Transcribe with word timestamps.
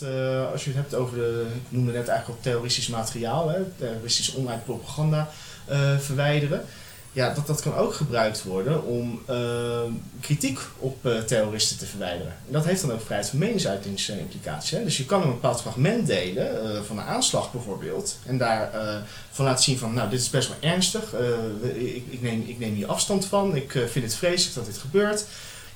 eh, 0.00 0.50
als 0.52 0.64
je 0.64 0.70
het 0.70 0.78
hebt 0.78 0.94
over 0.94 1.16
de, 1.16 1.46
ik 1.54 1.60
noemde 1.68 1.92
net 1.92 2.08
eigenlijk 2.08 2.38
al 2.38 2.44
terroristisch 2.44 2.88
materiaal, 2.88 3.48
hè, 3.48 3.58
terroristisch 3.78 4.34
online 4.34 4.60
propaganda 4.60 5.28
eh, 5.66 5.98
verwijderen. 5.98 6.64
Ja, 7.12 7.34
dat, 7.34 7.46
dat 7.46 7.62
kan 7.62 7.74
ook 7.74 7.94
gebruikt 7.94 8.42
worden 8.42 8.84
om 8.84 9.22
eh, 9.26 9.80
kritiek 10.20 10.58
op 10.78 11.08
terroristen 11.26 11.78
te 11.78 11.86
verwijderen. 11.86 12.32
En 12.46 12.52
dat 12.52 12.64
heeft 12.64 12.80
dan 12.80 12.92
ook 12.92 13.00
vrijheid 13.00 13.30
van 13.30 13.38
meningsuitingsimplicaties. 13.38 14.70
Hè? 14.70 14.84
Dus 14.84 14.96
je 14.96 15.04
kan 15.04 15.22
een 15.22 15.28
bepaald 15.28 15.60
fragment 15.60 16.06
delen, 16.06 16.84
van 16.84 16.98
een 16.98 17.04
aanslag 17.04 17.52
bijvoorbeeld, 17.52 18.18
en 18.26 18.38
daar 18.38 18.72
eh, 18.72 18.96
van 19.30 19.44
laten 19.44 19.64
zien 19.64 19.78
van, 19.78 19.94
nou, 19.94 20.10
dit 20.10 20.20
is 20.20 20.30
best 20.30 20.48
wel 20.48 20.70
ernstig, 20.70 21.14
ik, 21.74 22.04
ik, 22.10 22.22
neem, 22.22 22.44
ik 22.46 22.58
neem 22.58 22.74
hier 22.74 22.86
afstand 22.86 23.24
van, 23.24 23.56
ik 23.56 23.70
vind 23.70 24.04
het 24.04 24.14
vreselijk 24.14 24.54
dat 24.54 24.66
dit 24.66 24.78
gebeurt. 24.78 25.24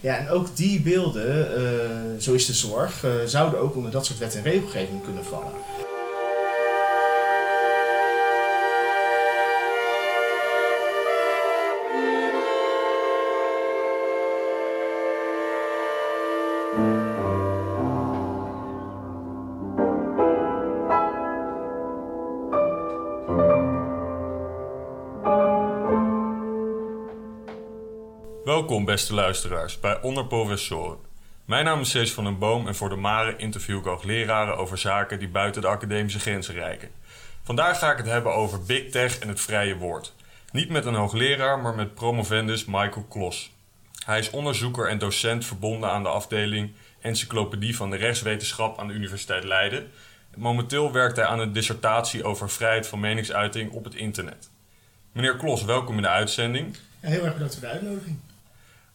Ja, 0.01 0.17
en 0.17 0.29
ook 0.29 0.57
die 0.57 0.81
beelden, 0.81 1.57
eh, 1.57 2.21
zo 2.21 2.33
is 2.33 2.47
de 2.47 2.55
zorg, 2.55 3.05
eh, 3.05 3.11
zouden 3.27 3.61
ook 3.61 3.77
onder 3.77 3.91
dat 3.91 4.07
soort 4.07 4.19
wet 4.19 4.35
en 4.35 4.43
regelgeving 4.43 5.03
kunnen 5.03 5.25
vallen. 5.25 5.53
Beste 28.87 29.15
luisteraars 29.15 29.81
bij 29.81 30.01
Onder 30.01 30.27
Professoren. 30.27 30.99
Mijn 31.45 31.65
naam 31.65 31.81
is 31.81 31.91
Cees 31.91 32.13
van 32.13 32.25
den 32.25 32.39
Boom 32.39 32.67
en 32.67 32.75
voor 32.75 32.89
de 32.89 32.97
Mare 32.97 33.37
interview 33.37 33.79
ik 33.79 33.87
ook 33.87 34.05
leraren 34.05 34.57
over 34.57 34.79
zaken 34.79 35.19
die 35.19 35.29
buiten 35.29 35.63
de 35.63 35.69
academische 35.69 36.19
grenzen 36.19 36.55
reiken. 36.55 36.89
Vandaag 37.43 37.79
ga 37.79 37.93
ik 37.93 37.97
het 37.97 38.07
hebben 38.07 38.35
over 38.35 38.63
Big 38.63 38.91
Tech 38.91 39.19
en 39.19 39.29
het 39.29 39.41
vrije 39.41 39.77
woord. 39.77 40.15
Niet 40.53 40.69
met 40.69 40.85
een 40.85 40.95
hoogleraar, 40.95 41.59
maar 41.59 41.75
met 41.75 41.95
promovendus 41.95 42.65
Michael 42.65 43.07
Klos. 43.09 43.53
Hij 44.05 44.19
is 44.19 44.31
onderzoeker 44.31 44.89
en 44.89 44.99
docent 44.99 45.45
verbonden 45.45 45.91
aan 45.91 46.03
de 46.03 46.09
afdeling 46.09 46.73
Encyclopedie 47.01 47.77
van 47.77 47.91
de 47.91 47.97
Rechtswetenschap 47.97 48.79
aan 48.79 48.89
de 48.89 48.95
Universiteit 48.95 49.45
Leiden. 49.45 49.91
Momenteel 50.37 50.93
werkt 50.93 51.17
hij 51.17 51.27
aan 51.27 51.41
een 51.41 51.53
dissertatie 51.53 52.25
over 52.25 52.51
vrijheid 52.51 52.87
van 52.87 53.01
meningsuiting 53.01 53.71
op 53.71 53.85
het 53.85 53.95
internet. 53.95 54.51
Meneer 55.13 55.37
Klos, 55.37 55.65
welkom 55.65 55.97
in 55.97 56.03
de 56.03 56.09
uitzending. 56.09 56.77
Heel 57.01 57.25
erg 57.25 57.33
bedankt 57.33 57.55
voor 57.55 57.63
de 57.63 57.69
uitnodiging. 57.69 58.19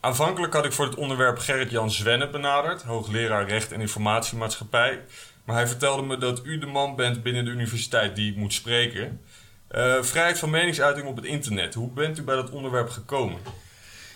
Aanvankelijk 0.01 0.53
had 0.53 0.65
ik 0.65 0.71
voor 0.71 0.85
het 0.85 0.95
onderwerp 0.95 1.37
Gerrit-Jan 1.37 1.91
Zwenne 1.91 2.29
benaderd, 2.29 2.81
hoogleraar 2.81 3.47
recht 3.47 3.71
en 3.71 3.81
informatiemaatschappij. 3.81 5.01
Maar 5.45 5.55
hij 5.55 5.67
vertelde 5.67 6.03
me 6.03 6.17
dat 6.17 6.45
u 6.45 6.57
de 6.57 6.65
man 6.65 6.95
bent 6.95 7.23
binnen 7.23 7.45
de 7.45 7.51
universiteit 7.51 8.15
die 8.15 8.37
moet 8.37 8.53
spreken. 8.53 9.21
Eh, 9.67 10.03
vrijheid 10.03 10.39
van 10.39 10.49
meningsuiting 10.49 11.07
op 11.07 11.15
het 11.15 11.25
internet. 11.25 11.73
Hoe 11.73 11.91
bent 11.91 12.17
u 12.17 12.23
bij 12.23 12.35
dat 12.35 12.49
onderwerp 12.49 12.89
gekomen? 12.89 13.39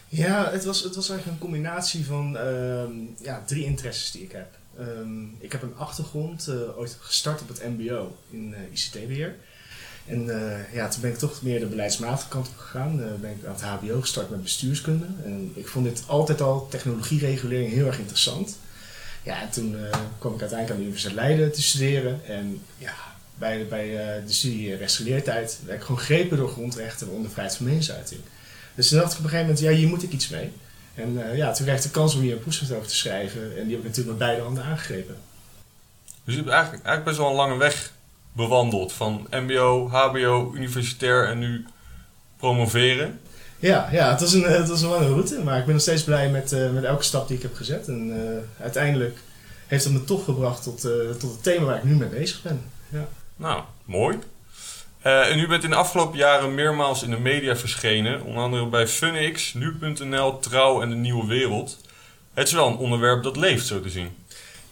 Ja, 0.08 0.52
het 0.52 0.66
was, 0.66 0.84
het 0.84 0.96
was 0.96 1.10
eigenlijk 1.10 1.42
een 1.42 1.50
combinatie 1.50 2.06
van 2.06 2.38
ehm, 2.38 2.92
ja, 3.22 3.44
drie 3.46 3.66
interesses 3.66 4.12
die 4.12 4.24
ik 4.24 4.32
heb. 4.32 4.58
Ehm, 4.78 5.24
ik 5.40 5.52
heb 5.52 5.62
een 5.62 5.78
achtergrond, 5.78 6.48
eh, 6.48 6.78
ooit 6.78 6.98
gestart 7.02 7.42
op 7.42 7.48
het 7.48 7.64
MBO 7.64 8.18
in 8.30 8.54
eh, 8.54 8.72
ICT-beheer. 8.72 9.36
En 10.06 10.30
eh, 10.30 10.74
ja, 10.74 10.88
toen 10.88 11.02
ben 11.02 11.12
ik 11.12 11.18
toch 11.18 11.42
meer 11.42 11.60
de 11.60 11.66
beleidsmatige 11.66 12.30
kant 12.30 12.48
op 12.48 12.58
gegaan. 12.58 13.04
Eh, 13.04 13.08
ben 13.22 13.32
ik 13.32 13.46
aan 13.46 13.54
het 13.54 13.62
HBO 13.62 14.02
gestart 14.02 14.30
met 14.30 14.44
bestuurskunde. 14.44 15.06
En 15.24 15.52
ik 15.56 15.68
vond 15.68 15.86
dit 15.86 16.04
altijd 16.08 16.42
al, 16.42 16.68
technologieregulering, 16.70 17.72
heel 17.72 17.86
erg 17.86 18.00
interessant. 18.00 18.58
Ja, 19.26 19.42
en 19.42 19.50
toen 19.50 19.76
eh, 19.76 20.00
kwam 20.20 20.34
ik 20.34 20.40
uiteindelijk 20.40 20.70
aan 20.70 20.78
de 20.78 20.84
Universiteit 20.84 21.16
Leiden 21.16 21.52
te 21.52 21.62
studeren. 21.62 22.26
En 22.26 22.62
ja, 22.78 22.94
bij, 23.36 23.68
bij 23.68 24.16
eh, 24.16 24.26
de 24.26 24.34
studie 24.34 24.76
rechtsgeleerdheid 24.76 25.60
werd 25.66 25.80
ik 25.80 25.86
gewoon 25.86 26.02
grepen 26.02 26.38
door 26.38 26.50
grondrechten, 26.50 27.10
onder 27.10 27.32
vrijheid 27.32 27.58
van 27.58 27.66
meningsuiting. 27.66 28.22
Dus 28.76 28.90
toen 28.90 29.00
dacht 29.00 29.12
ik 29.12 29.18
op 29.18 29.24
een 29.24 29.30
gegeven 29.30 29.52
moment, 29.52 29.66
ja, 29.70 29.78
hier 29.78 29.88
moet 29.88 30.04
ik 30.04 30.12
iets 30.12 30.30
mee. 30.30 30.52
En 30.96 31.36
ja, 31.36 31.52
toen 31.52 31.66
kreeg 31.66 31.78
ik 31.78 31.84
de 31.84 31.90
kans 31.90 32.16
om 32.16 32.22
hier 32.22 32.34
een 32.34 32.40
proefschrift 32.40 32.72
over 32.72 32.88
te 32.88 32.96
schrijven. 32.96 33.42
En 33.42 33.64
die 33.64 33.76
heb 33.76 33.80
ik 33.80 33.84
natuurlijk 33.84 34.08
met 34.08 34.18
beide 34.18 34.42
handen 34.42 34.64
aangegrepen. 34.64 35.16
Dus 36.24 36.34
u 36.34 36.38
hebt 36.38 36.50
eigenlijk, 36.50 36.86
eigenlijk 36.86 37.04
best 37.06 37.18
wel 37.18 37.30
een 37.30 37.48
lange 37.48 37.58
weg 37.58 37.94
bewandeld. 38.36 38.94
Van 38.94 39.28
MBO, 39.32 39.90
HBO, 39.90 40.52
universitair 40.56 41.28
en 41.28 41.40
nu 41.40 41.66
promoveren. 42.38 43.20
Ja, 43.60 43.90
ja 43.92 44.10
het, 44.12 44.20
was 44.20 44.34
een, 44.34 44.44
het 44.44 44.70
was 44.70 44.82
een 44.82 44.90
lange 44.90 45.08
route, 45.08 45.44
maar 45.44 45.58
ik 45.58 45.66
ben 45.66 45.74
nog 45.74 45.82
steeds 45.82 46.04
blij 46.04 46.30
met, 46.30 46.52
eh, 46.52 46.70
met 46.70 46.84
elke 46.84 47.04
stap 47.04 47.28
die 47.28 47.38
ik 47.38 47.44
heb 47.44 47.56
gezet. 47.56 47.88
En 47.88 48.12
eh, 48.12 48.64
uiteindelijk 48.64 49.18
heeft 49.68 49.84
het 49.84 49.94
me 49.94 50.04
toch 50.04 50.24
gebracht 50.24 50.64
tot, 50.64 50.84
eh, 50.84 50.92
tot 51.20 51.32
het 51.32 51.44
thema 51.44 51.66
waar 51.66 51.78
ik 51.78 51.84
nu 51.84 51.96
mee 51.96 52.10
bezig 52.10 52.42
ben. 52.42 52.62
Ja. 52.90 53.08
Nou, 53.36 53.62
mooi. 53.86 54.18
En 55.02 55.40
u 55.40 55.48
bent 55.48 55.64
in 55.64 55.70
de 55.70 55.76
afgelopen 55.76 56.18
jaren 56.18 56.56
meermaals 56.56 57.04
in 57.04 57.10
de 57.10 57.20
media 57.20 57.56
verschenen. 57.56 58.24
Onder 58.24 58.44
andere 58.44 58.66
bij 58.66 58.88
Funix, 58.88 59.54
Nu.nl, 59.54 60.40
Trouw 60.40 60.82
en 60.82 60.90
De 60.90 60.96
Nieuwe 60.96 61.28
Wereld. 61.28 61.78
Het 62.34 62.48
is 62.48 62.54
wel 62.54 62.68
een 62.68 62.78
onderwerp 62.78 63.24
dat 63.24 63.36
leeft, 63.36 63.66
zo 63.66 63.82
te 63.82 63.90
zien. 63.90 64.10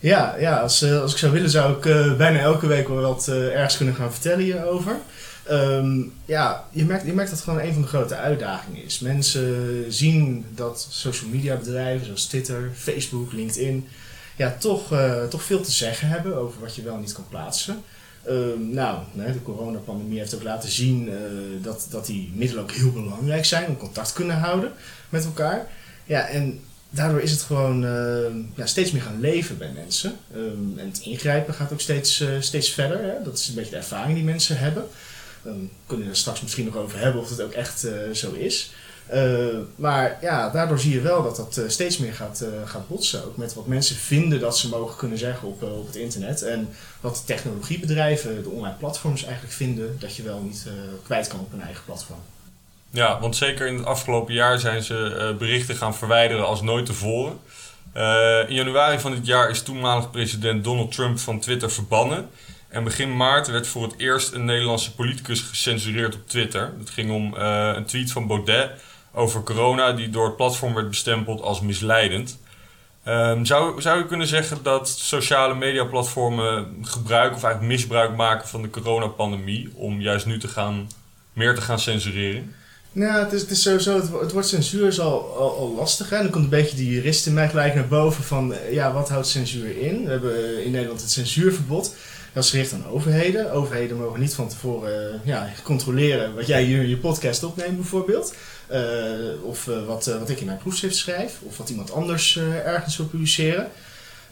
Ja, 0.04 0.36
ja 0.40 0.60
als, 0.60 0.82
eh, 0.82 1.02
als 1.02 1.12
ik 1.12 1.18
zou 1.18 1.32
willen 1.32 1.50
zou 1.50 1.78
ik 1.78 1.86
eh, 1.86 2.18
bijna 2.18 2.40
elke 2.40 2.68
week 2.68 2.88
wel 2.88 3.02
wat 3.02 3.28
eh, 3.28 3.36
ergens 3.36 3.78
kunnen 3.78 3.96
gaan 3.96 4.12
vertellen 4.12 4.44
hierover. 4.44 4.98
Ehm, 5.44 6.02
ja, 6.26 6.68
je 6.72 6.86
merkt, 6.86 7.06
je 7.06 7.14
merkt 7.14 7.30
dat 7.30 7.40
het 7.40 7.50
gewoon 7.50 7.66
een 7.66 7.74
van 7.74 7.82
de 7.82 7.88
grote 7.88 8.16
uitdagingen 8.16 8.84
is. 8.84 9.00
Mensen 9.00 9.86
zien 9.94 10.46
dat 10.56 10.88
social 10.90 11.30
media 11.30 11.56
bedrijven 11.56 12.06
zoals 12.06 12.26
Twitter, 12.26 12.72
Facebook, 12.76 13.32
LinkedIn... 13.34 13.88
Ja, 14.36 14.56
toch, 14.60 14.94
toch 15.30 15.44
veel 15.44 15.62
te 15.62 15.72
zeggen 15.72 16.08
hebben 16.08 16.36
over 16.36 16.60
wat 16.62 16.76
je 16.76 16.82
wel 16.82 16.98
niet 16.98 17.14
kan 17.14 17.26
plaatsen. 17.30 17.82
Ehm, 18.26 18.70
nou, 18.70 18.98
de 19.14 19.42
coronapandemie 19.44 20.20
heeft 20.20 20.36
ook 20.36 20.44
laten 20.44 20.70
zien 20.70 21.10
dat, 21.62 21.88
dat 21.90 22.06
die 22.06 22.32
middelen 22.36 22.64
ook 22.64 22.72
heel 22.72 22.92
belangrijk 22.92 23.46
zijn 23.46 23.68
om 23.68 23.78
contact 23.78 24.14
kunnen 24.14 24.38
houden 24.38 24.72
met 25.10 25.26
elkaar. 25.26 25.68
Ja, 26.06 26.28
en 26.28 26.60
daardoor 26.94 27.22
is 27.22 27.32
het 27.32 27.42
gewoon 27.42 27.86
eh, 27.86 28.56
ja, 28.56 28.66
steeds 28.66 28.92
meer 28.92 29.02
gaan 29.02 29.20
leven 29.20 29.58
bij 29.58 29.72
mensen. 29.76 30.16
Ehm, 30.34 30.80
en 30.80 30.88
het 30.88 31.00
ingrijpen 31.00 31.54
gaat 31.54 31.72
ook 31.74 31.82
steeds, 31.82 32.20
eh, 32.20 32.30
steeds 32.40 32.70
verder. 32.70 33.00
Hè? 33.04 33.24
Dat 33.24 33.38
is 33.38 33.48
een 33.48 33.56
beetje 33.56 33.72
de 33.72 33.78
ervaring 33.78 34.16
die 34.16 34.24
mensen 34.24 34.58
hebben. 34.58 34.88
Ehm, 35.46 35.60
we 35.60 35.68
kunnen 35.86 36.10
er 36.10 36.16
straks 36.16 36.42
misschien 36.42 36.66
nog 36.66 36.76
over 36.76 37.00
hebben 37.00 37.22
of 37.22 37.30
het 37.30 37.42
ook 37.42 37.52
echt 37.52 37.84
eh, 37.84 37.94
zo 38.12 38.32
is. 38.32 38.72
Maar 39.76 40.18
ja, 40.22 40.50
daardoor 40.50 40.80
zie 40.80 40.94
je 40.94 41.02
wel 41.02 41.24
dat 41.24 41.36
dat 41.36 41.58
eh, 41.58 41.64
steeds 41.68 41.98
meer 41.98 42.14
gaat, 42.14 42.46
gaat 42.66 42.88
botsen. 42.88 43.26
Ook 43.26 43.38
met 43.38 43.54
wat 43.54 43.68
mensen 43.68 43.96
vinden 43.96 44.40
dat 44.40 44.58
ze 44.58 44.70
mogen 44.70 44.98
kunnen 44.98 45.18
zeggen 45.18 45.48
op, 45.48 45.64
op 45.64 45.86
het 45.86 45.96
internet. 45.96 46.42
En 46.42 46.70
wat 47.02 47.24
technologiebedrijven, 47.26 48.44
de 48.44 48.50
online 48.50 48.76
platforms 48.76 49.24
eigenlijk 49.24 49.54
vinden 49.54 49.96
dat 50.00 50.16
je 50.16 50.24
wel 50.24 50.42
niet 50.42 50.66
kwijt 51.04 51.28
kan 51.28 51.40
op 51.40 51.52
hun 51.52 51.62
eigen 51.62 51.84
platform. 51.86 52.20
Ja, 52.94 53.20
want 53.20 53.36
zeker 53.36 53.68
in 53.68 53.76
het 53.76 53.86
afgelopen 53.86 54.34
jaar 54.34 54.60
zijn 54.60 54.84
ze 54.84 55.16
eh, 55.16 55.38
berichten 55.38 55.76
gaan 55.76 55.96
verwijderen 55.96 56.46
als 56.46 56.62
nooit 56.62 56.86
tevoren. 56.86 57.40
Eh, 57.94 58.40
in 58.48 58.56
januari 58.56 59.00
van 59.00 59.12
dit 59.12 59.26
jaar 59.26 59.50
is 59.50 59.64
toenmalig 59.64 60.12
president 60.12 60.64
Donald 60.64 60.92
Trump 60.92 61.20
van 61.20 61.40
Twitter 61.40 61.72
verbannen. 61.72 62.30
En 62.68 62.84
begin 62.84 63.16
maart 63.18 63.48
werd 63.48 63.68
voor 63.68 63.84
het 63.84 63.94
eerst 63.98 64.34
een 64.34 64.46
Nederlandse 64.46 64.96
politicus 64.96 65.42
gecensureerd 65.42 66.16
op 66.16 66.28
Twitter. 66.28 66.74
Het 66.80 66.90
ging 66.90 67.12
om 67.12 67.36
eh, 67.38 67.72
een 67.76 67.86
tweet 67.86 68.12
van 68.12 68.28
Baudet 68.28 68.72
over 69.14 69.44
corona 69.44 69.92
die 69.92 70.10
door 70.10 70.26
het 70.26 70.36
platform 70.36 70.74
werd 70.74 70.90
bestempeld 70.90 71.42
als 71.42 71.62
misleidend. 71.62 72.40
Ehm, 73.04 73.46
zou, 73.46 73.82
zou 73.82 73.98
je 73.98 74.06
kunnen 74.06 74.28
zeggen 74.28 74.64
dat 74.64 74.90
sociale 74.90 75.56
mediaplatformen 75.56 76.78
gebruik 76.82 77.36
of 77.36 77.44
eigenlijk 77.44 77.74
misbruik 77.74 78.16
maken 78.16 78.48
van 78.48 78.62
de 78.62 78.70
coronapandemie 78.70 79.72
om 79.76 80.02
juist 80.02 80.26
nu 80.26 80.40
te 80.40 80.48
gaan, 80.48 80.90
meer 81.34 81.56
te 81.56 81.62
gaan 81.62 81.80
censureren? 81.80 82.56
Nou, 82.96 83.30
het 83.30 83.50
is, 83.50 83.62
sowieso, 83.62 83.96
het, 83.96 84.10
het 84.22 84.32
woord 84.32 84.48
censuur 84.48 84.88
is 84.88 85.00
al, 85.00 85.38
al, 85.38 85.74
lastig. 85.76 86.10
Hè? 86.10 86.18
Dan 86.18 86.30
komt 86.30 86.44
een 86.44 86.50
beetje 86.50 86.76
die 86.76 86.92
jurist 86.92 87.26
in 87.26 87.34
mij 87.34 87.50
gelijk 87.50 87.76
naar 87.76 87.88
boven 87.88 88.24
van, 88.24 88.54
eh, 88.54 88.74
ja, 88.74 88.94
wat 88.94 89.10
houdt 89.10 89.28
censuur 89.28 89.78
in? 89.78 90.04
We 90.04 90.10
hebben 90.10 90.36
eh, 90.36 90.66
in 90.66 90.72
Nederland 90.72 91.02
het 91.02 91.12
censuurverbod. 91.12 91.96
Dat 92.34 92.44
is 92.44 92.50
gericht 92.50 92.74
aan 92.74 92.88
overheden. 92.88 93.52
Overheden 93.52 93.98
mogen 93.98 94.20
niet 94.20 94.34
van 94.34 94.48
tevoren 94.48 95.14
eh, 95.14 95.20
ja, 95.24 95.50
controleren 95.64 96.36
wat 96.36 96.48
jij 96.48 96.64
hier 96.64 96.82
in 96.82 96.90
je 96.90 96.98
podcast 96.98 97.44
opneemt 97.44 97.76
bijvoorbeeld. 97.76 98.34
Of 99.44 99.66
wat, 99.66 100.06
wat 100.06 100.30
ik 100.30 100.40
in 100.40 100.46
mijn 100.46 100.58
proefschrift 100.58 100.96
schrijf. 100.96 101.40
Of 101.42 101.58
wat 101.58 101.70
iemand 101.70 101.92
anders 101.92 102.38
ergens 102.66 102.98
wil 102.98 103.06
publiceren. 103.06 103.68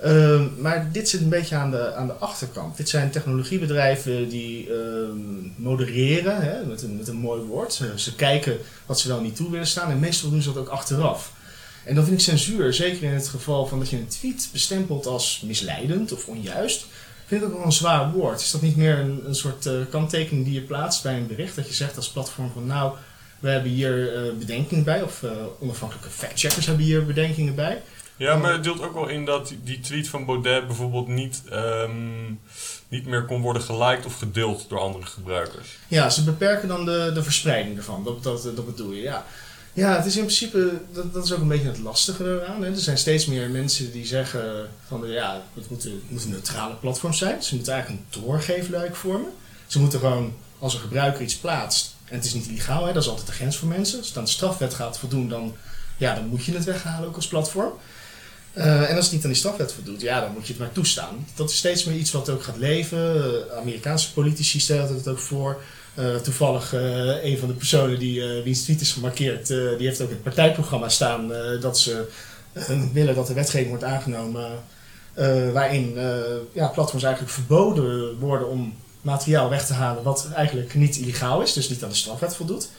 Ehm, 0.02 0.48
maar 0.58 0.92
dit 0.92 1.10
zit 1.10 1.22
een 1.22 1.30
beetje 1.30 1.56
aan 1.56 1.72
de, 1.72 1.94
aan 1.94 2.08
de 2.08 2.14
achterkant. 2.14 2.78
Dit 2.78 2.90
zijn 2.90 3.12
technologiebedrijven 3.12 4.30
die 4.30 4.70
ehm, 4.70 5.18
modereren, 5.56 6.42
hè, 6.42 6.66
met, 6.66 7.08
een, 7.08 7.16
mooi 7.16 7.42
woord. 7.42 7.82
Ze, 7.96 8.16
kijken 8.16 8.58
wat 8.86 9.00
ze 9.00 9.08
wel 9.08 9.22
niet 9.22 9.36
toe 9.36 9.52
willen 9.52 9.68
staan 9.68 9.92
en 9.92 10.00
meestal 10.00 10.30
doen 10.30 10.42
ze 10.42 10.54
dat 10.54 10.64
ook 10.64 10.70
achteraf. 10.70 11.34
En 11.84 11.96
dan 11.96 12.04
vind 12.04 12.18
ik 12.18 12.24
censuur, 12.24 12.74
zeker 12.74 13.04
in 13.04 13.14
het 13.14 13.28
geval 13.28 13.66
van 13.66 13.80
dat 13.80 13.90
je 13.90 13.98
een 13.98 14.08
tweet 14.08 14.50
bestempelt 14.52 15.06
als 15.06 15.44
misleidend 15.46 16.12
of 16.12 16.28
onjuist, 16.28 16.86
vind 17.26 17.42
ik 17.42 17.48
ook 17.48 17.56
wel 17.56 17.66
een 17.66 17.72
zwaar 17.72 18.12
woord. 18.12 18.42
Is 18.42 18.52
dat 18.52 18.62
niet 18.62 18.76
meer 18.76 19.00
een, 19.00 19.22
een 19.26 19.36
soort 19.36 19.66
eh, 19.66 19.74
kanttekening 19.90 20.46
die 20.46 20.54
je 20.54 20.62
plaatst 20.62 21.04
bij 21.04 21.18
een 21.18 21.28
bericht? 21.28 21.56
Dat 21.56 21.68
je 21.68 21.74
zegt 21.74 21.96
als 21.96 22.10
platform 22.10 22.52
van 22.54 22.66
nou, 22.66 22.94
we 23.40 23.50
hebben 23.50 23.72
hier 23.72 24.16
eh, 24.16 24.34
bedenkingen 24.34 24.84
bij, 24.84 25.02
of 25.02 25.24
eh, 25.24 25.32
onafhankelijke 25.60 26.10
factcheckers 26.10 26.66
hebben 26.66 26.86
hier 26.86 27.06
bedenkingen 27.06 27.56
bij. 27.56 27.82
Ja, 28.22 28.36
maar 28.36 28.52
het 28.52 28.64
deelt 28.64 28.82
ook 28.82 28.94
wel 28.94 29.08
in 29.08 29.26
dat 29.26 29.54
die 29.64 29.80
tweet 29.80 30.08
van 30.08 30.26
Baudet 30.26 30.68
bijvoorbeeld 30.68 31.08
niet, 31.08 31.42
ehm, 31.50 32.26
niet 32.88 33.06
meer 33.06 33.26
kon 33.26 33.42
worden 33.42 33.62
geliked 33.62 34.06
of 34.06 34.18
gedeeld 34.18 34.66
door 34.70 34.80
andere 34.80 35.06
gebruikers. 35.06 35.78
Ja, 35.88 36.10
ze 36.10 36.24
beperken 36.24 36.68
dan 36.68 36.86
de, 36.86 37.12
de 37.14 37.24
verspreiding 37.24 37.78
ervan. 37.78 38.04
Dat, 38.04 38.24
dat, 38.24 38.44
dat 38.44 38.66
bedoel 38.66 38.92
je, 38.92 39.02
ja. 39.02 39.26
Ja, 39.74 39.96
het 39.96 40.06
is 40.06 40.16
in 40.16 40.24
principe, 40.24 40.80
dat, 40.94 41.14
dat 41.14 41.26
is 41.26 41.34
ook 41.34 41.42
een 41.42 41.48
beetje 41.48 41.68
het 41.68 41.80
lastige 41.80 42.24
eraan. 42.24 42.64
Hè. 42.64 42.70
Er 42.70 42.78
zijn 42.78 42.98
steeds 42.98 43.26
meer 43.26 43.50
mensen 43.50 43.92
die 43.92 44.06
zeggen 44.06 44.70
van 44.88 45.08
ja, 45.08 45.34
het 45.54 45.64
het 45.70 45.70
moeten 46.10 46.30
neutrale 46.30 46.76
platforms 46.76 47.18
zijn. 47.18 47.44
Ze 47.44 47.56
moeten 47.56 47.74
eigenlijk 47.74 48.04
een 48.04 48.22
doorgeefluik 48.22 48.96
vormen. 48.96 49.32
Ze 49.68 49.80
moeten 49.80 50.00
gewoon, 50.00 50.34
als 50.60 50.74
een 50.74 50.80
gebruiker 50.80 51.22
iets 51.22 51.38
plaatst, 51.38 51.96
en 52.06 52.16
het 52.16 52.26
is 52.26 52.34
niet 52.34 52.48
illegaal, 52.48 52.86
dat 52.86 53.04
is 53.04 53.10
altijd 53.10 53.28
de 53.28 53.34
grens 53.34 53.58
voor 53.58 53.68
mensen. 53.68 53.98
Als 53.98 54.08
het 54.08 54.18
aan 54.18 54.24
de 54.24 54.30
strafwet 54.30 54.74
gaat 54.74 55.00
voldoen, 55.00 55.30
dan, 55.30 55.56
ja, 55.98 56.16
dan 56.16 56.28
moet 56.28 56.46
je 56.46 56.54
het 56.54 56.64
weghalen 56.64 57.08
ook 57.08 57.16
als 57.16 57.28
platform. 57.28 57.74
Uh, 58.54 58.90
en 58.90 58.96
als 58.96 59.06
het 59.06 59.14
niet 59.14 59.24
aan 59.24 59.30
die 59.30 59.40
strafwet 59.40 59.74
voldoet, 59.74 60.02
ja, 60.02 60.22
dan 60.22 60.32
moet 60.34 60.48
je 60.48 60.54
het 60.54 60.62
maar 60.62 60.72
toestaan. 60.72 61.28
Dat 61.36 61.50
is 61.50 61.58
steeds 61.58 61.84
meer 61.84 61.98
iets 61.98 62.12
wat 62.12 62.30
ook 62.30 62.44
gaat 62.44 62.58
leven. 62.58 63.16
Uh, 63.16 63.58
Amerikaanse 63.58 64.14
politici 64.14 64.60
stellen 64.60 64.96
het 64.96 65.08
ook 65.08 65.20
voor. 65.20 65.62
Uh, 66.00 66.16
toevallig 66.16 66.74
een 67.24 67.38
van 67.38 67.48
de 67.48 67.54
personen 67.54 68.00
die 68.00 68.24
wiens 68.44 68.64
tweet 68.64 68.82
is 68.82 68.92
gemarkeerd, 68.92 69.48
die 69.48 69.88
heeft 69.88 70.02
ook 70.02 70.08
in 70.08 70.14
het 70.14 70.24
partijprogramma 70.24 70.90
staan 70.90 71.32
dat 71.62 71.80
ze 71.80 72.08
willen 72.94 73.16
dat 73.16 73.28
de 73.28 73.34
wetgeving 73.34 73.70
wordt 73.70 73.84
aangenomen 73.84 74.50
waarin 75.54 75.94
ja, 76.54 76.68
platforms 76.68 77.04
eigenlijk 77.04 77.34
verboden 77.34 78.20
worden 78.20 78.48
om 78.50 78.76
materiaal 79.02 79.50
weg 79.50 79.66
te 79.66 79.74
halen 79.74 80.04
wat 80.04 80.28
eigenlijk 80.36 80.74
niet 80.74 80.98
illegaal 80.98 81.42
is, 81.42 81.54
dus 81.54 81.70
niet 81.70 81.84
aan 81.84 81.90
de 81.90 81.96
strafwet 81.96 82.36
voldoet. 82.36 82.70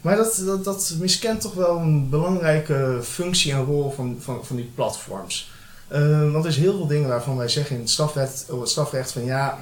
Maar 0.00 0.16
dat, 0.16 0.42
dat, 0.64 0.94
miskent 0.98 1.40
toch 1.40 1.54
wel 1.54 1.76
een 1.76 2.08
belangrijke 2.08 3.00
functie 3.02 3.52
en 3.52 3.64
rol 3.64 3.90
van, 3.90 4.16
van, 4.20 4.46
van 4.46 4.56
die 4.56 4.70
platforms. 4.74 5.50
Uh, 5.92 6.32
want 6.32 6.44
er 6.44 6.50
is 6.50 6.56
heel 6.56 6.76
veel 6.76 6.86
dingen 6.86 7.08
waarvan 7.08 7.36
wij 7.36 7.48
zeggen 7.48 7.74
in 7.76 7.82
het, 7.82 7.90
strafwet, 7.90 8.46
het 8.60 8.68
strafrecht 8.68 9.12
van 9.12 9.24
ja, 9.24 9.58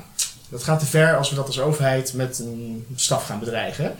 dat 0.48 0.62
gaat 0.62 0.80
te 0.80 0.86
ver 0.86 1.16
als 1.16 1.30
we 1.30 1.36
dat 1.36 1.46
als 1.46 1.60
overheid 1.60 2.12
met 2.14 2.38
een 2.38 2.86
straf 2.94 3.26
gaan 3.26 3.38
bedreigen. 3.38 3.96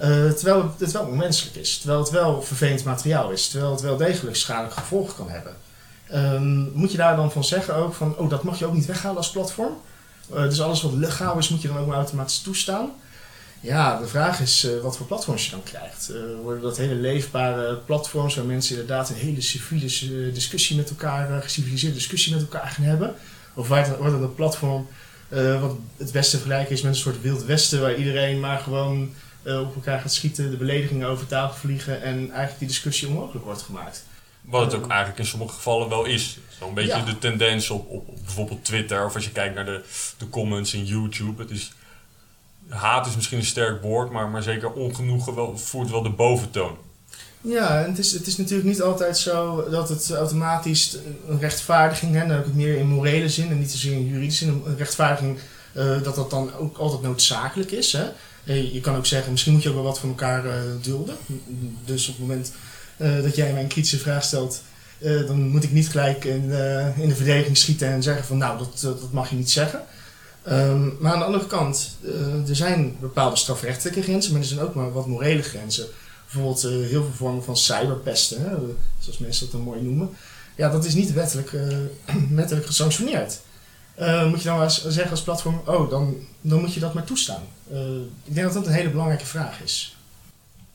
Uh, 0.00 0.30
terwijl 0.30 0.74
het 0.78 0.92
wel 0.92 1.04
onmenselijk 1.04 1.56
is, 1.56 1.78
terwijl 1.78 2.00
het 2.00 2.10
wel 2.10 2.42
vervelend 2.42 2.84
materiaal 2.84 3.30
is, 3.30 3.48
terwijl 3.48 3.72
het 3.72 3.80
wel 3.80 3.96
degelijk 3.96 4.36
schadelijke 4.36 4.80
gevolgen 4.80 5.14
kan 5.14 5.28
hebben. 5.28 5.56
Uh, 6.12 6.40
moet 6.74 6.90
je 6.90 6.96
daar 6.96 7.16
dan 7.16 7.32
van 7.32 7.44
zeggen 7.44 7.74
ook 7.74 7.94
van, 7.94 8.16
oh 8.16 8.30
dat 8.30 8.42
mag 8.42 8.58
je 8.58 8.66
ook 8.66 8.74
niet 8.74 8.86
weghalen 8.86 9.16
als 9.16 9.30
platform? 9.30 9.76
Uh, 10.34 10.42
dus 10.42 10.60
alles 10.60 10.82
wat 10.82 10.92
legaal 10.92 11.38
is 11.38 11.48
moet 11.48 11.62
je 11.62 11.68
dan 11.68 11.78
ook 11.78 11.86
maar 11.86 11.96
automatisch 11.96 12.38
toestaan? 12.38 12.90
Ja, 13.60 13.98
de 13.98 14.06
vraag 14.06 14.40
is 14.40 14.64
uh, 14.64 14.80
wat 14.80 14.96
voor 14.96 15.06
platforms 15.06 15.44
je 15.44 15.50
dan 15.50 15.62
krijgt. 15.62 16.10
Uh, 16.10 16.40
worden 16.42 16.62
dat 16.62 16.76
hele 16.76 16.94
leefbare 16.94 17.76
platforms 17.76 18.34
waar 18.34 18.44
mensen 18.44 18.78
inderdaad 18.78 19.10
een 19.10 19.16
hele 19.16 19.40
civiele 19.40 20.32
discussie 20.32 20.76
met 20.76 20.90
elkaar, 20.90 21.42
geciviliseerde 21.42 21.96
discussie 21.96 22.32
met 22.32 22.42
elkaar 22.42 22.68
gaan 22.68 22.84
hebben? 22.84 23.14
Of 23.54 23.68
wordt 23.68 23.86
het 23.86 24.00
een 24.00 24.34
platform 24.34 24.88
uh, 25.28 25.60
wat 25.60 25.76
het 25.96 26.12
beste 26.12 26.36
vergelijken 26.36 26.74
is 26.74 26.82
met 26.82 26.92
een 26.92 26.98
soort 26.98 27.20
wild 27.20 27.44
westen 27.44 27.80
waar 27.80 27.94
iedereen 27.94 28.40
maar 28.40 28.58
gewoon 28.58 29.14
op 29.44 29.74
elkaar 29.74 30.00
gaat 30.00 30.12
schieten, 30.12 30.50
de 30.50 30.56
beledigingen 30.56 31.08
over 31.08 31.26
tafel 31.26 31.56
vliegen 31.56 32.02
en 32.02 32.16
eigenlijk 32.16 32.58
die 32.58 32.68
discussie 32.68 33.08
onmogelijk 33.08 33.44
wordt 33.44 33.62
gemaakt? 33.62 34.04
Wat 34.40 34.72
het 34.72 34.82
ook 34.82 34.88
eigenlijk 34.88 35.18
in 35.18 35.26
sommige 35.26 35.54
gevallen 35.54 35.88
wel 35.88 36.04
is. 36.04 36.38
Zo'n 36.58 36.74
beetje 36.74 36.96
ja. 36.96 37.04
de 37.04 37.18
tendens 37.18 37.70
op, 37.70 37.90
op, 37.90 38.08
op, 38.08 38.18
bijvoorbeeld 38.24 38.64
Twitter 38.64 39.04
of 39.04 39.14
als 39.14 39.24
je 39.24 39.30
kijkt 39.30 39.54
naar 39.54 39.64
de, 39.64 39.84
de 40.18 40.28
comments 40.28 40.74
in 40.74 40.84
YouTube. 40.84 41.42
Het 41.42 41.50
is 41.50 41.72
haat 42.68 43.06
is 43.06 43.14
misschien 43.14 43.38
een 43.38 43.44
sterk 43.44 43.82
woord, 43.82 44.10
maar, 44.10 44.28
maar 44.28 44.42
zeker 44.42 44.72
ongenoegen 44.72 45.58
voert 45.58 45.90
wel 45.90 46.02
de 46.02 46.10
boventoon. 46.10 46.76
Ja, 47.40 47.82
en 47.84 47.90
het 47.90 47.98
is, 47.98 48.12
het 48.12 48.26
is 48.26 48.36
natuurlijk 48.36 48.68
niet 48.68 48.82
altijd 48.82 49.18
zo 49.18 49.66
dat 49.70 49.88
het 49.88 50.10
automatisch 50.10 50.96
een 51.28 51.38
rechtvaardiging, 51.40 52.14
hè, 52.14 52.20
dan 52.20 52.30
heb 52.30 52.38
ik 52.38 52.44
het 52.44 52.54
meer 52.54 52.76
in 52.76 52.86
morele 52.86 53.28
zin 53.28 53.50
en 53.50 53.58
niet 53.58 53.70
zozeer 53.70 53.92
in 53.92 54.06
juridische 54.06 54.44
zin, 54.44 54.62
een 54.66 54.76
rechtvaardiging, 54.76 55.38
uh, 55.76 56.02
dat 56.02 56.14
dat 56.14 56.30
dan 56.30 56.54
ook 56.54 56.76
altijd 56.76 57.02
noodzakelijk 57.02 57.70
is. 57.70 57.92
Hè. 57.92 58.04
Je 58.52 58.80
kan 58.80 58.96
ook 58.96 59.06
zeggen, 59.06 59.30
misschien 59.30 59.52
moet 59.52 59.62
je 59.62 59.68
ook 59.68 59.74
wel 59.74 59.84
wat 59.84 59.98
van 59.98 60.08
elkaar 60.08 60.46
uh, 60.46 60.52
dulden. 60.82 61.16
Dus 61.84 62.08
op 62.08 62.16
het 62.16 62.26
moment 62.26 62.52
dat 62.98 63.36
jij 63.36 63.52
mij 63.52 63.62
een 63.62 63.68
kritische 63.68 63.98
vraag 63.98 64.24
stelt, 64.24 64.62
dan 64.98 65.48
moet 65.48 65.64
ik 65.64 65.72
niet 65.72 65.88
gelijk 65.88 66.24
in, 66.24 66.42
in 66.96 67.08
de 67.08 67.14
verdediging 67.14 67.56
schieten 67.56 67.88
en 67.88 68.02
zeggen 68.02 68.24
van 68.24 68.38
nou, 68.38 68.58
dat, 68.58 68.80
dat 68.80 69.12
mag 69.12 69.30
je 69.30 69.36
niet 69.36 69.50
zeggen. 69.50 69.82
Um, 70.46 70.96
maar 71.00 71.12
aan 71.12 71.18
de 71.18 71.24
andere 71.24 71.46
kant, 71.46 71.96
uh, 72.02 72.48
er 72.48 72.56
zijn 72.56 72.96
bepaalde 73.00 73.36
strafrechtelijke 73.36 74.02
grenzen, 74.02 74.32
maar 74.32 74.40
er 74.40 74.46
zijn 74.46 74.60
ook 74.60 74.74
maar 74.74 74.92
wat 74.92 75.06
morele 75.06 75.42
grenzen. 75.42 75.86
Bijvoorbeeld 76.24 76.64
uh, 76.64 76.70
heel 76.70 77.02
veel 77.02 77.12
vormen 77.14 77.44
van 77.44 77.56
cyberpesten, 77.56 78.40
hè, 78.40 78.56
zoals 78.98 79.18
mensen 79.18 79.44
dat 79.44 79.52
dan 79.52 79.60
mooi 79.60 79.82
noemen. 79.82 80.16
Ja, 80.56 80.68
dat 80.70 80.84
is 80.84 80.94
niet 80.94 81.12
wettelijk, 81.12 81.52
uh, 81.52 81.76
wettelijk 82.30 82.66
gesanctioneerd. 82.66 83.40
moet 84.26 84.42
je 84.42 84.48
dan 84.48 84.58
maar 84.58 84.70
zeggen 84.70 85.10
als 85.10 85.22
platform, 85.22 85.62
oh, 85.66 85.90
dan, 85.90 86.16
dan 86.40 86.60
moet 86.60 86.74
je 86.74 86.80
dat 86.80 86.94
maar 86.94 87.04
toestaan. 87.04 87.42
ik 88.24 88.34
denk 88.34 88.46
dat 88.46 88.54
dat 88.54 88.66
een 88.66 88.72
hele 88.72 88.90
belangrijke 88.90 89.26
vraag 89.26 89.60
is. 89.60 89.96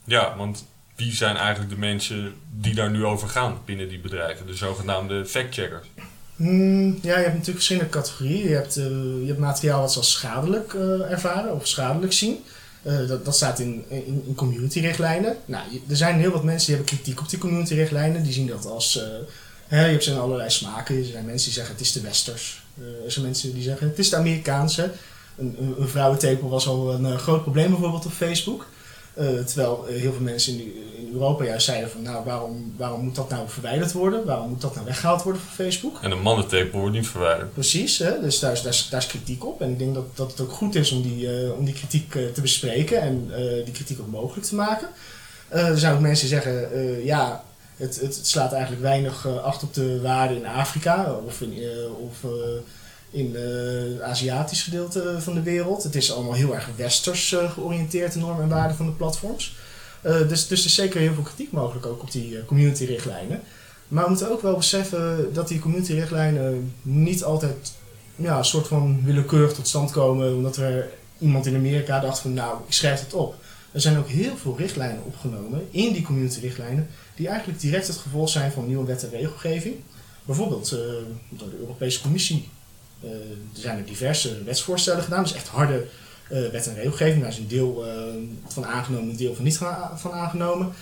Ja, 0.03 0.37
want 0.37 0.65
wie 0.95 1.15
zijn 1.15 1.35
eigenlijk 1.35 1.69
de 1.69 1.79
mensen 1.79 2.33
die 2.51 2.75
daar 2.75 2.91
nu 2.91 3.05
over 3.05 3.29
gaan 3.29 3.57
binnen 3.65 3.89
die 3.89 3.99
bedrijven? 3.99 4.45
De 4.45 4.55
zogenaamde 4.55 5.25
factcheckers. 5.25 5.87
Mm, 6.35 6.99
ja, 7.01 7.17
je 7.17 7.23
hebt 7.23 7.25
natuurlijk 7.25 7.55
verschillende 7.55 7.89
categorieën. 7.89 8.49
Je 8.49 8.55
hebt, 8.55 8.77
uh, 8.77 8.85
je 9.21 9.27
hebt 9.27 9.39
materiaal 9.39 9.81
wat 9.81 9.91
ze 9.91 9.97
als 9.97 10.11
schadelijk 10.11 10.73
uh, 10.73 11.11
ervaren 11.11 11.53
of 11.55 11.67
schadelijk 11.67 12.13
zien. 12.13 12.37
Uh, 12.83 13.07
dat, 13.07 13.25
dat 13.25 13.35
staat 13.35 13.59
in, 13.59 13.83
in, 13.87 14.23
in 14.27 14.35
community-richtlijnen. 14.35 15.37
Nou, 15.45 15.63
er 15.89 15.95
zijn 15.95 16.19
heel 16.19 16.31
wat 16.31 16.43
mensen 16.43 16.67
die 16.67 16.75
hebben 16.75 16.95
kritiek 16.95 17.19
op 17.19 17.29
die 17.29 17.39
community-richtlijnen. 17.39 18.23
Die 18.23 18.33
zien 18.33 18.47
dat 18.47 18.65
als... 18.65 19.01
Hè, 19.67 19.85
je 19.85 19.91
hebt 19.91 20.03
ze 20.03 20.11
in 20.11 20.17
allerlei 20.17 20.49
smaken. 20.49 20.97
Er 20.97 21.05
zijn 21.05 21.25
mensen 21.25 21.45
die 21.45 21.53
zeggen 21.53 21.73
het 21.73 21.83
is 21.83 21.91
de 21.91 22.01
westers. 22.01 22.63
er 23.05 23.11
zijn 23.11 23.25
mensen 23.25 23.53
die 23.53 23.63
zeggen 23.63 23.87
het 23.87 23.99
is 23.99 24.09
de 24.09 24.15
Amerikaanse. 24.15 24.91
Een, 25.37 25.55
een, 25.59 25.75
een 25.81 25.87
vrouwentepel 25.87 26.49
was 26.49 26.67
al 26.67 26.93
een 26.93 27.19
groot 27.19 27.41
probleem 27.41 27.69
bijvoorbeeld 27.69 28.05
op 28.05 28.11
Facebook. 28.11 28.67
Uh, 29.17 29.39
terwijl 29.39 29.85
heel 29.85 30.11
veel 30.11 30.21
mensen 30.21 30.53
in, 30.53 30.73
in, 30.97 31.09
Europa 31.13 31.43
juist 31.43 31.65
zeiden 31.65 31.89
van 31.89 32.01
nou 32.01 32.25
waarom, 32.25 32.73
waarom 32.77 33.01
moet 33.01 33.15
dat 33.15 33.29
nou 33.29 33.49
verwijderd 33.49 33.91
worden? 33.91 34.25
Waarom 34.25 34.49
moet 34.49 34.61
dat 34.61 34.73
nou 34.73 34.85
weggehaald 34.85 35.23
worden 35.23 35.41
van 35.41 35.65
Facebook? 35.65 35.99
En 36.01 36.11
een 36.11 36.21
mannentepel 36.21 36.79
wordt 36.79 36.95
niet 36.95 37.07
verwijderd. 37.07 37.53
Precies, 37.53 37.97
hè? 37.97 38.21
dus 38.21 38.39
daar 38.39 38.51
is, 38.51 38.61
daar, 38.61 38.71
is, 38.71 38.89
daar 38.89 39.01
is 39.01 39.07
kritiek 39.07 39.45
op. 39.45 39.61
En 39.61 39.71
ik 39.71 39.79
denk 39.79 39.93
dat, 39.93 40.17
dat 40.17 40.31
het 40.31 40.41
ook 40.41 40.51
goed 40.51 40.75
is 40.75 40.91
om 40.91 41.01
die, 41.01 41.43
uh, 41.43 41.57
om 41.57 41.65
die 41.65 41.73
kritiek 41.73 42.15
uh, 42.15 42.31
te 42.31 42.41
bespreken 42.41 43.01
en 43.01 43.31
die 43.63 43.73
kritiek 43.73 43.99
ook 43.99 44.11
mogelijk 44.11 44.47
te 44.47 44.55
maken. 44.55 44.87
er 45.49 45.77
zijn 45.77 45.93
ook 45.93 45.99
mensen 45.99 46.27
die 46.27 46.35
zeggen 46.39 47.05
ja, 47.05 47.43
het, 47.77 47.99
het, 48.01 48.19
slaat 48.21 48.51
eigenlijk 48.51 48.81
weinig 48.81 49.27
acht 49.27 49.63
op 49.63 49.73
de 49.73 50.01
waarde 50.01 50.35
in 50.35 50.45
Afrika 50.45 51.13
of 51.25 51.41
in, 51.41 51.53
of, 51.99 52.31
in 53.13 53.35
het 53.35 54.01
Aziatisch 54.01 54.63
gedeelte 54.63 55.15
van 55.19 55.33
de 55.33 55.41
wereld. 55.41 55.83
Het 55.83 55.95
is 55.95 56.11
allemaal 56.11 56.33
heel 56.33 56.53
erg 56.53 56.69
westers 56.75 57.31
uh, 57.31 57.51
georiënteerd, 57.51 58.13
de 58.13 58.19
normen 58.19 58.43
en 58.43 58.49
waarden 58.49 58.77
van 58.77 58.85
de 58.85 58.91
platforms. 58.91 59.55
Dus, 60.01 60.47
dus 60.47 60.59
er 60.59 60.65
is 60.65 60.75
zeker 60.75 60.99
heel 60.99 61.13
veel 61.13 61.23
kritiek 61.23 61.51
mogelijk 61.51 61.85
ook 61.85 62.01
op 62.01 62.11
die 62.11 62.45
community-richtlijnen. 62.45 63.41
Maar 63.87 64.03
we 64.03 64.09
moeten 64.09 64.31
ook 64.31 64.41
wel 64.41 64.55
beseffen 64.55 65.33
dat 65.33 65.47
die 65.47 65.59
community-richtlijnen 65.59 66.73
niet 66.81 67.23
altijd 67.23 67.73
ja, 68.15 68.37
een 68.37 68.45
soort 68.45 68.67
van 68.67 69.01
willekeurig 69.03 69.53
tot 69.53 69.67
stand 69.67 69.91
komen. 69.91 70.35
Omdat 70.35 70.57
er 70.57 70.89
iemand 71.19 71.45
in 71.45 71.55
Amerika 71.55 71.99
dacht 71.99 72.19
van 72.19 72.33
nou, 72.33 72.57
ik 72.67 72.73
schrijf 72.73 72.99
het 72.99 73.13
op. 73.13 73.35
Er 73.71 73.81
zijn 73.81 73.97
ook 73.97 74.07
heel 74.07 74.35
veel 74.37 74.57
richtlijnen 74.57 75.03
opgenomen 75.05 75.67
in 75.71 75.93
die 75.93 76.03
community-richtlijnen 76.03 76.87
die 77.15 77.27
eigenlijk 77.27 77.59
direct 77.59 77.87
het 77.87 77.97
gevolg 77.97 78.29
zijn 78.29 78.51
van 78.51 78.67
nieuwe 78.67 78.85
wet 78.85 79.03
en 79.03 79.09
regelgeving. 79.09 79.75
Bijvoorbeeld 80.25 80.69
door 81.29 81.49
de 81.49 81.57
Europese 81.59 82.01
Commissie 82.01 82.37
eh, 82.37 82.62
er 83.03 83.61
zijn 83.61 83.77
er 83.77 83.85
diverse 83.85 84.43
wetsvoorstellen 84.43 85.03
gedaan, 85.03 85.23
dus 85.23 85.33
echt 85.33 85.47
harde 85.47 85.85
uh, 86.31 86.49
wet 86.49 86.67
en 86.67 86.75
regelgeving. 86.75 87.21
Daar 87.21 87.31
is 87.31 87.37
een 87.37 87.47
deel 87.47 87.85
uh, 87.85 87.91
van 88.47 88.65
aangenomen, 88.65 89.09
een 89.09 89.17
deel 89.17 89.35
van 89.35 89.43
niet 89.43 89.57
van 89.95 90.11
aangenomen. 90.11 90.73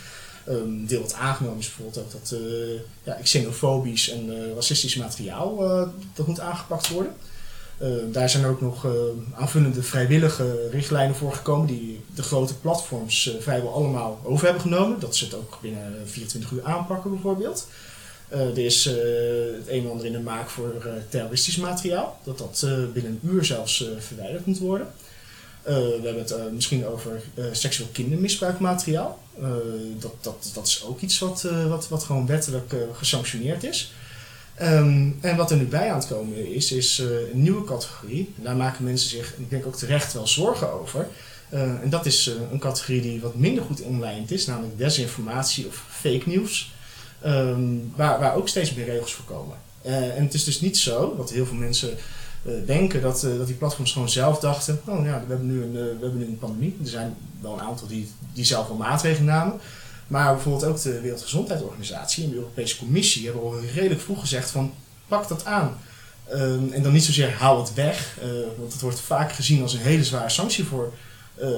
Een 0.46 0.56
ehm, 0.56 0.86
deel 0.86 1.02
wat 1.02 1.14
aangenomen 1.14 1.60
is 1.60 1.66
bijvoorbeeld 1.66 2.06
ook 2.06 2.12
dat 2.12 2.36
ja, 3.04 3.18
xenofobisch 3.24 4.10
en 4.10 4.54
racistisch 4.54 4.96
materiaal 4.96 5.58
dat 6.14 6.28
moet 6.28 6.40
aangepakt 6.40 6.90
worden. 6.90 7.14
daar 8.12 8.30
zijn 8.30 8.46
ook 8.46 8.62
nog 8.62 8.88
aanvullende 9.36 9.84
vrijwillige 9.84 10.70
richtlijnen 10.72 11.16
voor 11.16 11.34
gekomen 11.34 11.68
die 11.68 12.02
de 12.16 12.24
grote 12.24 12.56
platforms 12.56 13.36
vrijwel 13.40 13.74
allemaal 13.74 14.20
over 14.24 14.44
hebben 14.44 14.62
genomen. 14.62 15.00
Dat 15.00 15.16
ze 15.16 15.26
het 15.26 15.34
ook 15.34 15.58
binnen 15.62 15.94
24 16.06 16.52
uur 16.52 16.64
aanpakken 16.64 17.12
bijvoorbeeld. 17.12 17.68
Uh, 18.34 18.40
er 18.40 18.66
is 18.66 18.88
uh, 18.88 18.94
het 19.58 19.68
een 19.68 19.84
en 19.84 19.90
ander 19.90 20.06
in 20.06 20.12
de 20.12 20.20
maak 20.20 20.50
voor 20.50 20.74
uh, 20.86 20.92
terroristisch 21.10 21.58
materiaal, 21.58 22.20
dat 22.24 22.38
dat 22.38 22.66
binnen 22.94 23.20
een 23.22 23.30
uur 23.30 23.46
zelfs 23.46 23.86
verwijderd 24.00 24.46
moet 24.46 24.60
worden. 24.60 24.88
we 25.64 26.00
hebben 26.04 26.24
het 26.24 26.54
misschien 26.54 26.86
over 26.86 27.22
seksueel 27.52 27.90
kindermisbruikmateriaal. 27.92 29.20
dat, 30.00 30.14
dat, 30.22 30.52
dat 30.54 30.68
is 30.68 30.84
ook 30.84 31.02
iets 31.02 31.20
wat, 31.20 31.48
wat, 31.68 31.88
wat 31.88 32.04
gewoon 32.04 32.26
wettelijk 32.26 32.76
gesanctioneerd 32.94 33.64
is. 33.64 33.94
Um, 34.62 35.18
en 35.22 35.36
wat 35.36 35.52
er 35.52 35.58
nu 35.58 35.66
bij 35.66 35.92
aan 35.92 36.00
het 36.00 36.08
komen 36.08 36.54
is, 36.54 36.72
is 36.72 36.98
een 36.98 37.42
nieuwe 37.42 37.64
categorie. 37.64 38.34
daar 38.36 38.56
maken 38.56 38.84
mensen 38.84 39.10
zich, 39.10 39.34
ik 39.38 39.50
denk 39.50 39.66
ook 39.66 39.76
terecht, 39.76 40.14
wel 40.14 40.28
zorgen 40.28 40.72
over. 40.72 41.08
en 41.50 41.90
dat 41.90 42.06
is 42.06 42.32
een 42.52 42.60
categorie 42.60 43.02
die 43.02 43.22
wat 43.22 43.36
minder 43.36 43.64
goed 43.64 43.82
omlijnd 43.82 44.32
is, 44.32 44.46
namelijk 44.46 44.78
desinformatie 44.78 45.68
of 45.68 45.84
fake 45.90 46.24
news. 46.26 46.72
Ehm, 47.22 47.62
waar, 47.96 48.20
waar 48.20 48.36
ook 48.36 48.48
steeds 48.48 48.74
meer 48.74 48.86
regels 48.86 49.14
voor 49.14 49.26
komen. 49.26 49.58
en 49.82 50.24
het 50.24 50.34
is 50.34 50.44
dus 50.44 50.62
niet 50.62 50.78
zo, 50.78 51.16
wat 51.18 51.32
heel 51.32 51.46
veel 51.46 51.56
mensen 51.56 51.98
denken, 52.66 53.02
dat, 53.02 53.22
dat 53.38 53.48
die 53.48 53.56
platforms 53.56 53.92
gewoon 53.92 54.10
zelf 54.10 54.40
dachten, 54.40 54.82
oh 54.86 55.06
ja, 55.06 55.24
we 55.28 55.34
hebben 55.34 55.48
nu 55.48 55.64
een, 55.64 55.72
we 55.72 55.98
hebben 56.02 56.18
nu 56.18 56.26
een 56.26 56.40
pandemie. 56.40 56.78
Er 56.84 56.90
zijn 56.90 57.16
wel 57.42 57.54
een 57.54 57.62
aantal 57.62 57.88
die, 57.88 58.12
die 58.34 58.46
zelf 58.46 58.68
wel 58.68 58.78
maatregelen 58.78 59.26
namen. 59.26 59.60
Maar 60.08 60.34
bijvoorbeeld 60.34 60.66
ook 60.66 60.82
de 60.82 61.02
Wereldgezondheidsorganisatie 61.02 62.24
en 62.24 62.30
de 62.30 62.36
Europese 62.36 62.78
Commissie 62.78 63.26
hebben 63.26 63.44
al 63.44 63.60
redelijk 63.74 64.02
vroeg 64.02 64.20
gezegd 64.20 64.52
van 64.52 64.74
pak 65.08 65.28
dat 65.28 65.46
aan. 65.46 65.78
Ehm, 66.30 66.72
en 66.72 66.84
dan 66.84 66.94
niet 66.94 67.04
zozeer 67.04 67.32
haal 67.32 67.60
het 67.60 67.74
weg, 67.74 68.18
want 68.58 68.74
het 68.74 68.82
wordt 68.82 69.00
vaak 69.00 69.32
gezien 69.32 69.62
als 69.62 69.74
een 69.74 69.80
hele 69.80 70.04
zware 70.04 70.30
sanctie 70.30 70.64
voor 70.64 70.94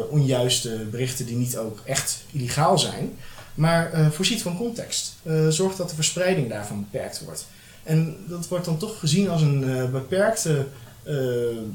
onjuiste 0.09 0.87
berichten 0.91 1.25
die 1.25 1.35
niet 1.35 1.57
ook 1.57 1.79
echt 1.85 2.23
illegaal 2.31 2.79
zijn. 2.79 3.17
Maar 3.55 3.93
uh, 3.93 4.09
voorziet 4.11 4.41
van 4.41 4.57
context. 4.57 5.15
zorg 5.49 5.75
dat 5.75 5.89
de 5.89 5.95
verspreiding 5.95 6.49
daarvan 6.49 6.87
beperkt 6.91 7.23
wordt. 7.23 7.47
En 7.83 8.17
dat 8.27 8.47
wordt 8.47 8.65
dan 8.65 8.77
toch 8.77 8.99
gezien 8.99 9.29
als 9.29 9.41
een 9.41 9.91
beperkte, 9.91 10.67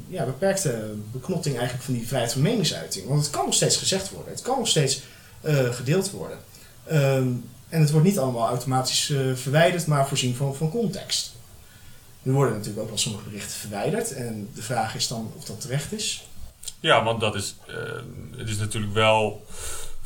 ja, 0.07 0.25
beperkte 0.25 0.93
beknotting 1.11 1.55
eigenlijk 1.55 1.85
van 1.85 1.93
die 1.93 2.07
vrijheid 2.07 2.31
van 2.31 2.41
meningsuiting. 2.41 3.07
Want 3.07 3.21
het 3.21 3.29
kan 3.29 3.45
nog 3.45 3.53
steeds 3.53 3.77
gezegd 3.77 4.09
worden, 4.09 4.31
het 4.31 4.41
kan 4.41 4.57
nog 4.57 4.67
steeds 4.67 5.01
gedeeld 5.71 6.11
worden. 6.11 6.37
Ehm, 6.85 7.27
en 7.69 7.81
het 7.81 7.91
wordt 7.91 8.05
niet 8.05 8.19
allemaal 8.19 8.47
automatisch 8.47 9.13
verwijderd, 9.35 9.87
maar 9.87 10.07
voorzien 10.07 10.35
van, 10.35 10.55
van 10.55 10.71
context. 10.71 11.31
Er 12.23 12.31
worden 12.31 12.53
natuurlijk 12.53 12.81
ook 12.81 12.89
wel 12.89 12.97
sommige 12.97 13.23
berichten 13.23 13.51
verwijderd. 13.51 14.13
En 14.13 14.49
de 14.53 14.61
vraag 14.61 14.95
is 14.95 15.07
dan 15.07 15.31
of 15.37 15.43
dat 15.43 15.61
terecht 15.61 15.91
is. 15.91 16.27
Ja, 16.79 17.03
want 17.03 17.19
dat 17.19 17.35
is, 17.35 17.55
uh, 17.69 17.75
het 18.37 18.49
is 18.49 18.57
natuurlijk 18.57 18.93
wel 18.93 19.45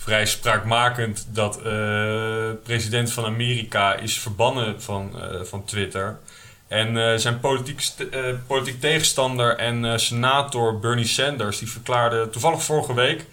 vrij 0.03 0.25
spraakmakend 0.25 1.27
dat 1.29 1.59
uh, 1.65 2.49
president 2.63 3.11
van 3.11 3.25
Amerika 3.25 3.95
is 3.95 4.19
verbannen 4.19 4.81
van, 4.81 5.11
uh, 5.15 5.41
van 5.41 5.65
Twitter. 5.65 6.19
En 6.67 7.19
zijn 7.19 7.39
politiek, 7.39 7.91
politiek 8.47 8.79
tegenstander 8.79 9.57
en 9.57 9.99
senator 9.99 10.79
Bernie 10.79 11.05
Sanders 11.05 11.59
die 11.59 11.69
verklaarde 11.69 12.29
toevallig 12.29 12.63
vorige 12.63 12.93
week 12.93 13.25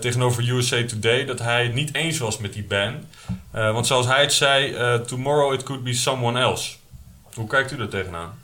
tegenover 0.00 0.48
USA 0.48 0.84
Today 0.84 1.24
dat 1.24 1.38
hij 1.38 1.62
het 1.62 1.74
niet 1.74 1.94
eens 1.94 2.18
was 2.18 2.38
met 2.38 2.52
die 2.52 2.64
ban. 2.64 2.94
want 3.50 3.86
zoals 3.86 4.06
hij 4.06 4.20
het 4.20 4.32
zei, 4.32 4.76
tomorrow 5.06 5.52
it 5.52 5.62
could 5.62 5.84
be 5.84 5.94
someone 5.94 6.40
else. 6.40 6.72
Hoe 7.34 7.46
kijkt 7.46 7.72
u 7.72 7.80
er 7.80 7.88
tegenaan? 7.88 8.38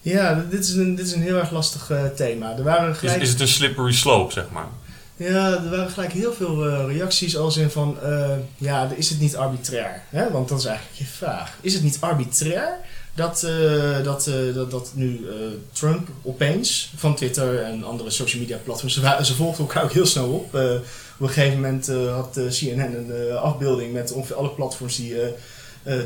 Ja, 0.00 0.44
dit 0.50 0.64
is 0.64 0.74
een, 0.74 0.94
dit 0.94 1.06
is 1.06 1.12
een 1.12 1.22
heel 1.22 1.38
erg 1.38 1.50
lastig 1.50 1.90
thema. 2.16 2.56
Er 2.56 2.62
waren 2.62 2.96
gelijk... 2.96 3.16
is, 3.16 3.22
is 3.22 3.30
het 3.30 3.40
een 3.40 3.48
slippery 3.48 3.92
slope, 3.92 4.32
zeg 4.32 4.50
maar? 4.50 4.68
Ja, 5.16 5.52
er 5.52 5.70
waren 5.70 5.90
gelijk 5.90 6.12
heel 6.12 6.32
veel 6.32 6.66
uh, 6.66 6.84
reacties 6.86 7.36
als 7.36 7.56
in 7.56 7.70
van, 7.70 7.96
uh, 8.02 8.30
ja, 8.56 8.90
is 8.96 9.08
het 9.08 9.20
niet 9.20 9.36
arbitrair? 9.36 10.02
Hè? 10.08 10.30
Want 10.30 10.48
dat 10.48 10.58
is 10.58 10.64
eigenlijk 10.64 10.98
je 10.98 11.04
vraag. 11.04 11.58
Is 11.60 11.74
het 11.74 11.82
niet 11.82 12.00
arbitrair 12.00 12.76
dat, 13.14 13.42
uh, 13.46 14.04
dat, 14.04 14.30
dat, 14.54 14.70
dat 14.70 14.90
nu 14.94 15.26
Trump 15.72 16.08
opeens 16.22 16.92
van 16.96 17.14
Twitter 17.14 17.62
en 17.62 17.84
andere 17.84 18.10
social 18.10 18.40
media 18.40 18.58
platforms, 18.64 18.94
ze, 18.94 19.18
ze 19.22 19.34
volgden 19.34 19.66
elkaar 19.66 19.84
ook 19.84 19.92
heel 19.92 20.06
snel 20.06 20.28
op. 20.28 20.54
op 20.54 21.26
een 21.26 21.28
gegeven 21.28 21.60
moment 21.60 21.86
had 22.10 22.38
CNN 22.48 23.10
een 23.10 23.36
afbeelding 23.36 23.92
met 23.92 24.12
ongeveer 24.12 24.36
alle 24.36 24.50
platforms 24.50 24.96
die 24.96 25.14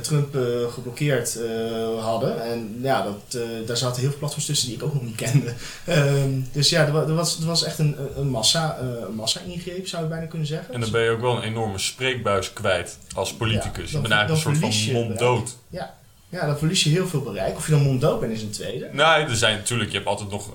Trump 0.03 0.35
uh, 0.35 0.73
geblokkeerd 0.73 1.37
uh, 1.37 2.05
hadden. 2.05 2.43
En 2.45 2.79
ja, 2.83 3.03
dat, 3.03 3.43
daar 3.67 3.77
zaten 3.77 4.01
heel 4.01 4.11
veel 4.11 4.19
platforms 4.19 4.47
tussen 4.47 4.69
die 4.69 4.77
ik 4.77 4.83
ook 4.83 4.95
nog 4.95 5.03
niet 5.03 5.17
kende. 5.17 5.55
Ehm, 5.85 6.41
dus 6.53 6.69
ja, 6.69 6.87
er, 6.87 6.97
er, 6.97 7.15
was, 7.15 7.41
er 7.41 7.47
was 7.47 7.65
echt 7.65 7.79
een, 7.79 7.97
een 8.17 8.29
massa, 8.29 8.79
massa-ingreep, 9.15 9.87
zou 9.87 10.03
je 10.03 10.09
bijna 10.09 10.27
kunnen 10.27 10.47
zeggen. 10.47 10.75
En 10.75 10.81
dan 10.81 10.91
ben 10.91 11.03
je 11.03 11.11
ook 11.11 11.21
wel 11.21 11.37
een 11.37 11.43
enorme 11.43 11.79
spreekbuis 11.79 12.53
kwijt 12.53 12.99
als 13.15 13.35
politicus. 13.35 13.91
Ja, 13.91 13.97
je 13.97 14.01
bent 14.01 14.13
eigenlijk 14.13 14.47
een 14.47 14.57
soort 14.63 14.75
van 14.75 14.93
monddood. 14.93 15.57
Ja. 15.69 15.95
ja, 16.29 16.47
dan 16.47 16.59
verlies 16.59 16.85
je 16.85 16.91
heel 16.91 17.07
veel 17.09 17.23
bereik. 17.23 17.57
Of 17.57 17.67
je 17.67 17.73
dan 17.73 17.83
monddood 17.83 18.21
bent 18.21 18.33
is 18.33 18.43
een 18.43 18.51
tweede. 18.51 18.89
Nee, 18.93 19.05
er 19.05 19.37
zijn 19.37 19.57
natuurlijk, 19.57 19.91
je 19.91 19.97
hebt 19.97 20.09
altijd 20.09 20.31
nog 20.31 20.51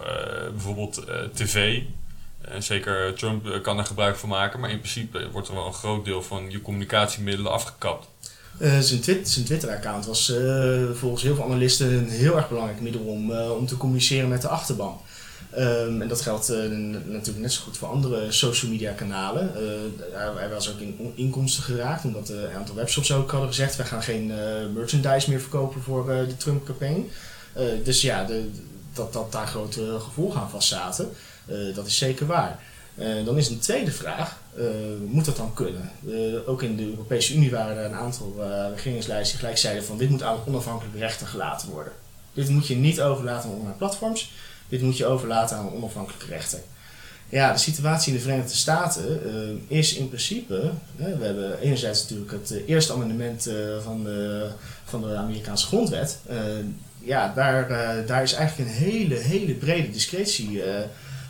bijvoorbeeld 0.54 1.04
tv. 1.34 1.82
En 2.42 2.64
zeker 2.64 3.14
Trump 3.14 3.60
kan 3.62 3.78
er 3.78 3.86
gebruik 3.86 4.16
van 4.16 4.30
maken, 4.30 4.60
maar 4.60 4.70
in 4.70 4.80
principe 4.80 5.30
wordt 5.32 5.48
er 5.48 5.54
wel 5.54 5.66
een 5.66 5.74
groot 5.74 6.06
deel 6.06 6.22
van 6.22 6.52
je 6.52 6.62
communicatiemiddelen 6.62 7.52
afgekapt. 7.52 8.08
Uh, 8.60 8.80
zijn, 8.80 9.04
zijn 9.24 9.46
Twitter-account 9.46 10.06
was 10.06 10.30
uh, 10.30 10.92
volgens 10.94 11.24
heel 11.24 11.36
veel 11.36 11.44
analisten 11.44 11.94
een 11.94 12.10
heel 12.10 12.36
erg 12.36 12.50
belangrijk 12.50 12.82
middel 12.82 13.02
om, 13.02 13.32
uh, 13.32 13.52
om 13.52 13.66
te 13.66 13.78
communiceren 13.78 14.30
met 14.30 14.42
de 14.42 14.48
achterban. 14.48 15.02
Um, 15.58 16.02
en 16.02 16.08
dat 16.08 16.22
geldt 16.22 16.48
natuurlijk 16.48 17.38
net 17.38 17.54
zo 17.54 17.62
goed 17.64 17.78
voor 17.78 17.88
andere 17.88 18.32
social 18.32 18.72
media 18.72 18.92
kanalen. 18.92 19.52
hij 20.36 20.50
was 20.50 20.72
ook 20.72 20.80
in 20.80 21.14
inkomsten 21.16 21.64
geraakt, 21.64 22.06
omdat 22.06 22.30
een 22.30 22.56
aantal 22.56 22.76
webshops 22.76 23.12
ook 23.12 23.32
hadden 23.32 23.50
gezegd: 23.50 23.76
wij 23.76 23.86
gaan 23.86 24.04
geen 24.04 24.34
merchandise 24.74 25.30
meer 25.30 25.40
verkopen 25.40 25.82
voor 25.82 26.06
de 26.06 26.38
Trump-campagne. 26.38 27.04
dus 27.84 28.02
ja, 28.02 28.24
de, 28.24 28.50
dat, 28.94 29.14
dat 29.14 29.32
daar 29.32 29.48
grote 29.48 29.98
gevolgen 30.00 30.42
aan 30.42 30.50
vast 30.50 30.68
zaten, 30.68 31.10
dat 31.76 31.88
is 31.88 31.98
zeker 31.98 32.26
waar. 32.26 32.60
Dan 33.26 33.38
is 33.38 33.50
een 33.50 33.60
tweede 33.60 33.92
vraag, 33.92 34.38
uh, 34.58 34.66
moet 35.08 35.26
dat 35.26 35.38
dan 35.38 35.54
kunnen? 35.54 35.92
Uh, 36.06 36.50
ook 36.50 36.62
in 36.62 36.76
de 36.76 36.90
Europese 36.90 37.36
Unie 37.36 37.52
waren 37.52 37.78
er 37.78 37.86
een 37.86 37.96
aantal 37.96 38.36
regeringsleiders 38.74 39.30
die 39.30 39.40
gelijk 39.40 39.58
zeiden 39.58 39.84
van 39.84 39.98
dit 39.98 40.10
moet 40.10 40.24
aan 40.24 40.38
onafhankelijke 40.48 40.98
rechter 40.98 41.28
gelaten 41.28 41.70
worden. 41.70 41.94
Dit 42.34 42.50
moet 42.50 42.68
je 42.68 42.76
niet 42.76 43.02
overlaten 43.02 43.50
aan 43.50 43.56
online 43.56 43.76
platforms, 43.78 44.32
dit 44.70 44.82
moet 44.82 44.98
je 44.98 45.06
overlaten 45.06 45.58
aan 45.58 45.74
onafhankelijke 45.74 46.26
rechter. 46.26 46.60
Ja, 47.30 47.52
de 47.52 47.60
situatie 47.60 48.12
in 48.12 48.18
de 48.18 48.24
Verenigde 48.24 48.56
Staten 48.56 49.22
is 49.68 49.94
in 49.94 50.08
principe, 50.08 50.72
we 50.96 51.04
hebben 51.04 51.60
enerzijds 51.60 52.02
natuurlijk 52.02 52.32
het 52.32 52.62
eerste 52.66 52.94
amendement 52.94 53.50
van, 53.84 54.04
de, 54.04 54.50
van 54.86 55.02
de 55.02 55.16
Amerikaanse 55.16 55.66
grondwet. 55.66 56.20
ja, 57.00 57.34
daar, 57.36 57.68
daar 58.06 58.24
is 58.24 58.34
eigenlijk 58.34 58.70
een 58.70 58.76
hele, 58.76 59.16
hele 59.16 59.54
brede 59.54 59.92
discretie 59.92 60.64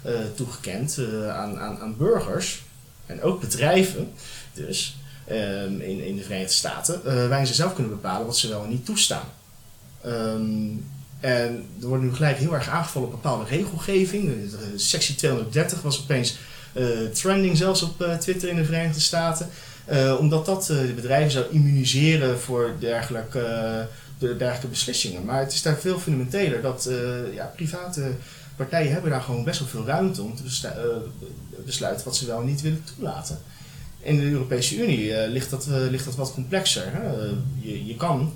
uh, 0.06 0.12
toegekend 0.36 0.98
uh, 0.98 1.30
aan, 1.30 1.60
aan, 1.60 1.80
aan 1.80 1.98
burgers 1.98 2.65
en 3.06 3.22
ook 3.22 3.42
bedrijven 3.42 4.12
dus 4.54 4.98
um, 5.32 5.82
in, 5.82 6.06
in 6.06 6.16
de 6.16 6.24
Verenigde 6.24 6.54
Staten, 6.54 7.02
uh, 7.06 7.28
waarin 7.28 7.48
ze 7.48 7.54
zelf 7.54 7.74
kunnen 7.74 7.92
bepalen 7.92 8.26
wat 8.26 8.38
ze 8.38 8.50
wel 8.50 8.64
en 8.64 8.70
niet 8.70 8.86
toestaan. 8.86 9.26
Um, 10.06 10.86
en 11.20 11.66
er 11.82 11.88
wordt 11.88 12.04
nu 12.04 12.14
gelijk 12.14 12.38
heel 12.38 12.54
erg 12.54 12.70
aangevallen 12.70 13.08
op 13.08 13.14
bepaalde 13.14 13.46
regelgeving. 13.50 14.50
Sectie 14.76 15.16
230 15.16 15.82
was 15.82 16.02
opeens 16.02 16.38
trending 17.14 17.58
zelfs 17.58 17.82
op 17.82 18.18
Twitter 18.20 18.50
in 18.50 18.56
de 18.56 18.66
Verenigde 18.66 19.00
Staten. 19.00 19.50
omdat 20.20 20.46
dat 20.46 20.66
de 20.66 20.94
bedrijven 20.96 21.32
zou 21.32 21.46
immuniseren 21.52 22.40
voor 22.40 22.76
dergelijke, 22.80 23.88
dergelijke 24.20 24.68
beslissingen. 24.68 25.26
Maar 25.26 25.40
het 25.40 25.54
is 25.54 25.62
daar 25.62 25.78
veel 25.78 26.00
fundamenteler 26.00 26.62
dat 26.62 26.90
ja, 27.34 27.54
private 27.56 28.12
partijen 28.56 28.92
hebben 28.92 29.12
daar 29.12 29.22
gewoon 29.22 29.44
best 29.44 29.60
wel 29.60 29.68
veel 29.68 29.86
ruimte 29.86 30.22
om 30.22 30.36
te 30.36 30.68
eh, 30.68 30.76
besluiten 31.66 32.06
wat 32.06 32.16
ze 32.16 32.26
wel 32.26 32.40
en 32.40 32.46
niet 32.46 32.62
willen 32.62 32.84
toelaten. 32.96 33.38
In 34.00 34.16
de 34.20 34.30
Europese 34.30 34.78
Unie 34.78 35.10
uh, 35.10 35.28
ligt, 35.28 35.50
dat, 35.50 35.68
uh, 35.70 35.76
ligt 35.90 36.06
dat 36.06 36.16
wat 36.16 36.34
complexer. 36.34 36.84
Hè? 36.86 37.00
je, 37.60 37.86
je 37.86 37.96
kan, 37.96 38.34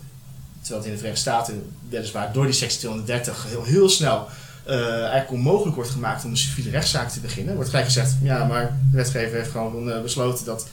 terwijl 0.62 0.80
het 0.80 0.86
in 0.86 0.92
de 0.92 0.98
Verenigde 0.98 1.30
Staten 1.30 1.64
weliswaar 1.90 2.34
door 2.34 2.46
die 2.46 2.54
sectie 2.54 2.80
230 2.80 3.46
heel, 3.48 3.64
heel 3.64 3.90
snel 3.90 4.28
eigenlijk 4.66 5.32
onmogelijk 5.32 5.76
wordt 5.76 5.90
gemaakt 5.90 6.24
om 6.24 6.30
een 6.30 6.38
civiele 6.38 6.70
rechtszaak 6.70 7.10
te 7.10 7.20
beginnen, 7.20 7.56
wordt 7.56 7.70
gelijk 7.70 7.88
gezegd, 7.88 8.16
ja, 8.22 8.46
maar 8.46 8.78
de 8.92 8.98
wetgever 8.98 9.38
heeft 9.38 9.52
gewoon 9.52 10.02
besloten 10.02 10.46
dat 10.46 10.68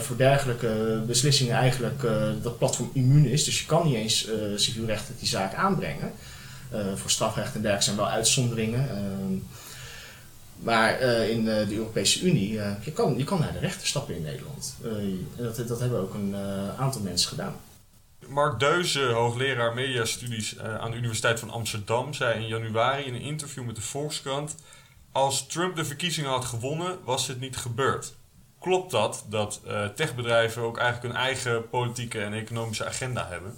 voor 0.00 0.16
dergelijke 0.16 1.02
beslissingen 1.06 1.54
eigenlijk 1.54 2.02
dat 2.42 2.58
platform 2.58 2.90
immuun 2.92 3.26
is. 3.26 3.44
Dus 3.44 3.60
je 3.60 3.66
kan 3.66 3.86
niet 3.86 3.94
eens 3.94 4.28
civielrechtelijk 4.56 5.20
die 5.20 5.28
zaak 5.28 5.54
aanbrengen. 5.54 6.12
Eh, 6.72 6.94
voor 6.94 7.10
strafrecht 7.10 7.54
en 7.54 7.62
dergelijke 7.62 7.84
zijn 7.84 7.96
wel 7.96 8.08
uitzonderingen. 8.08 8.90
Ehm, 8.90 9.34
maar 10.58 11.02
uh, 11.02 11.30
in 11.30 11.38
uh, 11.38 11.68
de 11.68 11.74
Europese 11.74 12.20
Unie, 12.20 12.52
je, 12.80 12.92
kan, 12.94 13.18
je 13.18 13.24
kan 13.24 13.40
naar 13.40 13.52
de 13.52 13.58
rechter 13.58 13.86
stappen 13.86 14.16
in 14.16 14.22
Nederland. 14.22 14.76
dat, 15.36 15.68
dat 15.68 15.80
hebben 15.80 16.00
ook 16.00 16.14
een 16.14 16.36
aantal 16.78 17.00
mensen 17.00 17.28
gedaan. 17.28 17.54
Mark 18.26 18.60
Deuze, 18.60 19.04
hoogleraar 19.04 19.74
mediastudies 19.74 20.58
aan 20.58 20.90
de 20.90 20.96
Universiteit 20.96 21.40
van 21.40 21.50
Amsterdam, 21.50 22.14
zei 22.14 22.42
in 22.42 22.48
januari 22.48 23.04
in 23.04 23.14
een 23.14 23.20
interview 23.20 23.64
met 23.64 23.76
de 23.76 23.82
Volkskrant: 23.82 24.54
Als 25.12 25.46
Trump 25.46 25.76
de 25.76 25.84
verkiezingen 25.84 26.30
had 26.30 26.44
gewonnen, 26.44 26.98
was 27.04 27.26
het 27.26 27.40
niet 27.40 27.56
gebeurd. 27.56 28.14
Klopt 28.60 28.90
dat, 28.90 29.24
dat 29.28 29.60
techbedrijven 29.94 30.62
ook 30.62 30.78
eigenlijk 30.78 31.14
hun 31.14 31.24
eigen 31.24 31.68
politieke 31.68 32.20
en 32.20 32.32
economische 32.32 32.86
agenda 32.86 33.28
hebben? 33.28 33.56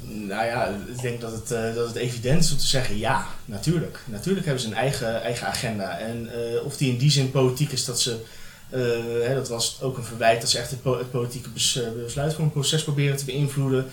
Nou 0.00 0.44
ja, 0.44 0.66
ik 0.86 1.00
denk 1.00 1.20
dat 1.20 1.32
het, 1.32 1.50
uh, 1.50 1.74
dat 1.74 1.86
het 1.86 1.96
evident 1.96 2.44
is 2.44 2.52
om 2.52 2.58
te 2.58 2.66
zeggen 2.66 2.98
ja, 2.98 3.26
natuurlijk. 3.44 4.00
Natuurlijk 4.04 4.46
hebben 4.46 4.62
ze 4.62 4.68
een 4.68 4.76
eigen, 4.76 5.22
eigen 5.22 5.46
agenda. 5.46 5.98
En 5.98 6.30
uh, 6.34 6.64
of 6.64 6.76
die 6.76 6.92
in 6.92 6.98
die 6.98 7.10
zin 7.10 7.30
politiek 7.30 7.72
is 7.72 7.84
dat 7.84 8.00
ze, 8.00 8.16
uh, 8.74 9.26
hè, 9.26 9.34
dat 9.34 9.48
was 9.48 9.78
ook 9.82 9.96
een 9.96 10.04
verwijt, 10.04 10.40
dat 10.40 10.50
ze 10.50 10.58
echt 10.58 10.70
het, 10.70 10.82
po 10.82 10.98
het 10.98 11.10
politieke 11.10 11.48
bes 11.48 11.80
besluitvormingsproces 12.04 12.82
proberen 12.82 13.16
te 13.16 13.24
beïnvloeden 13.24 13.86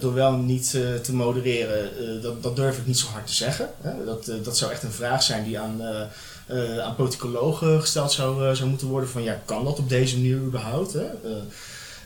door 0.00 0.14
wel 0.14 0.32
niet 0.32 0.70
te 1.02 1.12
modereren. 1.14 2.22
dat, 2.22 2.42
dat 2.42 2.56
durf 2.56 2.78
ik 2.78 2.86
niet 2.86 2.98
zo 2.98 3.06
hard 3.06 3.26
te 3.26 3.34
zeggen. 3.34 3.68
Hè. 3.80 4.04
Dat, 4.04 4.30
dat 4.42 4.56
zou 4.56 4.72
echt 4.72 4.82
een 4.82 4.92
vraag 4.92 5.22
zijn 5.22 5.44
die 5.44 5.58
aan, 5.58 5.82
aan 6.82 6.94
politicologen 6.96 7.80
gesteld 7.80 8.12
zou, 8.12 8.56
zou 8.56 8.68
moeten 8.68 8.86
worden 8.86 9.08
van 9.08 9.22
ja, 9.22 9.40
kan 9.44 9.64
dat 9.64 9.78
op 9.78 9.88
deze 9.88 10.16
manier 10.16 10.36
überhaupt? 10.36 10.92
Hè? 10.92 11.04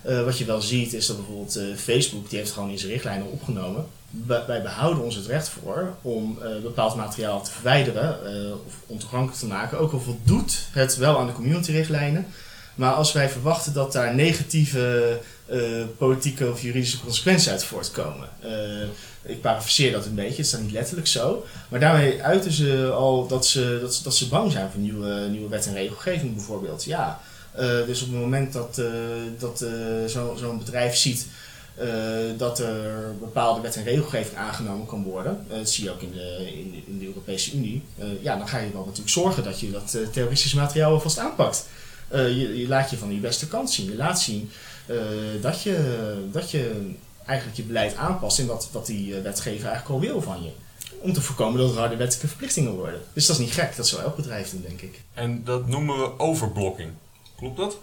Wat 0.02 0.38
je 0.38 0.44
wel 0.44 0.60
ziet 0.60 0.92
is 0.92 1.06
dat 1.06 1.16
bijvoorbeeld 1.16 1.60
Facebook, 1.76 2.30
die 2.30 2.38
heeft 2.38 2.52
gewoon 2.52 2.70
in 2.70 2.78
zijn 2.78 2.92
richtlijnen 2.92 3.30
opgenomen. 3.30 3.86
Wij 4.26 4.62
behouden 4.62 5.04
ons 5.04 5.14
het 5.14 5.26
recht 5.26 5.48
voor 5.48 5.94
om 6.02 6.38
bepaald 6.62 6.96
materiaal 6.96 7.42
te 7.42 7.50
verwijderen 7.50 8.18
of 8.66 8.74
ontoegankelijk 8.86 9.38
te 9.38 9.46
maken. 9.46 9.78
Ook 9.78 9.92
al 9.92 10.00
voldoet 10.00 10.58
het 10.72 10.96
wel 10.96 11.18
aan 11.18 11.26
de 11.26 11.32
community-richtlijnen. 11.32 12.26
Maar 12.74 12.92
als 12.92 13.12
wij 13.12 13.28
verwachten 13.28 13.72
dat 13.72 13.92
daar 13.92 14.14
negatieve 14.14 15.18
politieke 15.98 16.50
of 16.50 16.62
juridische 16.62 17.00
consequenties 17.00 17.48
uit 17.48 17.64
voortkomen. 17.64 18.28
Ik 19.22 19.40
parafraseer 19.40 19.92
dat 19.92 20.06
een 20.06 20.14
beetje, 20.14 20.30
het 20.30 20.38
is 20.38 20.50
dan 20.50 20.62
niet 20.62 20.72
letterlijk 20.72 21.06
zo. 21.06 21.44
Maar 21.68 21.80
daarmee 21.80 22.22
uiten 22.22 22.52
ze 22.52 22.90
al 22.94 23.26
dat 23.26 23.46
ze, 23.46 23.78
dat, 23.80 24.00
dat 24.04 24.14
ze 24.14 24.28
bang 24.28 24.52
zijn 24.52 24.70
voor 24.70 24.80
nieuwe, 24.80 25.28
nieuwe 25.30 25.48
wet 25.48 25.66
en 25.66 25.74
regelgeving 25.74 26.34
bijvoorbeeld. 26.34 26.84
Ja, 26.84 27.20
dus 27.86 28.02
op 28.02 28.08
het 28.08 28.18
moment 28.20 28.52
dat, 28.52 28.78
uh, 28.78 28.86
dat 29.38 29.62
uh, 29.62 30.34
zo'n 30.36 30.58
bedrijf 30.58 30.96
ziet 30.96 31.26
dat 32.36 32.58
er 32.58 33.14
bepaalde 33.20 33.60
wet 33.60 33.76
en 33.76 33.84
regelgeving 33.84 34.36
aangenomen 34.36 34.86
kan 34.86 35.02
worden, 35.02 35.46
dat 35.48 35.70
zie 35.70 35.84
je 35.84 35.90
ook 35.90 36.00
in 36.00 36.12
de, 36.12 36.52
in, 36.86 36.98
de 36.98 37.06
Europese 37.06 37.56
Unie, 37.56 37.82
ja, 38.20 38.36
dan 38.36 38.48
ga 38.48 38.58
je 38.58 38.72
wel 38.72 38.84
natuurlijk 38.84 39.10
zorgen 39.10 39.44
dat 39.44 39.60
je 39.60 39.70
dat 39.70 39.96
terroristische 40.12 40.56
materiaal 40.56 40.92
alvast 40.92 41.18
aanpakt. 41.18 41.66
Je, 42.10 42.58
je, 42.58 42.68
laat 42.68 42.90
je 42.90 42.96
van 42.96 43.14
je 43.14 43.20
beste 43.20 43.48
kant 43.48 43.70
zien. 43.70 43.90
Je 43.90 43.96
laat 43.96 44.20
zien 44.20 44.50
dat, 45.40 45.62
je, 45.62 46.14
dat 46.32 46.50
je 46.50 46.92
eigenlijk 47.30 47.56
je 47.56 47.64
beleid 47.64 47.96
aanpast 47.96 48.38
in 48.38 48.46
wat, 48.46 48.68
wat 48.72 48.86
die 48.86 49.16
eh, 49.16 49.22
wetgever 49.22 49.68
eigenlijk 49.68 49.88
al 49.88 50.00
wil 50.00 50.22
van 50.22 50.42
je. 50.42 50.50
Om 50.98 51.12
te 51.12 51.20
voorkomen 51.20 51.60
dat 51.60 51.70
er 51.70 51.78
harde 51.78 51.96
wettelijke 51.96 52.28
verplichtingen 52.28 52.72
worden. 52.72 53.00
Dus 53.12 53.26
dat 53.26 53.38
is 53.38 53.44
niet 53.44 53.52
gek, 53.52 53.76
dat 53.76 53.88
zou 53.88 54.02
elk 54.02 54.16
bedrijf 54.16 54.50
doen, 54.50 54.64
denk 54.66 54.80
ik. 54.80 55.02
En 55.14 55.44
dat 55.44 55.66
noemen 55.66 55.98
we 55.98 56.18
overblocking. 56.18 56.90
Klopt 57.40 57.56
dat? 57.56 57.78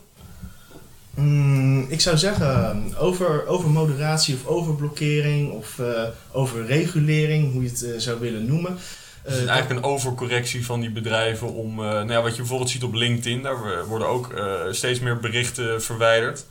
Mm, 1.15 1.85
ik 1.89 2.01
zou 2.01 2.17
zeggen 2.17 2.93
over, 2.97 3.47
over 3.47 3.69
moderatie 3.69 4.35
of 4.35 4.45
overblokkering 4.45 5.51
of 5.51 5.77
uh, 5.77 6.03
overregulering, 6.31 7.51
hoe 7.53 7.63
je 7.63 7.69
het 7.69 7.81
uh, 7.81 7.97
zou 7.97 8.19
willen 8.19 8.45
noemen. 8.45 8.71
Uh, 8.71 8.77
het 9.23 9.41
is 9.41 9.45
eigenlijk 9.45 9.79
een 9.79 9.91
overcorrectie 9.91 10.65
van 10.65 10.79
die 10.79 10.91
bedrijven 10.91 11.53
om, 11.53 11.75
nou 11.75 12.11
ja, 12.11 12.21
wat 12.21 12.31
je 12.31 12.37
bijvoorbeeld 12.37 12.69
ziet 12.69 12.83
op 12.83 12.93
LinkedIn, 12.93 13.41
daar 13.41 13.85
worden 13.85 14.07
ook 14.07 14.33
steeds 14.71 14.99
meer 14.99 15.19
berichten 15.19 15.81
verwijderd. 15.81 16.45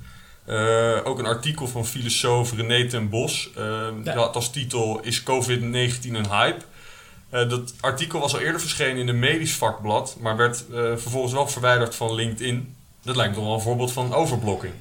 Ook 1.04 1.18
een 1.18 1.26
artikel 1.26 1.68
van 1.68 1.86
filosoof 1.86 2.52
René 2.52 2.88
ten 2.88 3.08
Bos. 3.08 3.50
Ja. 4.04 4.14
Dat 4.14 4.34
als 4.34 4.50
titel 4.50 5.00
Is 5.02 5.22
COVID-19 5.22 6.10
een 6.12 6.28
hype? 6.28 6.64
Uh, 7.32 7.48
dat 7.48 7.74
artikel 7.80 8.20
was 8.20 8.34
al 8.34 8.40
eerder 8.40 8.60
verschenen 8.60 8.96
in 8.96 9.08
een 9.08 9.18
medisch 9.18 9.54
vakblad, 9.54 10.16
maar 10.20 10.36
werd 10.36 10.64
vervolgens 10.96 11.32
wel 11.32 11.48
verwijderd 11.48 11.94
van 11.94 12.14
LinkedIn. 12.14 12.74
Dat 13.06 13.16
lijkt 13.16 13.34
toch 13.34 13.44
wel 13.44 13.54
een 13.54 13.60
voorbeeld 13.60 13.92
van 13.92 14.14
overblokking. 14.14 14.72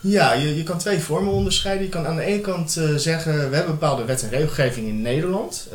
Ja, 0.00 0.32
je, 0.32 0.56
je 0.56 0.62
kan 0.62 0.78
twee 0.78 0.98
vormen 0.98 1.32
onderscheiden. 1.32 1.84
Je 1.84 1.90
kan 1.90 2.06
aan 2.06 2.16
de 2.16 2.22
ene 2.22 2.40
kant 2.40 2.80
zeggen, 2.96 3.50
we 3.50 3.56
hebben 3.56 3.74
bepaalde 3.74 4.04
wet 4.04 4.22
en 4.22 4.28
regelgeving 4.28 4.86
in 4.86 5.02
Nederland. 5.02 5.68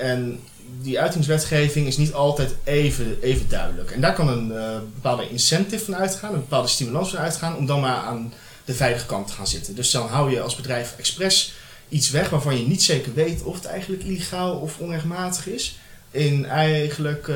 en 0.00 0.40
die 0.82 1.00
uitingswetgeving 1.00 1.86
is 1.86 1.96
niet 1.96 2.12
altijd 2.12 2.54
even, 2.64 3.18
even 3.20 3.48
duidelijk. 3.48 3.90
En 3.90 4.00
daar 4.00 4.14
kan 4.14 4.28
een 4.28 4.48
bepaalde 4.94 5.30
incentive 5.30 5.84
van 5.84 5.96
uitgaan, 5.96 6.34
een 6.34 6.40
bepaalde 6.40 6.68
stimulans 6.68 7.10
van 7.10 7.18
uitgaan, 7.18 7.56
om 7.56 7.66
dan 7.66 7.80
maar 7.80 7.96
aan 7.96 8.32
de 8.64 8.74
veilige 8.74 9.06
kant 9.06 9.26
te 9.26 9.32
gaan 9.32 9.46
zitten. 9.46 9.74
Dus 9.74 9.90
dan 9.90 10.08
hou 10.08 10.30
je 10.30 10.40
als 10.40 10.56
bedrijf 10.56 10.94
expres 10.96 11.52
iets 11.88 12.10
weg 12.10 12.30
waarvan 12.30 12.58
je 12.58 12.66
niet 12.66 12.82
zeker 12.82 13.14
weet 13.14 13.42
of 13.42 13.54
het 13.54 13.64
eigenlijk 13.64 14.02
illegaal 14.02 14.56
of 14.56 14.78
onrechtmatig 14.78 15.46
is. 15.46 15.78
In 16.10 16.46
eigenlijk 16.46 17.30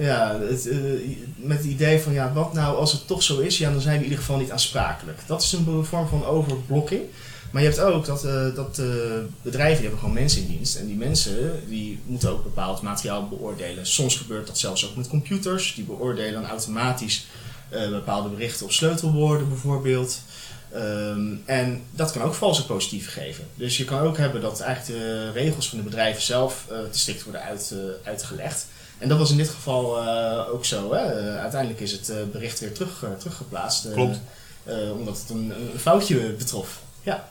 ja, 0.00 0.40
het, 0.40 0.66
uh, 0.66 0.76
met 1.36 1.56
het 1.58 1.66
idee 1.66 2.00
van 2.00 2.12
ja, 2.12 2.32
wat 2.32 2.52
nou 2.52 2.76
als 2.76 2.92
het 2.92 3.06
toch 3.06 3.22
zo 3.22 3.38
is, 3.38 3.58
ja, 3.58 3.70
dan 3.70 3.80
zijn 3.80 3.94
we 3.94 4.04
in 4.04 4.10
ieder 4.10 4.24
geval 4.24 4.38
niet 4.38 4.50
aansprakelijk. 4.50 5.18
Dat 5.26 5.42
is 5.42 5.52
een 5.52 5.84
vorm 5.84 6.08
van 6.08 6.24
overblokking. 6.24 7.02
Maar 7.50 7.62
je 7.62 7.68
hebt 7.68 7.80
ook 7.80 8.06
dat, 8.06 8.24
uh, 8.24 8.54
dat 8.54 8.82
bedrijven 9.42 9.76
die 9.76 9.82
hebben 9.82 9.98
gewoon 9.98 10.14
mensen 10.14 10.42
in 10.42 10.48
dienst. 10.48 10.76
En 10.76 10.86
die 10.86 10.96
mensen 10.96 11.60
die 11.68 12.00
moeten 12.06 12.30
ook 12.30 12.42
bepaald 12.42 12.82
materiaal 12.82 13.28
beoordelen. 13.28 13.86
Soms 13.86 14.16
gebeurt 14.16 14.46
dat 14.46 14.58
zelfs 14.58 14.88
ook 14.88 14.96
met 14.96 15.08
computers. 15.08 15.74
Die 15.74 15.84
beoordelen 15.84 16.32
dan 16.32 16.50
automatisch 16.50 17.26
bepaalde 17.90 18.28
berichten 18.28 18.66
of 18.66 18.72
sleutelwoorden 18.72 19.48
bijvoorbeeld. 19.48 20.20
Ehm, 20.72 21.34
en 21.44 21.82
dat 21.90 22.12
kan 22.12 22.22
ook 22.22 22.34
valse 22.34 22.66
positieve 22.66 23.10
geven. 23.10 23.44
Dus 23.54 23.76
je 23.76 23.84
kan 23.84 24.00
ook 24.00 24.16
hebben 24.16 24.40
dat 24.40 24.60
eigenlijk 24.60 25.00
de 25.00 25.30
regels 25.32 25.68
van 25.68 25.78
de 25.78 25.84
bedrijven 25.84 26.22
zelf 26.22 26.64
te 26.68 26.98
strikt 26.98 27.22
worden 27.22 27.42
uit, 27.42 27.74
uitgelegd. 28.04 28.66
En 29.00 29.08
dat 29.08 29.18
was 29.18 29.30
in 29.30 29.36
dit 29.36 29.48
geval 29.48 30.02
uh, 30.02 30.52
ook 30.52 30.64
zo. 30.64 30.92
Hè? 30.92 31.00
uiteindelijk 31.38 31.80
is 31.80 31.92
het 31.92 32.32
bericht 32.32 32.60
weer 32.60 32.72
terug, 32.72 33.04
teruggeplaatst. 33.18 33.92
Klopt. 33.92 34.20
omdat 34.92 35.18
het 35.18 35.30
een, 35.30 35.52
een, 35.72 35.78
foutje 35.78 36.32
betrof. 36.32 36.82
Ja. 37.02 37.28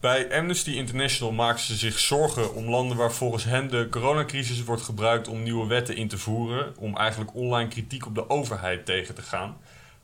Bij 0.00 0.38
Amnesty 0.38 0.70
International 0.70 1.32
maken 1.32 1.60
ze 1.60 1.74
zich 1.74 1.98
zorgen 1.98 2.54
om 2.54 2.68
landen 2.68 2.96
waar 2.96 3.12
volgens 3.12 3.44
hen 3.44 3.70
de 3.70 3.88
coronacrisis 3.90 4.64
wordt 4.64 4.82
gebruikt 4.82 5.28
om 5.28 5.42
nieuwe 5.42 5.66
wetten 5.66 5.96
in 5.96 6.08
te 6.08 6.18
voeren. 6.18 6.74
Om 6.78 6.96
eigenlijk 6.96 7.34
online 7.34 7.68
kritiek 7.68 8.06
op 8.06 8.14
de 8.14 8.30
overheid 8.30 8.86
tegen 8.86 9.14
te 9.14 9.22
gaan. 9.22 9.56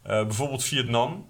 Bijvoorbeeld 0.03 0.65
Vietnam. 0.65 1.27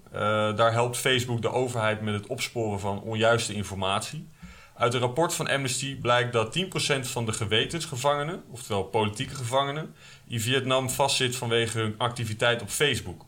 Daar 0.56 0.72
helpt 0.72 0.96
Facebook 0.96 1.42
de 1.42 1.52
overheid 1.52 2.00
met 2.00 2.14
het 2.14 2.26
opsporen 2.26 2.80
van 2.80 3.02
onjuiste 3.02 3.54
informatie. 3.54 4.28
Uit 4.74 4.94
een 4.94 5.00
rapport 5.00 5.34
van 5.34 5.48
Amnesty 5.48 5.96
blijkt 5.96 6.32
dat 6.32 6.58
10% 6.58 7.00
van 7.00 7.26
de 7.26 7.32
gewetensgevangenen, 7.32 8.42
oftewel 8.50 8.84
politieke 8.84 9.34
gevangenen, 9.34 9.94
in 10.28 10.40
Vietnam 10.40 10.90
vastzit 10.90 11.36
vanwege 11.36 11.78
hun 11.78 11.94
activiteit 11.98 12.62
op 12.62 12.68
Facebook. 12.68 13.24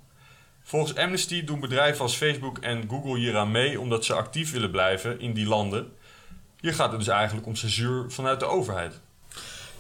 Volgens 0.62 0.96
Amnesty 0.96 1.44
doen 1.44 1.60
bedrijven 1.60 2.00
als 2.00 2.16
Facebook 2.16 2.58
en 2.58 2.88
Google 2.88 3.18
hieraan 3.18 3.50
mee 3.50 3.80
omdat 3.80 4.04
ze 4.04 4.14
actief 4.14 4.52
willen 4.52 4.70
blijven 4.70 5.20
in 5.20 5.32
die 5.32 5.46
landen. 5.46 5.92
Hier 6.60 6.74
gaat 6.74 6.90
het 6.90 6.98
dus 6.98 7.08
eigenlijk 7.08 7.46
om 7.46 7.56
censuur 7.56 8.10
vanuit 8.10 8.40
de 8.40 8.46
overheid. 8.46 9.00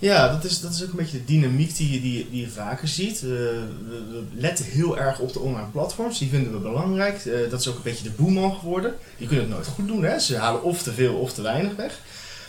Ja, 0.04 0.28
dat 0.28 0.44
is, 0.44 0.60
dat 0.60 0.72
is 0.72 0.82
ook 0.82 0.90
een 0.90 0.96
beetje 0.96 1.18
de 1.18 1.24
dynamiek 1.24 1.76
die 1.76 1.92
je, 1.92 2.00
die, 2.00 2.40
je 2.40 2.48
vaker 2.48 2.88
ziet. 2.88 3.22
Uh, 3.22 3.30
we, 3.30 4.22
letten 4.34 4.64
heel 4.64 4.98
erg 4.98 5.18
op 5.18 5.32
de 5.32 5.38
online 5.38 5.70
platforms, 5.72 6.18
die 6.18 6.28
vinden 6.28 6.52
we 6.52 6.58
belangrijk. 6.58 7.24
Uh, 7.24 7.50
dat 7.50 7.60
is 7.60 7.68
ook 7.68 7.76
een 7.76 7.82
beetje 7.82 8.04
de 8.04 8.10
boeman 8.10 8.54
geworden. 8.54 8.94
Die 9.18 9.26
kunnen 9.26 9.44
het 9.44 9.54
nooit 9.54 9.66
goed 9.66 9.86
doen, 9.86 10.04
hè? 10.04 10.18
ze 10.18 10.36
halen 10.36 10.62
of 10.62 10.82
te 10.82 10.92
veel 10.92 11.14
of 11.14 11.32
te 11.32 11.42
weinig 11.42 11.76
weg. 11.76 11.98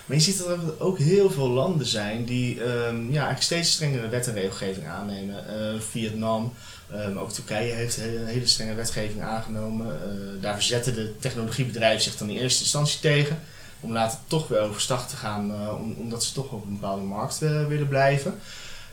Maar 0.06 0.18
je 0.18 0.24
ziet 0.24 0.38
dat 0.38 0.48
er 0.48 0.60
ook 0.78 0.98
heel 0.98 1.32
veel 1.32 1.50
landen 1.50 1.86
zijn 1.86 2.26
die 2.26 2.64
um, 2.64 3.04
ja, 3.04 3.12
eigenlijk 3.12 3.42
steeds 3.42 3.72
strengere 3.72 4.10
wet 4.10 4.28
en 4.28 4.34
regelgeving 4.34 4.88
aannemen. 4.88 5.44
Uh, 5.50 5.80
Vietnam, 5.80 6.54
um, 6.94 7.18
ook 7.18 7.32
Turkije 7.32 7.74
heeft 7.74 7.98
een 7.98 8.26
hele 8.26 8.48
strenge 8.48 8.74
wetgeving 8.74 9.22
aangenomen. 9.22 9.98
daar 10.42 10.54
verzetten 10.54 10.94
de 10.94 11.18
technologiebedrijven 11.20 12.04
zich 12.04 12.18
dan 12.18 12.30
in 12.30 12.38
eerste 12.38 12.64
instantie 12.64 13.00
tegen 13.00 13.40
om 13.86 13.92
later 13.92 14.20
toch 14.28 14.48
weer 14.48 14.60
overstag 14.60 15.10
te 15.10 15.16
gaan, 15.16 15.52
uh, 15.52 15.82
om, 15.82 15.96
omdat 16.00 16.24
ze 16.24 16.34
toch 16.34 16.52
op 16.52 16.66
een 16.66 16.80
bepaalde 16.80 17.04
markt 17.04 17.42
uh, 17.42 17.68
willen 17.68 17.88
blijven. 17.88 18.40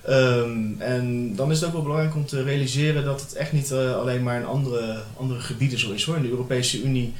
Um, 0.08 0.76
en 0.78 1.36
dan 1.36 1.50
is 1.50 1.56
het 1.56 1.66
ook 1.66 1.72
wel 1.72 1.82
belangrijk 1.82 2.14
om 2.14 2.26
te 2.26 2.42
realiseren 2.42 3.04
dat 3.04 3.20
het 3.20 3.32
echt 3.32 3.52
niet 3.52 3.70
uh, 3.70 3.96
alleen 3.96 4.22
maar 4.22 4.40
in 4.40 4.46
andere, 4.46 5.02
andere 5.16 5.40
gebieden 5.40 5.78
zo 5.78 5.90
is 5.90 6.04
hoor. 6.04 6.16
In 6.16 6.22
de 6.22 6.28
Europese 6.28 6.82
Unie 6.82 7.14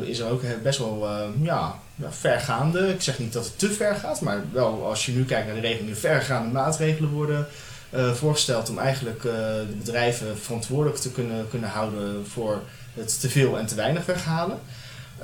is 0.00 0.18
er 0.18 0.30
ook 0.30 0.42
best 0.62 0.78
wel 0.78 1.08
ja, 1.42 1.78
ja, 1.94 2.12
vergaande. 2.12 2.88
Ik 2.88 3.02
zeg 3.02 3.18
niet 3.18 3.32
dat 3.32 3.44
het 3.44 3.58
te 3.58 3.70
ver 3.70 3.94
gaat, 3.94 4.20
maar 4.20 4.44
wel 4.52 4.86
als 4.86 5.06
je 5.06 5.12
nu 5.12 5.24
kijkt 5.24 5.46
naar 5.46 5.54
de 5.54 5.60
regelingen, 5.60 5.96
vergaande 5.96 6.52
maatregelen 6.52 7.10
worden 7.10 7.46
voorgesteld 8.14 8.70
om 8.70 8.78
eigenlijk 8.78 9.22
de 9.22 9.76
bedrijven 9.78 10.38
verantwoordelijk 10.38 10.98
te 10.98 11.10
kunnen, 11.10 11.48
kunnen 11.50 11.68
houden 11.68 12.26
voor 12.26 12.62
het 12.94 13.20
te 13.20 13.28
veel 13.28 13.58
en 13.58 13.66
te 13.66 13.74
weinig 13.74 14.06
weghalen. 14.06 14.58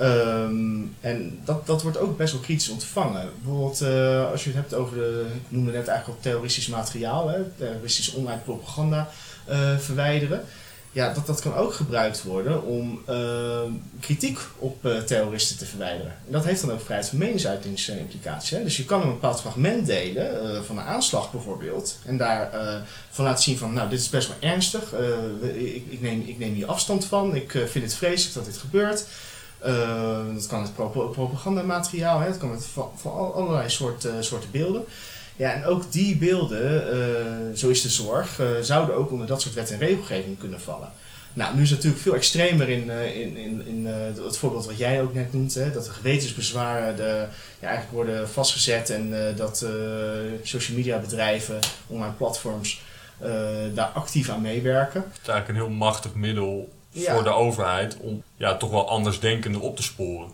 Um, 0.00 0.96
en 1.00 1.40
dat, 1.44 1.66
dat 1.66 1.82
wordt 1.82 1.98
ook 1.98 2.16
best 2.16 2.32
wel 2.32 2.42
kritisch 2.42 2.68
ontvangen. 2.68 3.30
Bijvoorbeeld 3.42 3.82
uh, 3.82 4.30
als 4.30 4.44
je 4.44 4.50
het 4.50 4.58
hebt 4.58 4.74
over 4.74 4.96
de, 4.96 5.26
ik 5.34 5.50
noemde 5.50 5.72
net 5.72 5.88
eigenlijk 5.88 6.18
al 6.18 6.22
terroristisch 6.22 6.66
materiaal, 6.66 7.28
hè, 7.28 7.38
terroristisch 7.58 8.12
online 8.12 8.40
propaganda 8.40 9.08
uh, 9.50 9.78
verwijderen. 9.78 10.44
Ja, 10.92 11.12
dat, 11.12 11.26
dat 11.26 11.40
kan 11.40 11.54
ook 11.54 11.74
gebruikt 11.74 12.22
worden 12.22 12.62
om 12.64 13.02
uh, 13.08 13.60
kritiek 14.00 14.38
op 14.58 14.88
terroristen 15.06 15.58
te 15.58 15.66
verwijderen. 15.66 16.12
En 16.26 16.32
dat 16.32 16.44
heeft 16.44 16.60
dan 16.60 16.72
ook 16.72 16.80
vrijheid 16.80 17.08
van 17.08 17.18
meningsuitingsimplicaties. 17.18 18.58
Dus 18.58 18.76
je 18.76 18.84
kan 18.84 19.02
een 19.02 19.08
bepaald 19.08 19.40
fragment 19.40 19.86
delen, 19.86 20.64
van 20.64 20.78
een 20.78 20.84
aanslag 20.84 21.32
bijvoorbeeld, 21.32 21.98
en 22.04 22.16
daar 22.16 22.50
van 23.10 23.24
laten 23.24 23.42
zien 23.42 23.58
van, 23.58 23.72
nou, 23.72 23.88
dit 23.88 24.00
is 24.00 24.08
best 24.08 24.28
wel 24.28 24.50
ernstig, 24.50 24.94
ik, 25.54 25.84
ik, 25.88 26.00
neem, 26.00 26.22
ik 26.26 26.38
neem 26.38 26.54
hier 26.54 26.66
afstand 26.66 27.04
van, 27.04 27.34
ik 27.34 27.50
vind 27.50 27.84
het 27.84 27.94
vreselijk 27.94 28.34
dat 28.34 28.44
dit 28.44 28.56
gebeurt. 28.56 29.04
Uh, 29.66 30.34
dat 30.34 30.46
kan 30.46 30.62
het 30.62 30.74
propagandamateriaal, 31.12 32.20
hè, 32.20 32.28
dat 32.28 32.38
kan 32.38 32.50
het 32.50 32.66
van, 32.96 33.32
allerlei 33.34 33.70
soorten, 33.70 34.24
soorten 34.24 34.50
beelden. 34.50 34.84
Ja, 35.36 35.52
en 35.52 35.64
ook 35.64 35.92
die 35.92 36.16
beelden, 36.16 36.96
uh, 36.96 37.56
zo 37.56 37.68
is 37.68 37.82
de 37.82 37.88
zorg, 37.88 38.40
uh, 38.40 38.46
zouden 38.60 38.94
ook 38.94 39.10
onder 39.10 39.26
dat 39.26 39.40
soort 39.40 39.54
wet 39.54 39.70
en 39.70 39.78
regelgeving 39.78 40.38
kunnen 40.38 40.60
vallen. 40.60 40.88
Nou, 41.32 41.54
nu 41.54 41.62
is 41.62 41.70
het 41.70 41.78
natuurlijk 41.78 42.02
veel 42.02 42.14
extremer 42.14 42.68
in, 42.68 42.90
in, 42.90 43.36
in, 43.36 43.66
in 43.66 43.86
het 43.86 44.36
voorbeeld 44.36 44.66
wat 44.66 44.78
jij 44.78 45.02
ook 45.02 45.14
net 45.14 45.32
noemt, 45.32 45.54
hè, 45.54 45.72
dat 45.72 45.84
de 45.84 45.90
gewetensbezwaren 45.90 46.96
de, 46.96 47.26
ja, 47.60 47.68
eigenlijk 47.68 47.90
worden 47.92 48.28
vastgezet 48.28 48.90
en 48.90 49.34
dat 49.36 49.66
social 50.42 50.76
media 50.76 50.98
bedrijven, 50.98 51.58
online 51.86 52.12
platforms, 52.12 52.82
daar 53.74 53.90
actief 53.94 54.28
aan 54.28 54.40
meewerken. 54.40 55.00
Het 55.00 55.20
is 55.22 55.28
eigenlijk 55.28 55.48
een 55.48 55.66
heel 55.66 55.76
machtig 55.76 56.14
middel 56.14 56.72
voor 56.94 57.22
de 57.22 57.30
overheid 57.30 57.96
om 57.96 58.22
ja, 58.42 58.56
toch 58.56 58.70
wel 58.70 58.88
andersdenkenden 58.88 59.60
op 59.60 59.76
te 59.76 59.82
sporen. 59.82 60.30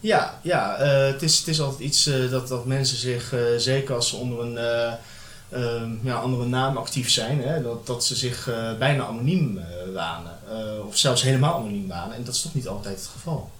Ja, 0.00 0.38
ja 0.42 0.76
het, 0.76 1.22
is, 1.22 1.38
het 1.38 1.48
is 1.48 1.60
altijd 1.60 1.80
iets 1.80 2.10
dat, 2.30 2.48
dat 2.48 2.64
mensen 2.64 2.96
zich, 2.96 3.34
zeker 3.56 3.94
als 3.94 4.08
ze 4.08 4.16
onder 4.16 4.40
een 4.40 4.58
Ehm, 5.50 5.90
ja, 6.02 6.14
andere 6.14 6.44
naam 6.46 6.76
actief 6.76 7.10
zijn. 7.10 7.42
Hè? 7.42 7.62
Dat, 7.62 7.86
dat 7.86 8.04
ze 8.04 8.16
zich 8.16 8.50
bijna 8.78 9.04
anoniem 9.04 9.60
wanen. 9.94 10.38
Of 10.86 10.96
zelfs 10.96 11.22
helemaal 11.22 11.54
anoniem 11.54 11.88
wanen. 11.88 12.16
En 12.16 12.24
dat 12.24 12.34
is 12.34 12.42
toch 12.42 12.54
niet 12.54 12.68
altijd 12.68 12.96
het 12.96 13.06
geval. 13.06 13.50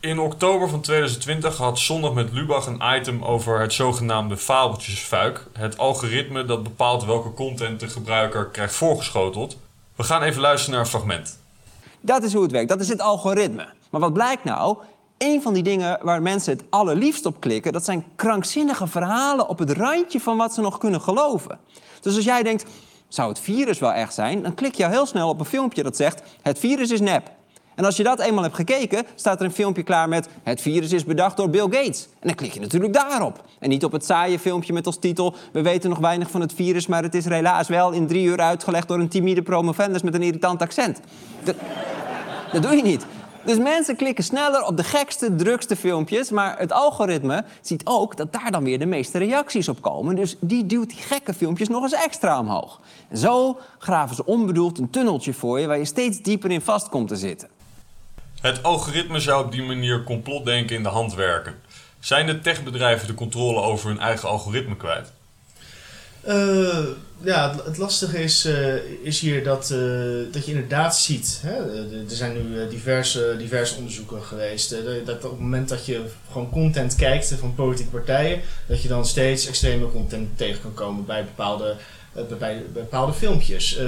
In 0.00 0.18
oktober 0.18 0.68
van 0.68 0.80
2020 0.80 1.56
had 1.56 1.78
Zondag 1.78 2.12
met 2.12 2.32
Lubach 2.32 2.66
een 2.66 2.82
item 2.96 3.24
over 3.24 3.60
het 3.60 3.72
zogenaamde 3.72 4.36
fabeltjesfuik. 4.36 5.46
Het 5.52 5.78
algoritme 5.78 6.44
dat 6.44 6.62
bepaalt 6.62 7.04
welke 7.04 7.34
content 7.34 7.80
de 7.80 7.88
gebruiker 7.88 8.46
krijgt 8.46 8.74
voorgeschoteld. 8.74 9.56
We 9.96 10.02
gaan 10.02 10.22
even 10.22 10.40
luisteren 10.40 10.74
naar 10.74 10.84
een 10.84 10.90
fragment. 10.90 11.38
Dat 12.00 12.22
is 12.22 12.32
hoe 12.32 12.42
het 12.42 12.52
werkt, 12.52 12.68
dat 12.68 12.80
is 12.80 12.88
het 12.88 13.00
algoritme. 13.00 13.66
Maar 13.90 14.00
wat 14.00 14.12
blijkt 14.12 14.44
nou? 14.44 14.76
een 15.18 15.42
van 15.42 15.54
die 15.54 15.62
dingen 15.62 15.98
waar 16.02 16.22
mensen 16.22 16.52
het 16.52 16.64
allerliefst 16.70 17.26
op 17.26 17.40
klikken, 17.40 17.72
dat 17.72 17.84
zijn 17.84 18.04
krankzinnige 18.16 18.86
verhalen 18.86 19.48
op 19.48 19.58
het 19.58 19.70
randje 19.70 20.20
van 20.20 20.36
wat 20.36 20.54
ze 20.54 20.60
nog 20.60 20.78
kunnen 20.78 21.00
geloven. 21.00 21.58
Dus 22.00 22.16
als 22.16 22.24
jij 22.24 22.42
denkt, 22.42 22.64
zou 23.08 23.28
het 23.28 23.40
virus 23.40 23.78
wel 23.78 23.92
echt 23.92 24.14
zijn? 24.14 24.42
Dan 24.42 24.54
klik 24.54 24.74
je 24.74 24.88
heel 24.88 25.06
snel 25.06 25.28
op 25.28 25.40
een 25.40 25.46
filmpje 25.46 25.82
dat 25.82 25.96
zegt, 25.96 26.22
het 26.42 26.58
virus 26.58 26.90
is 26.90 27.00
nep. 27.00 27.30
En 27.76 27.84
als 27.84 27.96
je 27.96 28.02
dat 28.02 28.20
eenmaal 28.20 28.42
hebt 28.42 28.54
gekeken, 28.54 29.06
staat 29.14 29.40
er 29.40 29.46
een 29.46 29.52
filmpje 29.52 29.82
klaar 29.82 30.08
met... 30.08 30.28
het 30.42 30.60
virus 30.60 30.92
is 30.92 31.04
bedacht 31.04 31.36
door 31.36 31.50
Bill 31.50 31.62
Gates. 31.70 32.02
En 32.02 32.26
dan 32.26 32.34
klik 32.34 32.52
je 32.52 32.60
natuurlijk 32.60 32.92
daarop. 32.92 33.44
En 33.58 33.68
niet 33.68 33.84
op 33.84 33.92
het 33.92 34.04
saaie 34.04 34.38
filmpje 34.38 34.72
met 34.72 34.86
als 34.86 34.98
titel... 34.98 35.34
we 35.52 35.62
weten 35.62 35.90
nog 35.90 35.98
weinig 35.98 36.30
van 36.30 36.40
het 36.40 36.52
virus, 36.52 36.86
maar 36.86 37.02
het 37.02 37.14
is 37.14 37.24
helaas 37.24 37.68
wel 37.68 37.92
in 37.92 38.06
drie 38.06 38.24
uur 38.24 38.40
uitgelegd... 38.40 38.88
door 38.88 38.98
een 38.98 39.08
timide 39.08 39.42
promovendus 39.42 40.02
met 40.02 40.14
een 40.14 40.22
irritant 40.22 40.62
accent. 40.62 41.00
Dat, 41.44 41.54
dat 42.52 42.62
doe 42.62 42.76
je 42.76 42.82
niet. 42.82 43.06
Dus 43.44 43.58
mensen 43.58 43.96
klikken 43.96 44.24
sneller 44.24 44.62
op 44.62 44.76
de 44.76 44.84
gekste, 44.84 45.34
drukste 45.34 45.76
filmpjes. 45.76 46.30
Maar 46.30 46.58
het 46.58 46.72
algoritme 46.72 47.44
ziet 47.60 47.86
ook 47.86 48.16
dat 48.16 48.32
daar 48.32 48.50
dan 48.50 48.64
weer 48.64 48.78
de 48.78 48.86
meeste 48.86 49.18
reacties 49.18 49.68
op 49.68 49.82
komen. 49.82 50.16
Dus 50.16 50.36
die 50.40 50.66
duwt 50.66 50.88
die 50.88 50.98
gekke 50.98 51.34
filmpjes 51.34 51.68
nog 51.68 51.82
eens 51.82 51.92
extra 51.92 52.38
omhoog. 52.38 52.80
Zo 53.12 53.58
graven 53.78 54.16
ze 54.16 54.24
onbedoeld 54.24 54.78
een 54.78 54.90
tunneltje 54.90 55.34
voor 55.34 55.60
je 55.60 55.66
waar 55.66 55.78
je 55.78 55.84
steeds 55.84 56.22
dieper 56.22 56.50
in 56.50 56.60
vast 56.60 56.88
komt 56.88 57.08
te 57.08 57.16
zitten. 57.16 57.55
Het 58.46 58.62
algoritme 58.62 59.20
zou 59.20 59.44
op 59.44 59.52
die 59.52 59.62
manier 59.62 60.02
complotdenken 60.02 60.76
in 60.76 60.82
de 60.82 60.88
hand 60.88 61.14
werken. 61.14 61.54
Zijn 62.00 62.26
de 62.26 62.40
techbedrijven 62.40 63.06
de 63.06 63.14
controle 63.14 63.60
over 63.60 63.88
hun 63.88 63.98
eigen 63.98 64.28
algoritme 64.28 64.76
kwijt? 64.76 65.12
Uh, 66.28 66.86
ja, 67.22 67.54
het, 67.64 67.76
lastige 67.76 68.22
is, 68.22 68.46
uh, 68.46 68.74
is 69.02 69.20
hier 69.20 69.44
dat, 69.44 69.70
uh, 69.70 70.32
dat 70.32 70.46
je 70.46 70.52
inderdaad 70.52 70.96
ziet. 70.96 71.40
Hè? 71.42 71.82
Er 72.08 72.16
zijn 72.16 72.32
nu 72.32 72.68
diverse, 72.68 73.34
diverse 73.38 73.76
onderzoeken 73.76 74.22
geweest. 74.22 74.70
dat 75.04 75.24
op 75.24 75.30
het 75.30 75.40
moment 75.40 75.68
dat 75.68 75.86
je 75.86 76.04
gewoon 76.32 76.50
content 76.50 76.94
kijkt 76.94 77.34
van 77.38 77.54
politieke 77.54 77.90
partijen, 77.90 78.40
dat 78.66 78.82
je 78.82 78.88
dan 78.88 79.06
steeds 79.06 79.46
extreme 79.46 79.90
content 79.90 80.38
tegen 80.38 80.62
kan 80.62 80.74
komen 80.74 81.04
bij 81.04 81.24
bepaalde, 81.24 81.76
bij, 82.38 82.62
bepaalde 82.72 83.12
filmpjes. 83.12 83.78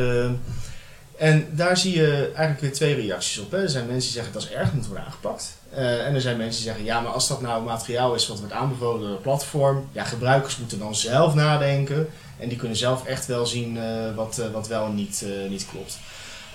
En 1.19 1.47
daar 1.51 1.77
zie 1.77 1.97
je 1.97 2.23
eigenlijk 2.25 2.61
weer 2.61 2.73
twee 2.73 2.95
reacties 2.95 3.39
op. 3.39 3.51
Hè? 3.51 3.63
Er 3.63 3.71
zijn 3.71 3.87
mensen 3.87 4.03
die 4.03 4.13
zeggen 4.13 4.33
dat 4.33 4.43
is 4.43 4.51
erg, 4.51 4.73
moet 4.73 4.87
worden 4.87 5.05
aangepakt. 5.05 5.57
en 5.71 6.15
er 6.15 6.21
zijn 6.21 6.37
mensen 6.37 6.63
die 6.63 6.71
zeggen, 6.71 6.85
ja, 6.85 7.01
maar 7.01 7.13
als 7.13 7.29
dat 7.29 7.41
nou 7.41 7.65
materiaal 7.65 8.15
is 8.15 8.29
wat 8.29 8.39
wordt 8.39 8.53
aanbevolen 8.53 9.01
door 9.01 9.11
een 9.11 9.21
platform, 9.21 9.89
ja, 9.93 10.05
gebruikers 10.05 10.57
moeten 10.57 10.79
dan 10.79 10.95
zelf 10.95 11.35
nadenken. 11.35 12.09
En 12.39 12.49
die 12.49 12.59
kunnen 12.59 12.77
zelf 12.77 13.07
echt 13.07 13.27
wel 13.27 13.47
zien 13.47 13.77
uh, 13.77 14.15
wat, 14.15 14.39
uh, 14.41 14.53
wat 14.53 14.69
wel 14.69 14.87
en 14.87 14.95
niet, 14.95 15.25
niet 15.49 15.67
klopt. 15.71 15.99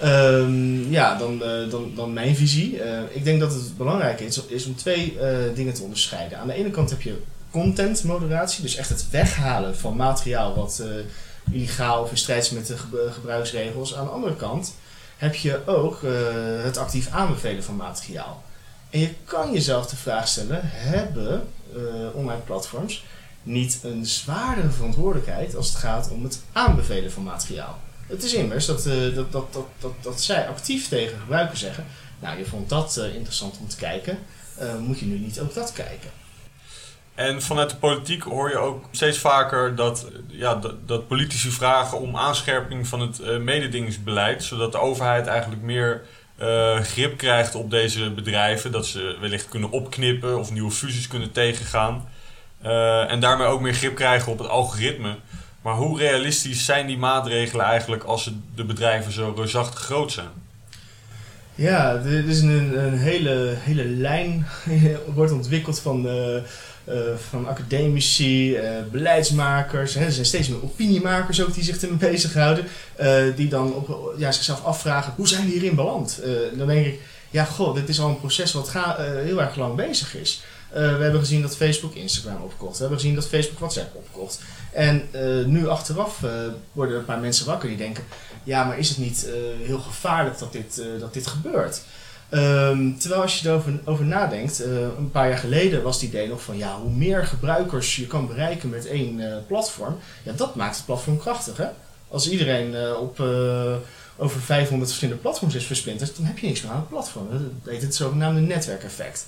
Um, 0.03 0.91
ja, 0.91 1.17
dan, 1.17 1.43
dan, 1.69 1.91
dan 1.95 2.13
mijn 2.13 2.35
visie. 2.35 2.79
ik 3.09 3.23
denk 3.23 3.39
dat 3.39 3.53
het 3.53 3.77
belangrijk 3.77 4.19
is, 4.19 4.45
is 4.45 4.65
om 4.65 4.75
twee 4.75 5.17
dingen 5.55 5.73
te 5.73 5.83
onderscheiden. 5.83 6.37
Aan 6.37 6.47
de 6.47 6.53
ene 6.53 6.69
kant 6.69 6.89
heb 6.89 7.01
je 7.01 7.21
content 7.51 8.03
moderatie, 8.03 8.61
dus 8.61 8.75
echt 8.75 8.89
het 8.89 9.09
weghalen 9.09 9.77
van 9.77 9.95
materiaal 9.95 10.55
wat 10.55 10.83
illegaal 11.51 12.03
of 12.03 12.11
in 12.11 12.17
strijd 12.17 12.51
met 12.51 12.67
de 12.67 12.77
gebruiksregels. 13.11 13.95
Aan 13.95 14.05
de 14.05 14.11
andere 14.11 14.35
kant 14.35 14.75
heb 15.17 15.35
je 15.35 15.67
ook 15.67 16.01
het 16.63 16.77
actief 16.77 17.09
aanbevelen 17.09 17.63
van 17.63 17.75
materiaal. 17.75 18.43
En 18.89 18.99
je 18.99 19.13
kan 19.25 19.51
jezelf 19.51 19.85
de 19.85 19.95
vraag 19.95 20.27
stellen: 20.27 20.59
hebben 20.63 21.47
online 22.13 22.41
platforms 22.45 23.03
niet 23.43 23.79
een 23.83 24.05
zwaardere 24.05 24.69
verantwoordelijkheid 24.69 25.55
als 25.55 25.67
het 25.67 25.77
gaat 25.77 26.09
om 26.11 26.23
het 26.23 26.41
aanbevelen 26.51 27.11
van 27.11 27.23
materiaal. 27.23 27.79
Het 28.07 28.23
is 28.23 28.33
immers 28.33 28.65
dat, 28.65 28.85
uh, 28.85 29.15
dat, 29.15 29.31
dat, 29.31 29.53
dat, 29.53 29.65
dat, 29.79 29.93
dat 30.01 30.21
zij 30.21 30.47
actief 30.47 30.87
tegen 30.87 31.19
gebruikers 31.19 31.59
zeggen: 31.59 31.85
Nou, 32.19 32.37
je 32.37 32.45
vond 32.45 32.69
dat 32.69 32.97
interessant 33.13 33.57
om 33.59 33.67
te 33.67 33.75
kijken, 33.75 34.17
moet 34.79 34.99
je 34.99 35.05
nu 35.05 35.17
niet 35.17 35.39
ook 35.39 35.53
dat 35.53 35.73
kijken? 35.73 36.09
En 37.15 37.41
vanuit 37.41 37.69
de 37.69 37.75
politiek 37.75 38.23
hoor 38.23 38.49
je 38.49 38.57
ook 38.57 38.85
steeds 38.91 39.17
vaker 39.17 39.75
dat, 39.75 40.07
ja, 40.27 40.55
dat, 40.55 40.87
dat 40.87 41.07
politici 41.07 41.51
vragen 41.51 41.99
om 41.99 42.17
aanscherping 42.17 42.87
van 42.87 42.99
het 42.99 43.39
mededingingsbeleid, 43.41 44.43
zodat 44.43 44.71
de 44.71 44.79
overheid 44.79 45.27
eigenlijk 45.27 45.61
meer 45.61 46.01
grip 46.81 47.17
krijgt 47.17 47.55
op 47.55 47.69
deze 47.69 48.11
bedrijven, 48.11 48.71
dat 48.71 48.85
ze 48.85 49.17
wellicht 49.21 49.49
kunnen 49.49 49.71
opknippen 49.71 50.39
of 50.39 50.51
nieuwe 50.51 50.71
fusies 50.71 51.07
kunnen 51.07 51.31
tegengaan. 51.31 52.05
Uh, 52.65 53.11
en 53.11 53.19
daarmee 53.19 53.47
ook 53.47 53.61
meer 53.61 53.73
grip 53.73 53.95
krijgen 53.95 54.31
op 54.31 54.37
het 54.37 54.47
algoritme. 54.47 55.15
Maar 55.61 55.75
hoe 55.75 55.99
realistisch 55.99 56.65
zijn 56.65 56.87
die 56.87 56.97
maatregelen 56.97 57.65
eigenlijk 57.65 58.03
als 58.03 58.31
de 58.55 58.63
bedrijven 58.63 59.11
zo 59.11 59.33
reusachtig 59.35 59.79
groot 59.79 60.11
zijn? 60.11 60.27
Ja, 61.55 61.93
er 61.93 62.27
is 62.27 62.41
een, 62.41 62.85
een 62.85 62.97
hele, 62.97 63.55
hele 63.57 63.85
lijn 63.85 64.45
wordt 65.15 65.31
ontwikkeld 65.31 65.79
van, 65.79 66.05
uh, 66.05 66.35
uh, 66.35 66.41
van 67.29 67.47
academici, 67.47 68.57
beleidsmakers. 68.91 69.93
Hè. 69.93 70.05
Er 70.05 70.11
zijn 70.11 70.25
steeds 70.25 70.47
meer 70.47 70.63
opiniemakers 70.63 71.41
ook 71.41 71.53
die 71.53 71.63
zich 71.63 71.81
ermee 71.81 71.97
bezighouden. 72.11 72.65
die 73.35 73.47
dan 73.47 73.85
ja, 74.17 74.31
zichzelf 74.31 74.63
afvragen, 74.63 75.13
hoe 75.15 75.27
zijn 75.27 75.45
we 75.45 75.51
hierin 75.51 75.75
beland? 75.75 76.21
dan 76.57 76.67
denk 76.67 76.85
ik, 76.85 76.99
ja 77.29 77.43
god, 77.43 77.75
dit 77.75 77.89
is 77.89 77.99
al 77.99 78.09
een 78.09 78.19
proces 78.19 78.53
wat 78.53 78.69
ga, 78.69 78.95
heel 78.99 79.41
erg 79.41 79.55
lang 79.55 79.75
bezig 79.75 80.15
is. 80.15 80.43
We 80.71 80.79
hebben 80.79 81.19
gezien 81.19 81.41
dat 81.41 81.55
Facebook 81.55 81.95
Instagram 81.95 82.41
opkocht. 82.41 82.73
We 82.73 82.81
hebben 82.81 82.99
gezien 82.99 83.15
dat 83.15 83.27
Facebook 83.27 83.59
WhatsApp 83.59 83.95
opkocht. 83.95 84.39
En 84.71 85.09
nu 85.45 85.67
achteraf 85.67 86.21
uh, 86.23 86.31
worden 86.71 86.97
een 86.97 87.05
paar 87.05 87.19
mensen 87.19 87.45
wakker 87.45 87.69
die 87.69 87.77
denken: 87.77 88.03
ja, 88.43 88.63
maar 88.63 88.77
is 88.77 88.89
het 88.89 88.97
niet 88.97 89.27
heel 89.63 89.79
gevaarlijk 89.79 90.39
dat 90.39 90.51
dit, 90.51 90.81
dat 90.99 91.13
dit 91.13 91.27
gebeurt? 91.27 91.81
Um, 92.33 92.97
terwijl 92.99 93.21
als 93.21 93.39
je 93.39 93.49
erover 93.49 93.79
over 93.85 94.05
nadenkt, 94.05 94.59
een 94.97 95.11
paar 95.11 95.29
jaar 95.29 95.37
geleden 95.37 95.83
was 95.83 95.95
het 95.95 96.03
idee 96.03 96.27
nog 96.27 96.41
van 96.41 96.57
ja, 96.57 96.79
hoe 96.79 96.91
meer 96.91 97.25
gebruikers 97.25 97.95
je 97.95 98.07
kan 98.07 98.27
bereiken 98.27 98.69
met 98.69 98.87
één 98.87 99.43
platform, 99.47 99.95
ja, 100.23 100.31
dat 100.31 100.55
maakt 100.55 100.75
het 100.75 100.85
platform 100.85 101.17
krachtig. 101.17 101.57
Hè? 101.57 101.67
Als 102.07 102.29
iedereen 102.29 102.95
op 102.95 103.19
over 104.17 104.41
500 104.41 104.89
verschillende 104.89 105.21
platforms 105.21 105.55
is 105.55 105.65
versplinterd, 105.65 106.15
dan 106.15 106.25
heb 106.25 106.37
je 106.37 106.47
niks 106.47 106.61
meer 106.61 106.71
aan 106.71 106.77
het 106.77 106.89
platform. 106.89 107.27
Dat 107.63 107.73
heet 107.73 107.81
het 107.81 107.95
zogenaamde 107.95 108.41
netwerkeffect. 108.41 109.25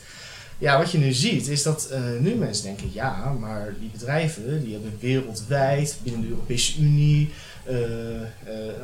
Ja, 0.57 0.77
wat 0.77 0.91
je 0.91 0.97
nu 0.97 1.11
ziet 1.11 1.47
is 1.47 1.63
dat 1.63 1.93
nu 2.19 2.35
mensen 2.35 2.63
denken, 2.63 2.89
ja, 2.93 3.35
maar 3.39 3.73
die 3.79 3.89
bedrijven 3.89 4.63
die 4.63 4.73
hebben 4.73 4.97
wereldwijd, 4.99 5.97
binnen 6.03 6.21
de 6.21 6.27
Europese 6.27 6.79
Unie, 6.79 7.29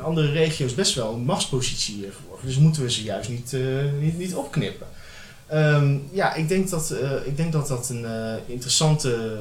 andere 0.02 0.30
regio's 0.30 0.74
best 0.74 0.94
wel 0.94 1.12
een 1.12 1.24
machtspositie 1.24 1.94
hiervoor. 1.94 2.31
Dus 2.42 2.58
moeten 2.58 2.82
we 2.82 2.90
ze 2.90 3.02
juist 3.02 3.28
niet, 3.28 3.56
niet, 4.00 4.18
niet 4.18 4.34
opknippen. 4.34 4.86
Um, 5.52 6.08
ja, 6.12 6.34
ik 6.34 6.48
denk 6.48 6.70
dat, 6.70 6.94
ik 7.24 7.36
denk 7.36 7.52
dat 7.52 7.68
dat 7.68 7.88
een 7.88 8.06
interessante 8.46 9.38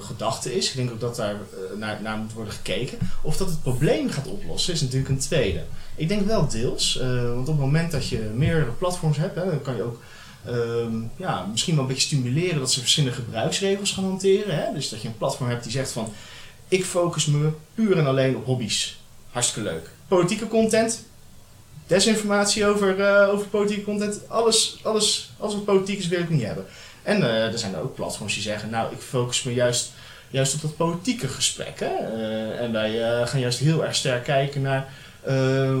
gedachte 0.00 0.56
is. 0.56 0.68
Ik 0.68 0.76
denk 0.76 0.90
ook 0.90 1.00
dat 1.00 1.16
daar 1.16 1.36
naar, 1.76 1.98
naar 2.02 2.16
moet 2.16 2.32
worden 2.32 2.52
gekeken. 2.52 2.98
Of 3.22 3.36
dat 3.36 3.48
het 3.48 3.62
probleem 3.62 4.10
gaat 4.10 4.26
oplossen, 4.26 4.72
is 4.72 4.80
natuurlijk 4.80 5.10
een 5.10 5.18
tweede. 5.18 5.62
Ik 5.96 6.08
denk 6.08 6.26
wel 6.26 6.48
deels, 6.48 7.00
want 7.34 7.48
op 7.48 7.54
het 7.54 7.58
moment 7.58 7.90
dat 7.90 8.08
je 8.08 8.18
meerdere 8.34 8.70
platforms 8.70 9.16
hebt, 9.16 9.34
hè, 9.34 9.44
dan 9.44 9.62
kan 9.62 9.76
je 9.76 9.82
ook 9.82 10.00
um, 10.48 11.10
ja, 11.16 11.46
misschien 11.50 11.74
wel 11.74 11.82
een 11.82 11.88
beetje 11.88 12.06
stimuleren 12.06 12.58
dat 12.58 12.72
ze 12.72 12.80
verschillende 12.80 13.16
gebruiksregels 13.16 13.92
gaan 13.92 14.04
hanteren. 14.04 14.54
Hè? 14.54 14.72
Dus 14.74 14.88
dat 14.88 15.02
je 15.02 15.08
een 15.08 15.16
platform 15.16 15.50
hebt 15.50 15.62
die 15.62 15.72
zegt 15.72 15.92
van 15.92 16.12
ik 16.68 16.84
focus 16.84 17.26
me 17.26 17.50
puur 17.74 17.98
en 17.98 18.06
alleen 18.06 18.36
op 18.36 18.44
hobby's. 18.44 19.00
Hartstikke 19.30 19.70
leuk. 19.70 19.90
Politieke 20.08 20.48
content, 20.48 21.04
desinformatie 21.90 22.66
over, 22.66 22.98
uh, 22.98 23.28
over 23.32 23.46
politieke 23.46 23.84
content, 23.84 24.28
alles, 24.28 24.80
alles, 24.82 25.32
wat 25.36 25.64
politiek 25.64 25.98
is 25.98 26.08
wil 26.08 26.20
ik 26.20 26.30
niet 26.30 26.42
hebben. 26.42 26.64
En 27.02 27.20
uh, 27.20 27.52
er 27.52 27.58
zijn 27.58 27.76
ook 27.76 27.94
platforms 27.94 28.34
die 28.34 28.42
zeggen, 28.42 28.70
nou 28.70 28.92
ik 28.92 29.00
focus 29.00 29.42
me 29.42 29.54
juist, 29.54 29.92
juist 30.28 30.54
op 30.54 30.60
dat 30.60 30.76
politieke 30.76 31.28
gesprek. 31.28 31.80
Hè? 31.80 32.16
Uh, 32.16 32.60
en 32.60 32.72
wij 32.72 33.26
gaan 33.26 33.40
juist 33.40 33.58
heel 33.58 33.84
erg 33.84 33.94
sterk 33.94 34.24
kijken 34.24 34.62
naar, 34.62 34.88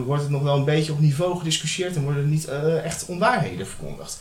wordt 0.04 0.22
het 0.22 0.30
nog 0.30 0.42
wel 0.42 0.56
een 0.56 0.64
beetje 0.64 0.92
op 0.92 1.00
niveau 1.00 1.38
gediscussieerd 1.38 1.96
en 1.96 2.02
worden 2.02 2.22
er 2.22 2.28
niet 2.28 2.48
echt 2.84 3.06
onwaarheden 3.06 3.66
verkondigd. 3.66 4.20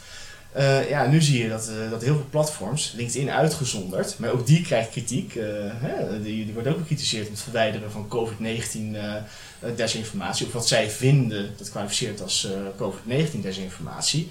Uh, 0.57 0.89
ja, 0.89 1.07
nu 1.07 1.21
zie 1.21 1.43
je 1.43 1.49
dat, 1.49 1.69
uh, 1.69 1.89
dat 1.89 2.01
heel 2.01 2.15
veel 2.15 2.25
platforms, 2.29 2.93
LinkedIn 2.95 3.29
uitgezonderd, 3.31 4.19
maar 4.19 4.31
ook 4.31 4.47
die 4.47 4.62
krijgt 4.62 4.89
kritiek. 4.89 5.35
Uh, 5.35 5.43
hè, 5.73 6.21
die, 6.21 6.45
die, 6.45 6.53
wordt 6.53 6.67
ook 6.67 6.77
bekritiseerd 6.77 7.23
met 7.23 7.31
het 7.31 7.41
verwijderen 7.41 7.91
van 7.91 8.07
COVID-19 8.07 9.75
desinformatie, 9.75 10.45
of 10.45 10.53
wat 10.53 10.67
zij 10.67 10.89
vinden 10.89 11.53
dat 11.57 11.69
kwalificeert 11.69 12.21
als 12.21 12.47
COVID-19 12.77 13.41
desinformatie. 13.41 14.29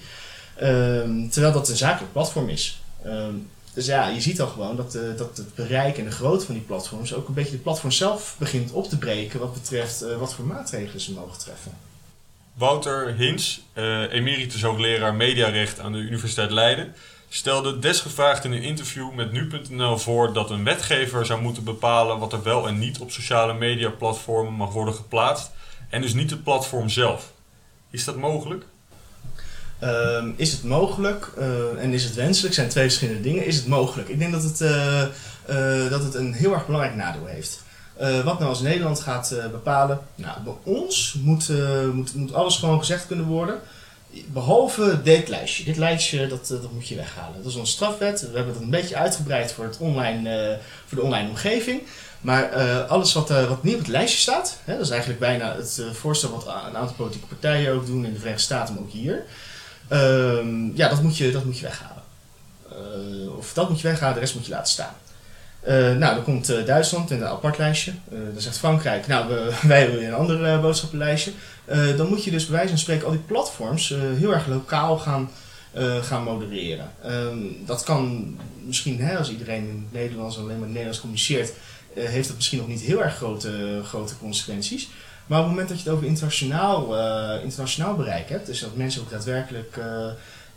Ehm, 0.55 1.27
terwijl 1.29 1.53
dat 1.53 1.69
een 1.69 1.75
zakelijk 1.75 2.11
platform 2.11 2.49
is. 2.49 2.81
Ehm, 3.03 3.33
dus 3.73 3.85
ja, 3.85 4.07
je 4.07 4.21
ziet 4.21 4.41
al 4.41 4.47
gewoon 4.47 4.75
dat, 4.75 4.91
dat 5.17 5.37
het 5.37 5.55
bereik 5.55 5.97
en 5.97 6.03
de 6.03 6.11
grootte 6.11 6.45
van 6.45 6.55
die 6.55 6.63
platforms 6.63 7.13
ook 7.13 7.27
een 7.27 7.33
beetje 7.33 7.51
de 7.51 7.57
platform 7.57 7.91
zelf 7.91 8.35
begint 8.39 8.71
op 8.71 8.89
te 8.89 8.97
breken 8.97 9.39
wat 9.39 9.53
betreft 9.53 10.05
wat 10.17 10.33
voor 10.33 10.45
maatregelen 10.45 11.01
ze 11.01 11.13
mogen 11.13 11.39
treffen. 11.39 11.88
Wouter 12.59 13.15
Hins, 13.15 13.61
uh, 13.73 14.13
emeritus 14.13 14.61
hoogleraar 14.61 15.15
mediarecht 15.15 15.79
aan 15.79 15.91
de 15.91 15.97
Universiteit 15.97 16.51
Leiden, 16.51 16.93
stelde 17.29 17.79
desgevraagd 17.79 18.43
in 18.43 18.51
een 18.51 18.61
interview 18.61 19.13
met 19.13 19.31
nu.nl 19.31 19.97
voor 19.97 20.33
dat 20.33 20.49
een 20.49 20.63
wetgever 20.63 21.25
zou 21.25 21.41
moeten 21.41 21.63
bepalen 21.63 22.19
wat 22.19 22.33
er 22.33 22.43
wel 22.43 22.67
en 22.67 22.79
niet 22.79 22.99
op 22.99 23.11
sociale 23.11 23.53
mediaplatformen 23.53 24.53
mag 24.53 24.71
worden 24.71 24.93
geplaatst 24.93 25.51
en 25.89 26.01
dus 26.01 26.13
niet 26.13 26.29
het 26.29 26.43
platform 26.43 26.89
zelf. 26.89 27.31
Is 27.89 28.05
dat 28.05 28.15
mogelijk? 28.15 28.63
Uh, 29.83 30.23
is 30.35 30.51
het 30.51 30.63
mogelijk 30.63 31.31
uh, 31.37 31.83
en 31.83 31.93
is 31.93 32.03
het 32.03 32.15
wenselijk? 32.15 32.53
zijn 32.53 32.69
twee 32.69 32.85
verschillende 32.85 33.21
dingen. 33.21 33.45
Is 33.45 33.55
het 33.55 33.67
mogelijk? 33.67 34.09
Ik 34.09 34.19
denk 34.19 34.31
dat 34.31 34.43
het, 34.43 34.61
uh, 34.61 35.89
dat 35.89 36.03
het 36.03 36.13
een 36.13 36.33
heel 36.33 36.53
erg 36.53 36.65
belangrijk 36.65 36.95
nadeel 36.95 37.25
heeft. 37.25 37.63
Uh, 37.99 38.23
wat 38.23 38.39
nou 38.39 38.49
als 38.49 38.61
Nederland 38.61 38.99
gaat 38.99 39.31
uh, 39.33 39.47
bepalen? 39.47 39.99
Nou, 40.15 40.41
bij 40.43 40.53
ons 40.63 41.15
moet, 41.21 41.49
uh, 41.49 41.85
moet, 41.85 42.15
moet 42.15 42.33
alles 42.33 42.57
gewoon 42.57 42.79
gezegd 42.79 43.07
kunnen 43.07 43.25
worden. 43.25 43.59
Behalve 44.27 45.01
dit 45.03 45.27
lijstje. 45.27 45.63
Dit 45.63 45.77
lijstje, 45.77 46.27
dat, 46.27 46.47
dat 46.47 46.71
moet 46.71 46.87
je 46.87 46.95
weghalen. 46.95 47.37
Dat 47.37 47.51
is 47.51 47.55
onze 47.55 47.71
strafwet. 47.71 48.21
We 48.21 48.35
hebben 48.35 48.53
het 48.53 48.63
een 48.63 48.69
beetje 48.69 48.95
uitgebreid 48.95 49.51
voor, 49.51 49.65
het 49.65 49.77
online, 49.77 50.57
voor 50.87 50.97
de 50.97 51.03
online 51.03 51.29
omgeving. 51.29 51.81
Maar 52.21 52.51
alles 52.85 53.13
wat, 53.13 53.29
wat 53.29 53.63
niet 53.63 53.73
op 53.73 53.79
het 53.79 53.89
lijstje 53.89 54.19
staat, 54.19 54.57
hè, 54.63 54.73
dat 54.73 54.85
is 54.85 54.89
eigenlijk 54.89 55.19
bijna 55.19 55.55
het 55.55 55.83
voorstel 55.93 56.31
wat 56.31 56.47
een 56.47 56.77
aantal 56.77 56.95
politieke 56.95 57.27
partijen 57.27 57.73
ook 57.73 57.85
doen 57.85 58.05
in 58.05 58.13
de 58.13 58.19
Verenigde 58.19 58.43
Staten, 58.43 58.73
maar 58.73 58.83
ook 58.83 58.91
hier. 58.91 59.23
Ehm, 59.87 60.75
ja, 60.75 60.89
dat 60.89 61.01
moet 61.01 61.17
je, 61.17 61.31
dat 61.31 61.45
moet 61.45 61.57
je 61.57 61.65
weghalen. 61.65 62.03
of 63.37 63.53
dat 63.53 63.69
moet 63.69 63.81
je 63.81 63.87
weghalen, 63.87 64.13
de 64.13 64.19
rest 64.19 64.35
moet 64.35 64.45
je 64.45 64.51
laten 64.51 64.71
staan. 64.71 64.95
Uh, 65.67 65.73
nou, 65.73 66.15
dan 66.15 66.23
komt 66.23 66.49
uh, 66.49 66.65
Duitsland 66.65 67.11
in 67.11 67.21
een 67.21 67.27
apart 67.27 67.57
lijstje. 67.57 67.91
Uh, 68.13 68.19
dan 68.33 68.41
zegt 68.41 68.57
Frankrijk, 68.57 69.07
nou, 69.07 69.27
we, 69.27 69.53
wij 69.67 69.91
willen 69.91 70.07
een 70.07 70.13
ander 70.13 70.59
boodschappenlijstje. 70.61 71.31
dan 71.97 72.07
moet 72.07 72.23
je 72.23 72.31
dus 72.31 72.45
bij 72.45 72.55
wijze 72.55 72.69
van 72.69 72.77
spreken 72.77 73.05
al 73.05 73.11
die 73.11 73.21
platforms 73.21 73.93
heel 74.15 74.33
erg 74.33 74.47
lokaal 74.47 74.97
gaan, 74.97 75.29
gaan 76.01 76.23
modereren. 76.23 76.91
Ehm, 77.03 77.37
dat 77.65 77.83
kan 77.83 78.35
misschien, 78.65 79.01
hè, 79.01 79.17
als 79.17 79.31
iedereen 79.31 79.67
in 79.67 79.87
het 79.89 80.01
Nederlands 80.01 80.37
alleen 80.37 80.59
maar 80.59 80.67
Nederlands 80.67 80.99
communiceert, 80.99 81.53
heeft 81.93 82.27
dat 82.27 82.35
misschien 82.35 82.59
nog 82.59 82.67
niet 82.67 82.81
heel 82.81 83.03
erg 83.03 83.15
grote, 83.15 83.81
grote 83.83 84.17
consequenties. 84.17 84.89
Maar 85.27 85.39
op 85.39 85.45
het 85.45 85.53
moment 85.53 85.69
dat 85.69 85.77
je 85.77 85.83
het 85.83 85.93
over 85.93 86.07
internationaal, 86.07 86.95
internationaal 87.43 87.95
bereik 87.95 88.29
hebt, 88.29 88.45
dus 88.45 88.59
dat 88.59 88.75
mensen 88.75 89.01
ook 89.01 89.09
daadwerkelijk 89.09 89.77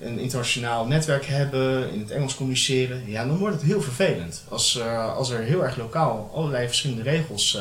een 0.02 0.18
internationaal 0.18 0.86
netwerk 0.86 1.24
hebben, 1.24 1.92
in 1.92 2.00
het 2.00 2.10
Engels 2.10 2.34
communiceren, 2.34 3.02
ja, 3.06 3.26
dan 3.26 3.38
wordt 3.38 3.54
het 3.54 3.64
heel 3.64 3.82
vervelend. 3.82 4.44
Als, 4.48 4.76
uh, 4.76 5.16
als 5.16 5.30
er 5.30 5.42
heel 5.42 5.64
erg 5.64 5.76
lokaal 5.76 6.30
allerlei 6.34 6.66
verschillende 6.66 7.02
regels 7.02 7.60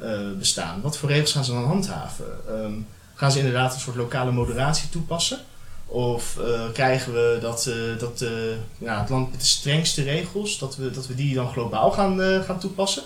uh, 0.00 0.10
uh, 0.10 0.38
bestaan. 0.38 0.80
Wat 0.80 0.98
voor 0.98 1.08
regels 1.08 1.32
gaan 1.32 1.44
ze 1.44 1.52
dan 1.52 1.64
handhaven? 1.64 2.26
Um, 2.48 2.86
gaan 3.14 3.32
ze 3.32 3.38
inderdaad 3.38 3.74
een 3.74 3.80
soort 3.80 3.96
lokale 3.96 4.30
moderatie 4.30 4.88
toepassen? 4.88 5.38
Of 5.86 6.38
krijgen 6.72 7.12
we 7.12 7.38
dat, 7.40 7.70
dat 7.98 8.24
ja, 8.78 9.00
het 9.00 9.08
land 9.08 9.30
met 9.30 9.40
de 9.40 9.46
strengste 9.46 10.02
regels, 10.02 10.58
dat 10.58 10.76
we, 10.76 10.90
dat 10.90 11.06
we 11.06 11.14
die 11.14 11.34
dan 11.34 11.52
globaal 11.52 11.90
gaan, 11.90 12.42
gaan 12.44 12.58
toepassen? 12.58 13.02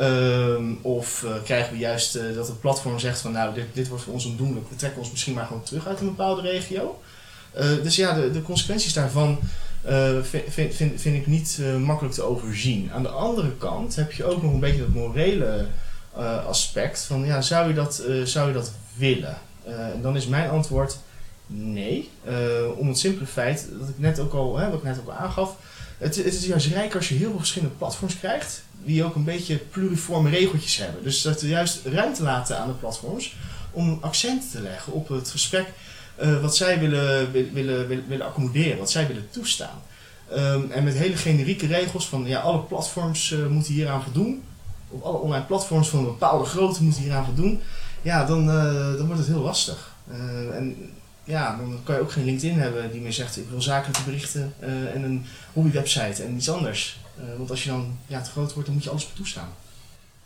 Um, 0.00 0.78
of 0.82 1.24
krijgen 1.44 1.72
we 1.72 1.78
juist 1.78 2.18
dat 2.34 2.46
het 2.48 2.60
platform 2.60 2.98
zegt 2.98 3.20
van 3.20 3.32
nou, 3.32 3.54
dit, 3.54 3.64
dit 3.72 3.88
wordt 3.88 4.04
voor 4.04 4.12
ons 4.12 4.24
ondoenlijk, 4.24 4.68
we 4.68 4.76
trekken 4.76 5.00
ons 5.00 5.10
misschien 5.10 5.34
maar 5.34 5.46
gewoon 5.46 5.62
terug 5.62 5.86
uit 5.86 6.00
een 6.00 6.06
bepaalde 6.06 6.42
regio? 6.42 7.00
Uh, 7.58 7.82
dus 7.82 7.96
ja, 7.96 8.14
de, 8.14 8.30
de 8.30 8.42
consequenties 8.42 8.92
daarvan 8.92 9.38
uh, 9.88 10.10
vind, 10.22 10.74
vind, 10.74 11.00
vind 11.00 11.16
ik 11.16 11.26
niet 11.26 11.58
uh, 11.60 11.76
makkelijk 11.76 12.14
te 12.14 12.22
overzien. 12.22 12.90
Aan 12.92 13.02
de 13.02 13.08
andere 13.08 13.56
kant 13.56 13.96
heb 13.96 14.12
je 14.12 14.24
ook 14.24 14.42
nog 14.42 14.52
een 14.52 14.60
beetje 14.60 14.80
dat 14.80 14.88
morele 14.88 15.66
aspect 16.46 17.00
van 17.00 17.24
ja, 17.24 17.40
zou 17.40 17.68
je 17.68 17.74
dat, 17.74 18.02
zou 18.24 18.48
je 18.48 18.54
dat 18.54 18.72
willen? 18.96 19.36
en 19.64 20.02
dan 20.02 20.16
is 20.16 20.26
mijn 20.26 20.50
antwoord 20.50 20.98
nee. 21.46 22.10
om 22.76 22.88
het 22.88 22.98
simpele 22.98 23.26
feit 23.26 23.66
dat 23.78 23.88
ik 23.88 23.98
net 23.98 24.18
ook 24.18 24.32
al, 24.32 24.58
hè, 24.58 24.70
wat 24.70 24.78
ik 24.78 24.84
net 24.84 24.98
ook 24.98 25.08
al 25.08 25.12
aangaf, 25.12 25.56
het, 25.98 26.24
is 26.24 26.46
juist 26.46 26.66
rijk 26.66 26.94
als 26.94 27.08
je 27.08 27.14
heel 27.14 27.28
veel 27.28 27.38
verschillende 27.38 27.74
platforms 27.74 28.18
krijgt 28.18 28.62
die 28.84 29.04
ook 29.04 29.14
een 29.14 29.24
beetje 29.24 29.56
pluriforme 29.56 30.30
regeltjes 30.30 30.76
hebben. 30.76 31.02
Dus 31.02 31.22
dat 31.22 31.40
we 31.40 31.48
juist 31.48 31.80
ruimte 31.84 32.22
laten 32.22 32.58
aan 32.58 32.68
de 32.68 32.74
platforms 32.74 33.36
om 33.70 33.98
accent 34.00 34.50
te 34.50 34.60
leggen 34.60 34.92
op 34.92 35.08
het 35.08 35.30
gesprek 35.30 35.72
uh, 36.22 36.40
wat 36.40 36.56
zij 36.56 36.78
willen, 36.78 37.32
willen, 37.32 37.88
willen, 38.08 38.26
accommoderen, 38.26 38.78
wat 38.78 38.90
zij 38.90 39.06
willen 39.06 39.30
toestaan. 39.30 39.82
Um, 40.32 40.70
en 40.70 40.84
met 40.84 40.94
hele 40.94 41.16
generieke 41.16 41.66
regels 41.66 42.08
van 42.08 42.26
ja, 42.26 42.40
alle 42.40 42.58
platforms 42.58 43.30
uh, 43.30 43.46
moeten 43.46 43.72
hieraan 43.72 44.02
voldoen. 44.02 44.42
Of 44.88 45.02
alle 45.02 45.18
online 45.18 45.44
platforms 45.44 45.88
van 45.88 45.98
een 45.98 46.04
bepaalde 46.04 46.44
grootte 46.44 46.82
moeten 46.82 47.02
hieraan 47.02 47.24
voldoen. 47.24 47.60
Ja, 48.02 48.24
dan, 48.24 48.48
uh, 48.48 48.72
dan 48.96 49.06
wordt 49.06 49.20
het 49.20 49.30
heel 49.30 49.40
lastig. 49.40 49.94
en 50.52 50.92
ja, 51.24 51.56
dan 51.56 51.80
kan 51.84 51.94
je 51.94 52.00
ook 52.00 52.12
geen 52.12 52.24
LinkedIn 52.24 52.58
hebben 52.58 52.92
die 52.92 53.00
meer 53.00 53.12
zegt 53.12 53.36
ik 53.36 53.48
wil 53.50 53.62
zakelijke 53.62 54.02
berichten 54.04 54.54
en 54.94 55.02
een 55.02 55.26
hobbywebsite 55.52 56.22
en 56.22 56.36
iets 56.36 56.50
anders. 56.50 56.98
want 57.36 57.50
als 57.50 57.64
je 57.64 57.70
dan 57.70 57.98
ja, 58.06 58.20
te 58.20 58.30
groot 58.30 58.52
wordt, 58.52 58.66
dan 58.66 58.74
moet 58.74 58.84
je 58.84 58.90
alles 58.90 59.10
toestaan. 59.14 59.48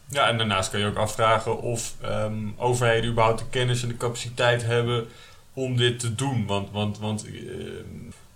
Ja, 0.08 0.28
en 0.28 0.38
daarnaast 0.38 0.70
kan 0.70 0.80
je 0.80 0.86
ook 0.86 0.96
afvragen 0.96 1.60
of 1.60 1.94
um, 2.04 2.54
overheden 2.56 3.10
überhaupt 3.10 3.38
de 3.38 3.44
kennis 3.50 3.82
en 3.82 3.88
de 3.88 3.96
capaciteit 3.96 4.64
hebben 4.64 5.06
om 5.52 5.76
dit 5.76 5.98
te 5.98 6.14
doen? 6.14 6.46
Want, 6.46 6.70
want, 6.70 6.98
want 6.98 7.26
uh, 7.26 7.64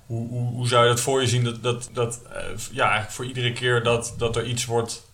hoe, 0.07 0.29
hoe, 0.29 0.69
zou 0.69 0.83
je 0.83 0.91
dat 0.91 1.01
voor 1.01 1.21
je 1.21 1.27
zien 1.27 1.45
dat, 1.45 1.63
dat, 1.63 1.91
dat 1.93 2.21
uh, 2.27 2.35
ja, 2.73 2.85
eigenlijk 2.85 3.13
voor 3.13 3.25
iedere 3.25 3.53
keer 3.53 3.83
dat, 3.83 4.15
dat 4.19 4.37
er 4.37 4.47
iets 4.47 4.65
wordt 4.65 5.05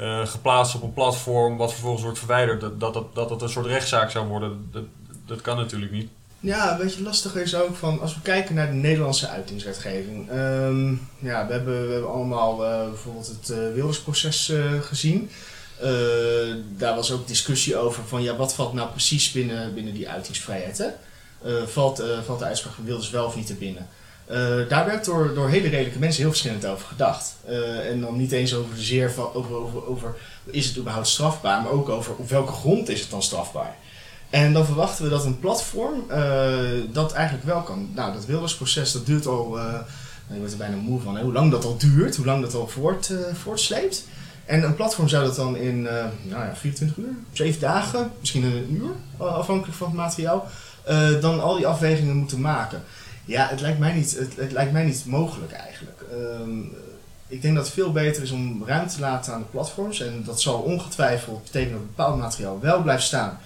uh, 0.00 0.26
geplaatst 0.26 0.74
op 0.74 0.82
een 0.82 0.92
platform 0.92 1.56
wat 1.56 1.72
vervolgens 1.72 2.02
wordt 2.02 2.18
verwijderd, 2.18 2.60
dat 2.60 2.80
dat, 2.80 2.94
dat, 3.14 3.28
dat, 3.28 3.42
een 3.42 3.48
soort 3.48 3.66
rechtszaak 3.66 4.10
zou 4.10 4.26
worden? 4.26 4.68
Dat, 4.72 4.84
dat 5.26 5.40
kan 5.40 5.56
natuurlijk 5.56 5.92
niet. 5.92 6.08
Ja, 6.40 6.72
een 6.72 6.78
beetje 6.78 7.02
lastig 7.02 7.34
is 7.34 7.54
ook 7.54 7.76
van 7.76 8.00
als 8.00 8.14
we 8.14 8.20
kijken 8.20 8.54
naar 8.54 8.66
de 8.66 8.72
Nederlandse 8.72 9.28
uitingswetgeving. 9.28 10.30
Um, 10.30 11.08
ja, 11.18 11.46
we 11.46 11.52
hebben, 11.52 11.86
we 11.86 11.92
hebben 11.92 12.10
allemaal 12.10 12.56
bijvoorbeeld 12.56 13.26
het 13.26 13.74
Wildersproces 13.74 14.52
gezien. 14.80 15.30
daar 16.76 16.94
was 16.94 17.12
ook 17.12 17.28
discussie 17.28 17.76
over 17.76 18.04
van 18.04 18.22
ja, 18.22 18.36
wat 18.36 18.54
valt 18.54 18.72
nou 18.72 18.90
precies 18.90 19.32
binnen, 19.32 19.74
binnen 19.74 19.94
die 19.94 20.08
uitingsvrijheid. 20.08 20.78
Hè? 20.78 20.88
Valt, 21.66 22.00
uh, 22.00 22.06
valt 22.24 22.38
de 22.38 22.44
uitspraak 22.44 22.74
van 22.74 22.84
Wilders 22.84 23.10
wel 23.10 23.26
of 23.26 23.36
niet 23.36 23.46
te 23.46 23.54
binnen. 23.54 23.88
Uh, 24.30 24.36
daar 24.68 24.86
werd 24.86 25.04
door, 25.04 25.34
door 25.34 25.48
hele 25.48 25.68
redelijke 25.68 25.98
mensen 25.98 26.20
heel 26.20 26.30
verschillend 26.30 26.66
over 26.66 26.86
gedacht. 26.86 27.36
en 27.88 28.00
dan 28.00 28.16
niet 28.16 28.32
eens 28.32 28.54
over 28.54 28.76
zeer 28.76 29.12
over, 29.34 29.86
over, 29.86 30.14
is 30.44 30.66
het 30.66 30.78
überhaupt 30.78 31.08
strafbaar, 31.08 31.62
maar 31.62 31.70
ook 31.70 31.88
over 31.88 32.14
op 32.14 32.28
welke 32.28 32.52
grond 32.52 32.88
is 32.88 33.00
het 33.00 33.10
dan 33.10 33.22
strafbaar. 33.22 33.76
En 34.30 34.52
dan 34.52 34.64
verwachten 34.64 35.04
we 35.04 35.10
dat 35.10 35.24
een 35.24 35.38
platform 35.38 36.04
dat 36.92 37.12
eigenlijk 37.12 37.46
wel 37.46 37.62
kan. 37.62 37.90
Nou, 37.94 38.12
dat 38.12 38.26
Wildersproces 38.26 38.92
dat 38.92 39.06
duurt 39.06 39.26
al, 39.26 39.58
je 40.28 40.38
wordt 40.38 40.52
er 40.52 40.58
bijna 40.58 40.76
moe 40.76 41.00
van, 41.00 41.18
hoe 41.18 41.32
lang 41.32 41.50
dat 41.50 41.64
al 41.64 41.76
duurt, 41.76 42.16
hoe 42.16 42.26
lang 42.26 42.42
dat 42.42 42.54
al 42.54 42.68
voort, 42.68 43.12
voortsleept. 43.32 44.04
En 44.44 44.62
een 44.62 44.74
platform 44.74 45.08
zou 45.08 45.24
dat 45.24 45.36
dan 45.36 45.56
in 45.56 45.82
nou 45.82 46.44
ja, 46.44 46.52
24 46.56 46.96
uur, 46.96 47.14
7 47.32 47.60
dagen, 47.60 48.10
misschien 48.20 48.44
een 48.44 48.74
uur, 48.82 49.26
afhankelijk 49.26 49.76
van 49.76 49.86
het 49.86 49.96
materiaal, 49.96 50.48
uh, 50.88 51.20
dan 51.20 51.40
al 51.40 51.56
die 51.56 51.66
afwegingen 51.66 52.16
moeten 52.16 52.40
maken. 52.40 52.82
Ja, 53.24 53.48
het 53.48 53.60
lijkt 53.60 53.78
mij 53.78 53.92
niet, 53.92 54.18
het, 54.36 54.52
lijkt 54.52 54.72
mij 54.72 54.84
niet 54.84 55.04
mogelijk 55.06 55.52
eigenlijk. 55.52 56.00
Uh, 56.12 56.66
ik 57.26 57.42
denk 57.42 57.54
dat 57.54 57.64
het 57.64 57.74
veel 57.74 57.92
beter 57.92 58.22
is 58.22 58.30
om 58.30 58.62
ruimte 58.66 58.94
te 58.94 59.00
laten 59.00 59.32
aan 59.32 59.40
de 59.40 59.46
platforms. 59.50 60.00
En 60.00 60.22
dat 60.24 60.40
zal 60.40 60.58
ongetwijfeld 60.58 61.42
betekenen 61.42 61.78
dat 61.78 61.86
bepaald 61.86 62.18
materiaal 62.18 62.60
wel 62.60 62.82
blijft 62.82 63.04
staan. 63.04 63.40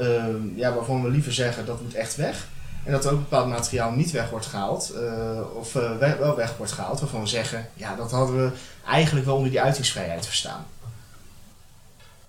Uh, 0.00 0.24
ja, 0.54 0.74
waarvan 0.74 1.02
we 1.02 1.10
liever 1.10 1.32
zeggen 1.32 1.66
dat 1.66 1.82
moet 1.82 1.94
echt 1.94 2.16
weg. 2.16 2.46
En 2.84 2.92
dat 2.92 3.04
er 3.04 3.12
ook 3.12 3.18
bepaald 3.18 3.48
materiaal 3.48 3.90
niet 3.90 4.10
weg 4.10 4.30
wordt 4.30 4.46
gehaald. 4.46 4.92
Uh, 4.96 5.56
of 5.56 5.74
uh, 5.74 5.96
wel 5.96 6.36
weg 6.36 6.56
wordt 6.56 6.72
gehaald. 6.72 7.00
Waarvan 7.00 7.20
we 7.20 7.26
zeggen, 7.26 7.68
ja, 7.74 7.94
dat 7.94 8.10
hadden 8.10 8.36
we 8.36 8.50
eigenlijk 8.86 9.26
wel 9.26 9.36
onder 9.36 9.50
die 9.50 9.60
uitingsvrijheid 9.60 10.26
verstaan. 10.26 10.66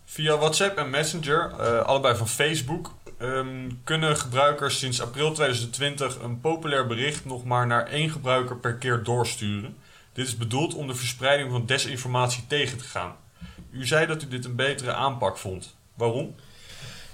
Via 0.06 0.38
WhatsApp 0.38 0.78
en 0.78 0.90
Messenger, 0.90 1.52
allebei 1.84 2.16
van 2.16 2.28
Facebook, 2.28 2.92
um, 3.24 3.80
kunnen 3.84 4.18
gebruikers 4.18 4.80
sinds 4.80 5.02
april 5.02 5.32
2020 5.32 6.20
een 6.22 6.42
populair 6.42 6.88
bericht 6.88 7.26
nog 7.26 7.44
maar 7.44 7.68
naar 7.68 7.88
één 7.88 8.10
gebruiker 8.10 8.58
per 8.58 8.74
keer 8.74 9.04
doorsturen. 9.04 9.76
Dit 10.14 10.28
is 10.28 10.38
bedoeld 10.38 10.74
om 10.74 10.88
de 10.88 10.96
verspreiding 10.96 11.52
van 11.52 11.66
desinformatie 11.66 12.44
tegen 12.48 12.78
te 12.78 12.84
gaan. 12.84 13.16
U 13.72 13.86
zei 13.88 14.06
dat 14.06 14.24
u 14.24 14.28
dit 14.28 14.46
een 14.46 14.56
betere 14.56 14.94
aanpak 14.94 15.38
vond. 15.38 15.76
Waarom? 15.94 16.36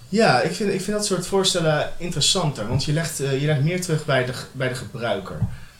Ja, 0.09 0.41
ik 0.41 0.51
vind, 0.51 0.73
ik 0.73 0.81
vind 0.81 0.97
dat 0.97 1.05
soort 1.05 1.27
voorstellen 1.27 1.91
interessanter, 1.97 2.67
want 2.67 2.85
je 2.85 2.93
legt, 2.93 3.21
uh, 3.21 3.41
je 3.41 3.45
legt 3.45 3.63
meer 3.63 3.81
terug 3.81 4.05
bij 4.05 4.25
de, 4.25 4.33
bij 4.51 4.67
de 4.67 4.75
gebruiker. 4.75 5.37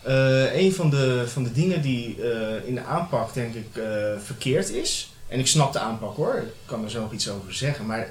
Uh, 0.08 0.56
een 0.56 0.74
van 0.74 0.90
de, 0.90 1.24
van 1.28 1.44
de 1.44 1.52
dingen 1.52 1.82
die 1.82 2.16
in 2.66 2.76
de 2.76 2.84
aanpak 2.84 3.34
denk 3.34 3.54
ik 3.54 3.82
verkeerd 4.24 4.70
is, 4.70 5.14
en 5.28 5.40
ik 5.40 5.48
snap 5.48 5.74
de 5.74 5.80
aanpak 5.80 6.16
hoor, 6.16 6.36
ik 6.36 6.54
kan 6.66 6.84
er 6.84 6.90
zo 6.90 7.02
nog 7.02 7.12
iets 7.12 7.30
over 7.30 7.54
zeggen, 7.54 7.86
maar 7.86 8.08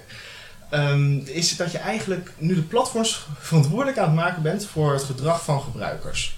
um, 0.70 1.22
is 1.26 1.56
dat 1.56 1.72
je 1.72 1.78
eigenlijk 1.78 2.32
nu 2.38 2.54
de 2.54 2.62
platforms 2.62 3.26
verantwoordelijk 3.38 3.98
aan 3.98 4.06
het 4.06 4.14
maken 4.14 4.42
bent 4.42 4.66
voor 4.66 4.92
het 4.92 5.02
gedrag 5.02 5.44
van 5.44 5.60
gebruikers. 5.60 6.36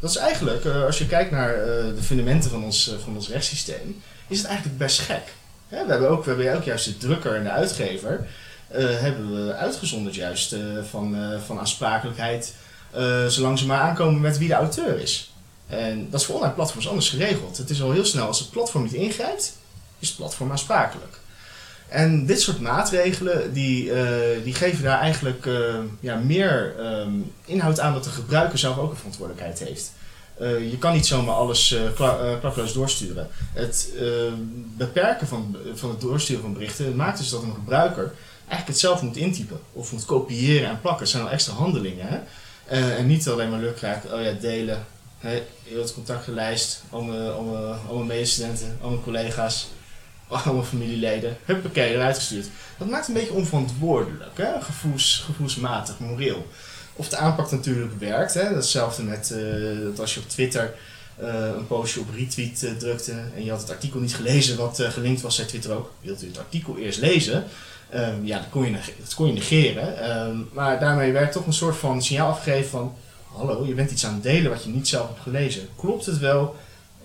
Dat 0.00 0.10
is 0.10 0.16
eigenlijk, 0.16 0.64
als 0.64 0.98
je 0.98 1.06
kijkt 1.06 1.30
naar 1.30 1.54
de 1.94 2.02
fundamenten 2.02 2.50
van 2.50 2.64
ons, 2.64 2.94
van 3.04 3.14
ons 3.14 3.28
rechtssysteem, 3.28 4.02
is 4.28 4.38
het 4.38 4.46
eigenlijk 4.46 4.78
best 4.78 4.98
gek. 4.98 5.34
we, 5.68 5.76
hebben 5.76 6.10
ook, 6.10 6.24
we 6.24 6.30
hebben 6.30 6.56
ook 6.56 6.64
juist 6.64 6.84
de 6.84 6.96
drukker 6.96 7.36
en 7.36 7.42
de 7.42 7.50
uitgever 7.50 8.26
hebben 8.76 9.46
we 9.46 9.54
uitgezonderd 9.54 10.14
juist 10.14 10.56
van, 10.90 11.16
van 11.46 11.58
aansprakelijkheid, 11.58 12.54
zolang 13.28 13.58
ze 13.58 13.66
maar 13.66 13.80
aankomen 13.80 14.20
met 14.20 14.38
wie 14.38 14.48
de 14.48 14.54
auteur 14.54 15.00
is. 15.00 15.32
En 15.66 16.10
dat 16.10 16.20
is 16.20 16.26
voor 16.26 16.34
online 16.34 16.54
platforms 16.54 16.88
anders 16.88 17.08
geregeld. 17.08 17.56
Het 17.56 17.70
is 17.70 17.82
al 17.82 17.92
heel 17.92 18.04
snel, 18.04 18.26
als 18.26 18.38
het 18.38 18.50
platform 18.50 18.82
niet 18.82 18.92
ingrijpt, 18.92 19.56
is 19.98 20.08
het 20.08 20.16
platform 20.16 20.50
aansprakelijk. 20.50 21.18
En 21.88 22.26
dit 22.26 22.40
soort 22.40 22.60
maatregelen, 22.60 23.52
die, 23.52 23.92
die 24.44 24.54
geven 24.54 24.84
daar 24.84 25.00
eigenlijk 25.00 25.48
ja, 26.00 26.16
meer 26.16 26.74
um, 26.78 27.32
inhoud 27.44 27.80
aan 27.80 27.92
dat 27.92 28.04
de 28.04 28.10
gebruiker 28.10 28.58
zelf 28.58 28.78
ook 28.78 28.90
een 28.90 28.96
verantwoordelijkheid 28.96 29.58
heeft. 29.58 29.92
Uh, 30.40 30.70
je 30.70 30.78
kan 30.78 30.92
niet 30.92 31.06
zomaar 31.06 31.34
alles 31.34 31.76
klakloos 32.40 32.72
doorsturen. 32.72 33.28
Het 33.52 33.88
beperken 34.76 35.26
van, 35.26 35.56
van 35.74 35.90
het 35.90 36.00
doorsturen 36.00 36.42
van 36.42 36.52
berichten 36.52 36.96
maakt 36.96 37.18
dus 37.18 37.30
dat 37.30 37.42
een 37.42 37.54
gebruiker 37.54 38.12
eigenlijk 38.38 38.66
het 38.66 38.78
zelf 38.78 39.02
moet 39.02 39.16
intypen. 39.16 39.60
Of 39.72 39.92
moet 39.92 40.04
kopiëren 40.04 40.68
en 40.68 40.80
plakken. 40.80 41.02
Dat 41.02 41.08
zijn 41.08 41.22
al 41.22 41.30
extra 41.30 41.52
handelingen. 41.52 42.06
Hè? 42.06 42.18
En 42.96 43.06
niet 43.06 43.28
alleen 43.28 43.50
maar 43.50 43.60
krijgen, 43.60 44.14
oh 44.14 44.22
ja, 44.22 44.32
delen. 44.32 44.86
Heel 45.18 45.80
het 45.80 45.94
contactenlijst, 45.94 46.82
mijn, 46.90 47.32
al 47.88 47.94
mijn 47.94 48.06
medestudenten, 48.06 48.78
al 48.80 48.88
mijn 48.88 49.02
collega's, 49.02 49.68
al 50.42 50.54
mijn 50.54 50.66
familieleden. 50.66 51.36
Huppakee, 51.44 51.94
eruit 51.94 52.16
gestuurd. 52.16 52.46
Dat 52.78 52.88
maakt 52.88 53.08
een 53.08 53.14
beetje 53.14 53.32
onverantwoordelijk, 53.32 54.38
hè? 54.38 54.60
Gevoels, 54.60 55.22
gevoelsmatig, 55.26 55.98
moreel. 55.98 56.46
Of 56.96 57.08
de 57.08 57.16
aanpak 57.16 57.50
natuurlijk 57.50 57.92
werkt. 57.98 58.34
Hè? 58.34 58.42
Dat 58.42 58.50
is 58.50 58.56
hetzelfde 58.56 59.02
met 59.02 59.32
uh, 59.34 59.84
dat 59.84 60.00
als 60.00 60.14
je 60.14 60.20
op 60.20 60.28
Twitter 60.28 60.74
uh, 61.20 61.34
een 61.56 61.66
postje 61.66 62.00
op 62.00 62.14
retweet 62.14 62.62
uh, 62.62 62.70
drukte 62.70 63.12
en 63.36 63.44
je 63.44 63.50
had 63.50 63.60
het 63.60 63.70
artikel 63.70 64.00
niet 64.00 64.14
gelezen 64.14 64.56
wat 64.56 64.80
gelinkt 64.80 65.20
was, 65.20 65.34
zei 65.34 65.46
Twitter 65.46 65.72
ook. 65.72 65.92
Wilt 66.00 66.22
u 66.22 66.26
het 66.26 66.38
artikel 66.38 66.78
eerst 66.78 67.00
lezen? 67.00 67.44
Um, 67.94 68.26
ja, 68.26 68.38
dat 68.38 68.48
kon 68.50 68.64
je, 68.64 68.72
dat 69.00 69.14
kon 69.14 69.26
je 69.26 69.32
negeren. 69.32 70.18
Um, 70.26 70.48
maar 70.52 70.80
daarmee 70.80 71.12
werd 71.12 71.32
toch 71.32 71.46
een 71.46 71.52
soort 71.52 71.76
van 71.76 72.02
signaal 72.02 72.30
afgegeven 72.30 72.70
van... 72.70 72.96
Hallo, 73.32 73.66
je 73.66 73.74
bent 73.74 73.90
iets 73.90 74.06
aan 74.06 74.14
het 74.14 74.22
delen 74.22 74.50
wat 74.50 74.64
je 74.64 74.70
niet 74.70 74.88
zelf 74.88 75.06
hebt 75.08 75.20
gelezen. 75.20 75.68
Klopt 75.76 76.06
het 76.06 76.18
wel 76.18 76.56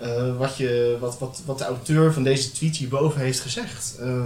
uh, 0.01 0.37
wat, 0.37 0.57
je, 0.57 0.97
wat, 0.99 1.19
wat, 1.19 1.41
wat 1.45 1.57
de 1.57 1.63
auteur 1.63 2.13
van 2.13 2.23
deze 2.23 2.51
tweet 2.51 2.75
hierboven 2.75 3.21
heeft 3.21 3.39
gezegd? 3.39 3.95
Uh, 4.01 4.25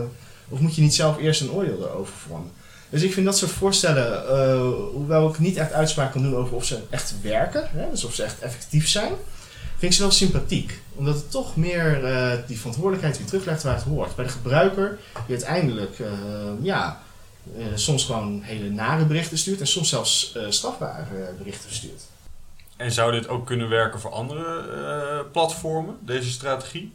of 0.50 0.60
moet 0.60 0.76
je 0.76 0.82
niet 0.82 0.96
zelf 0.96 1.18
eerst 1.18 1.42
een 1.42 1.52
oordeel 1.52 1.88
erover 1.88 2.14
vormen? 2.28 2.52
Dus 2.90 3.02
ik 3.02 3.14
vind 3.14 3.26
dat 3.26 3.38
soort 3.38 3.52
voorstellen, 3.52 4.24
uh, 4.24 4.92
hoewel 4.94 5.30
ik 5.30 5.40
niet 5.40 5.58
echt 5.58 5.72
uitspraak 5.72 6.12
kan 6.12 6.22
doen 6.22 6.36
over 6.36 6.56
of 6.56 6.66
ze 6.66 6.80
echt 6.90 7.16
werken, 7.22 7.70
hè, 7.72 7.90
dus 7.90 8.04
of 8.04 8.14
ze 8.14 8.24
echt 8.24 8.40
effectief 8.40 8.88
zijn, 8.88 9.12
vind 9.78 9.92
ik 9.92 9.94
ze 9.94 10.02
wel 10.02 10.12
sympathiek. 10.12 10.80
Omdat 10.96 11.16
het 11.16 11.32
toch 11.32 11.56
meer 11.56 12.02
die 12.48 12.58
verantwoordelijkheid 12.58 13.18
weer 13.18 13.28
teruglegt 13.28 13.64
waar 13.64 13.76
het 13.76 13.84
hoort. 13.84 14.16
Bij 14.16 14.26
de 14.26 14.32
gebruiker 14.32 15.00
die 15.28 15.36
uiteindelijk 15.36 15.98
ja, 16.62 17.02
soms 17.76 18.06
gewoon 18.06 18.42
hele 18.44 18.70
nare 18.70 19.06
berichten 19.06 19.38
stuurt 19.38 19.60
en 19.60 19.68
soms 19.68 19.90
zelfs 19.90 20.38
strafbare 20.50 21.34
berichten 21.38 21.68
verstuurt. 21.68 22.02
En 22.78 22.92
zou 22.92 23.12
dit 23.12 23.28
ook 23.28 23.46
kunnen 23.46 23.70
werken 23.70 24.00
voor 24.00 24.12
andere 24.12 25.26
platformen, 25.32 25.98
deze 26.02 26.30
strategie? 26.30 26.94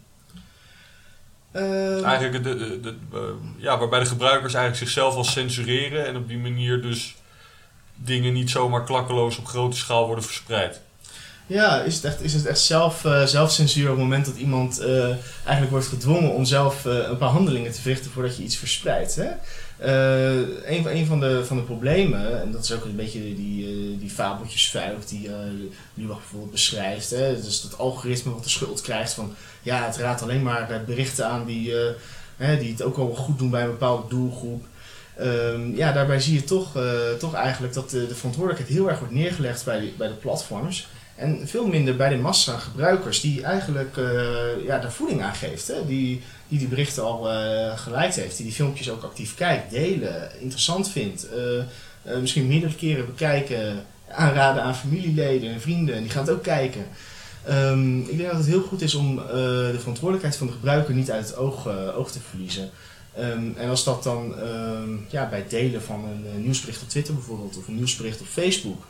eigenlijk 2.04 2.44
de, 2.44 2.56
de, 2.56 2.80
de, 2.80 3.34
ja, 3.56 3.78
waarbij 3.78 3.98
de 3.98 4.06
gebruikers 4.06 4.54
eigenlijk 4.54 4.84
zichzelf 4.84 5.14
al 5.14 5.24
censureren 5.24 6.06
en 6.06 6.16
op 6.16 6.28
die 6.28 6.38
manier 6.38 6.82
dus 6.82 7.16
dingen 7.94 8.32
niet 8.32 8.50
zomaar 8.50 8.84
klakkeloos 8.84 9.38
op 9.38 9.46
grote 9.46 9.76
schaal 9.76 10.06
worden 10.06 10.24
verspreid. 10.24 10.80
Ja, 11.46 11.80
is 11.80 11.94
het 11.94 12.04
echt, 12.04 12.22
is 12.22 12.32
het 12.32 12.46
echt 12.46 12.60
zelf, 12.60 13.04
uh, 13.04 13.24
zelfcensuur 13.24 13.84
op 13.84 13.94
het 13.96 14.04
moment 14.04 14.26
dat 14.26 14.36
iemand 14.36 14.80
uh, 14.80 15.04
eigenlijk 15.44 15.70
wordt 15.70 15.86
gedwongen 15.86 16.32
om 16.32 16.44
zelf 16.44 16.84
uh, 16.84 16.92
een 17.08 17.18
paar 17.18 17.28
handelingen 17.28 17.72
te 17.72 17.80
verrichten 17.80 18.10
voordat 18.10 18.36
je 18.36 18.42
iets 18.42 18.56
verspreidt? 18.56 19.14
Hè? 19.14 19.28
Een, 19.78 20.96
een 20.96 21.06
van, 21.06 21.20
de, 21.20 21.44
van 21.44 21.56
de 21.56 21.62
problemen, 21.62 22.40
en 22.40 22.52
dat 22.52 22.64
is 22.64 22.72
ook 22.72 22.84
een 22.84 22.96
beetje 22.96 23.20
die, 23.20 23.98
die 23.98 24.10
fabeltjesvuik 24.10 25.08
die 25.08 25.30
Lubach 25.94 26.18
bijvoorbeeld 26.18 26.50
beschrijft, 26.50 27.10
hè? 27.10 27.40
dus 27.42 27.60
dat 27.60 27.78
algoritme 27.78 28.32
wat 28.32 28.42
de 28.44 28.50
schuld 28.50 28.80
krijgt 28.80 29.12
van 29.12 29.34
ja, 29.62 29.84
het 29.84 29.96
raadt 29.96 30.22
alleen 30.22 30.42
maar 30.42 30.82
berichten 30.86 31.26
aan 31.26 31.44
die, 31.44 31.74
hè, 32.36 32.58
die 32.58 32.70
het 32.70 32.82
ook 32.82 32.96
al 32.96 33.14
goed 33.14 33.38
doen 33.38 33.50
bij 33.50 33.62
een 33.62 33.70
bepaalde 33.70 34.08
doelgroep. 34.08 34.64
Um, 35.20 35.76
ja, 35.76 35.92
daarbij 35.92 36.20
zie 36.20 36.34
je 36.34 36.44
toch, 36.44 36.78
toch 37.18 37.34
eigenlijk 37.34 37.74
dat 37.74 37.90
de, 37.90 38.06
de 38.06 38.14
verantwoordelijkheid 38.14 38.78
heel 38.78 38.88
erg 38.88 38.98
wordt 38.98 39.14
neergelegd 39.14 39.64
bij, 39.64 39.92
bij 39.98 40.08
de 40.08 40.14
platforms. 40.14 40.88
En 41.18 41.48
veel 41.48 41.66
minder 41.66 41.96
bij 41.96 42.08
de 42.08 42.16
massa 42.16 42.58
gebruikers 42.58 43.20
die 43.20 43.42
eigenlijk 43.42 43.96
uh, 43.96 44.64
ja, 44.66 44.78
daar 44.78 44.92
voeding 44.92 45.22
aan 45.22 45.34
geeft. 45.34 45.68
Hè? 45.68 45.86
Die, 45.86 46.22
die 46.48 46.58
die 46.58 46.68
berichten 46.68 47.02
al 47.02 47.32
uh, 47.32 47.78
geliked 47.78 48.14
heeft. 48.14 48.36
Die 48.36 48.46
die 48.46 48.54
filmpjes 48.54 48.90
ook 48.90 49.02
actief 49.02 49.34
kijkt, 49.34 49.70
delen, 49.70 50.40
interessant 50.40 50.90
vindt. 50.90 51.26
Uh, 51.36 52.16
misschien 52.20 52.46
meerdere 52.46 52.74
keren 52.74 53.06
bekijken, 53.06 53.84
aanraden 54.10 54.62
aan 54.62 54.76
familieleden 54.76 55.52
en 55.52 55.60
vrienden. 55.60 55.94
En 55.94 56.02
die 56.02 56.10
gaan 56.10 56.24
het 56.24 56.34
ook 56.34 56.42
kijken. 56.42 56.86
Um, 57.50 58.00
ik 58.00 58.16
denk 58.16 58.28
dat 58.28 58.38
het 58.38 58.46
heel 58.46 58.62
goed 58.62 58.82
is 58.82 58.94
om 58.94 59.16
de 59.16 59.76
verantwoordelijkheid 59.78 60.36
van 60.36 60.46
de 60.46 60.52
gebruiker 60.52 60.94
niet 60.94 61.10
uit 61.10 61.26
het 61.26 61.36
oog, 61.36 61.68
oog 61.94 62.10
te 62.10 62.20
verliezen. 62.30 62.70
Um, 63.18 63.54
en 63.56 63.68
als 63.68 63.84
dat 63.84 64.02
dan 64.02 64.34
ja, 65.08 65.28
bij 65.28 65.44
delen 65.48 65.82
van 65.82 66.04
een 66.04 66.42
nieuwsbericht 66.42 66.82
op 66.82 66.88
Twitter 66.88 67.14
bijvoorbeeld, 67.14 67.56
of 67.56 67.68
een 67.68 67.76
nieuwsbericht 67.76 68.20
op 68.20 68.26
Facebook 68.26 68.86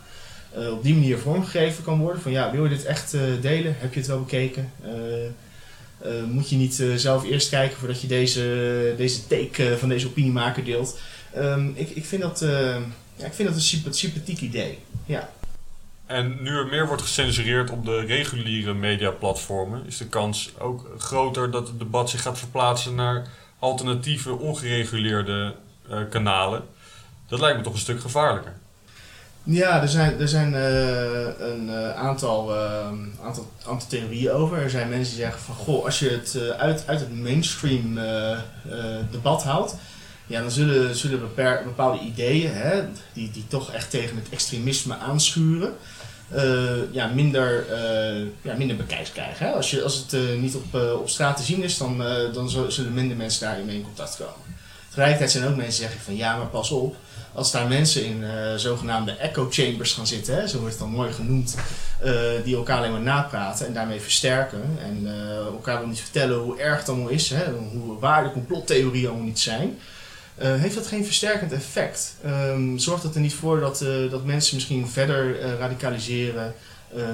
uh, 0.57 0.73
op 0.73 0.83
die 0.83 0.95
manier 0.95 1.19
vormgegeven 1.19 1.85
kan 1.85 1.99
worden. 1.99 2.23
Van 2.23 2.33
ja, 2.33 2.51
wil 2.51 2.63
je 2.63 2.69
dit 2.69 2.85
echt 2.85 3.15
uh, 3.15 3.23
delen? 3.41 3.77
Heb 3.79 3.93
je 3.93 3.99
het 3.99 4.09
wel 4.09 4.23
bekeken? 4.23 4.73
Uh, 4.85 6.23
moet 6.25 6.49
je 6.51 6.57
niet 6.57 6.85
zelf 6.97 7.25
eerst 7.25 7.49
kijken 7.49 7.79
voordat 7.79 8.01
je 8.01 8.07
deze, 8.07 8.95
deze 8.97 9.27
take 9.27 9.79
van 9.79 9.89
deze 9.89 10.07
opiniemaker 10.07 10.65
deelt? 10.65 10.99
Um, 11.37 11.73
ik, 11.77 11.91
ik, 11.91 12.05
vind 12.05 12.23
dat, 12.23 12.41
ja, 13.17 13.27
ik 13.27 13.33
vind 13.33 13.49
dat 13.49 13.57
een 13.57 13.95
sympathiek 13.95 14.41
idee. 14.41 14.79
Ja. 15.07 15.31
En 16.07 16.37
nu 16.41 16.51
er 16.51 16.67
meer 16.67 16.87
wordt 16.87 17.03
gecensureerd 17.03 17.71
op 17.71 17.85
de 17.85 18.01
reguliere 18.01 18.75
mediaplatformen, 18.75 19.87
is 19.87 19.97
de 19.97 20.07
kans 20.07 20.53
ook 20.59 20.91
groter 20.99 21.51
dat 21.51 21.69
het 21.69 21.79
debat 21.79 22.11
zich 22.11 22.23
gaat 22.23 22.39
verplaatsen 22.39 22.95
naar 22.95 23.29
alternatieve, 23.59 24.33
ongereguleerde 24.33 25.55
kanalen. 26.11 26.63
Dat 27.29 27.41
lijkt 27.41 27.57
me 27.57 27.63
toch 27.63 27.73
een 27.73 27.79
stuk 27.79 28.01
gevaarlijker. 28.01 28.55
Ja, 29.51 29.83
er 29.83 29.89
zijn, 29.89 30.21
er 30.21 30.29
zijn 30.29 30.53
uh, 30.53 31.21
een 31.39 31.69
uh, 31.69 31.95
aantal, 31.95 32.55
uh, 32.55 32.87
aantal, 33.23 33.53
aantal 33.67 33.89
theorieën 33.89 34.31
over. 34.31 34.59
Er 34.59 34.71
zijn 34.71 34.89
mensen 34.89 35.15
die 35.15 35.25
zeggen 35.25 35.43
van, 35.43 35.55
goh, 35.55 35.85
als 35.85 35.99
je 35.99 36.09
het 36.09 36.53
uit, 36.59 36.85
uit 36.87 37.01
het 37.01 37.21
mainstream 37.23 37.99
debat 39.11 39.43
haalt, 39.43 39.77
ja, 40.27 40.41
dan 40.41 40.51
zullen, 40.51 40.97
zullen 40.97 41.21
bepaalde 41.65 41.99
ideeën, 41.99 42.53
hè, 42.53 42.83
die, 43.13 43.31
die 43.31 43.45
toch 43.49 43.73
echt 43.73 43.91
tegen 43.91 44.17
het 44.17 44.29
extremisme 44.31 44.97
aanschuren, 44.97 45.75
ja, 46.91 47.07
minder, 47.07 47.65
ja, 48.43 48.55
minder 48.55 48.77
bekijks 48.77 49.13
krijgen. 49.13 49.47
Hè. 49.47 49.53
Als, 49.53 49.71
je, 49.71 49.83
als 49.83 50.05
het 50.09 50.41
niet 50.41 50.55
op, 50.55 50.75
op 50.75 51.09
straat 51.09 51.37
te 51.37 51.43
zien 51.43 51.63
is, 51.63 51.79
dan, 51.79 51.99
dan 52.33 52.51
zullen 52.69 52.95
minder 52.95 53.17
mensen 53.17 53.67
mee 53.67 53.77
in 53.77 53.85
contact 53.85 54.17
komen. 54.17 54.58
Tegelijkertijd 54.89 55.31
zijn 55.31 55.45
ook 55.45 55.57
mensen 55.57 55.81
die 55.81 55.81
zeggen 55.81 56.01
van, 56.01 56.17
ja, 56.17 56.37
maar 56.37 56.47
pas 56.47 56.71
op 56.71 56.97
als 57.39 57.51
daar 57.51 57.69
mensen 57.69 58.05
in 58.05 58.23
uh, 58.23 58.55
zogenaamde 58.57 59.13
echo 59.13 59.49
chambers 59.51 59.93
gaan 59.93 60.07
zitten, 60.07 60.35
hè, 60.35 60.49
zo 60.49 60.59
wordt 60.59 60.75
het 60.75 60.83
dan 60.83 60.93
mooi 60.93 61.13
genoemd, 61.13 61.57
uh, 62.05 62.13
die 62.45 62.57
elkaar 62.57 62.77
alleen 62.77 62.93
maar 62.93 63.01
napraten 63.01 63.67
en 63.67 63.73
daarmee 63.73 64.01
versterken 64.01 64.79
en 64.83 65.03
uh, 65.05 65.37
elkaar 65.37 65.79
wel 65.79 65.89
niet 65.89 66.01
vertellen 66.01 66.39
hoe 66.39 66.59
erg 66.59 66.79
het 66.79 66.89
allemaal 66.89 67.09
is, 67.09 67.31
hè, 67.31 67.45
hoe 67.73 67.99
waar 67.99 68.25
de 68.25 68.33
complottheorieën 68.33 69.09
allemaal 69.09 69.27
niet 69.27 69.41
zijn, 69.41 69.79
heeft 70.39 70.75
dat 70.75 70.87
geen 70.87 71.05
versterkend 71.05 71.53
effect. 71.53 72.17
Um, 72.27 72.79
zorgt 72.79 73.03
dat 73.03 73.15
er 73.15 73.21
niet 73.21 73.35
voor 73.35 73.61
dat, 73.61 73.85
dat 74.11 74.25
mensen 74.25 74.55
misschien 74.55 74.89
verder 74.89 75.41
radicaliseren, 75.59 76.55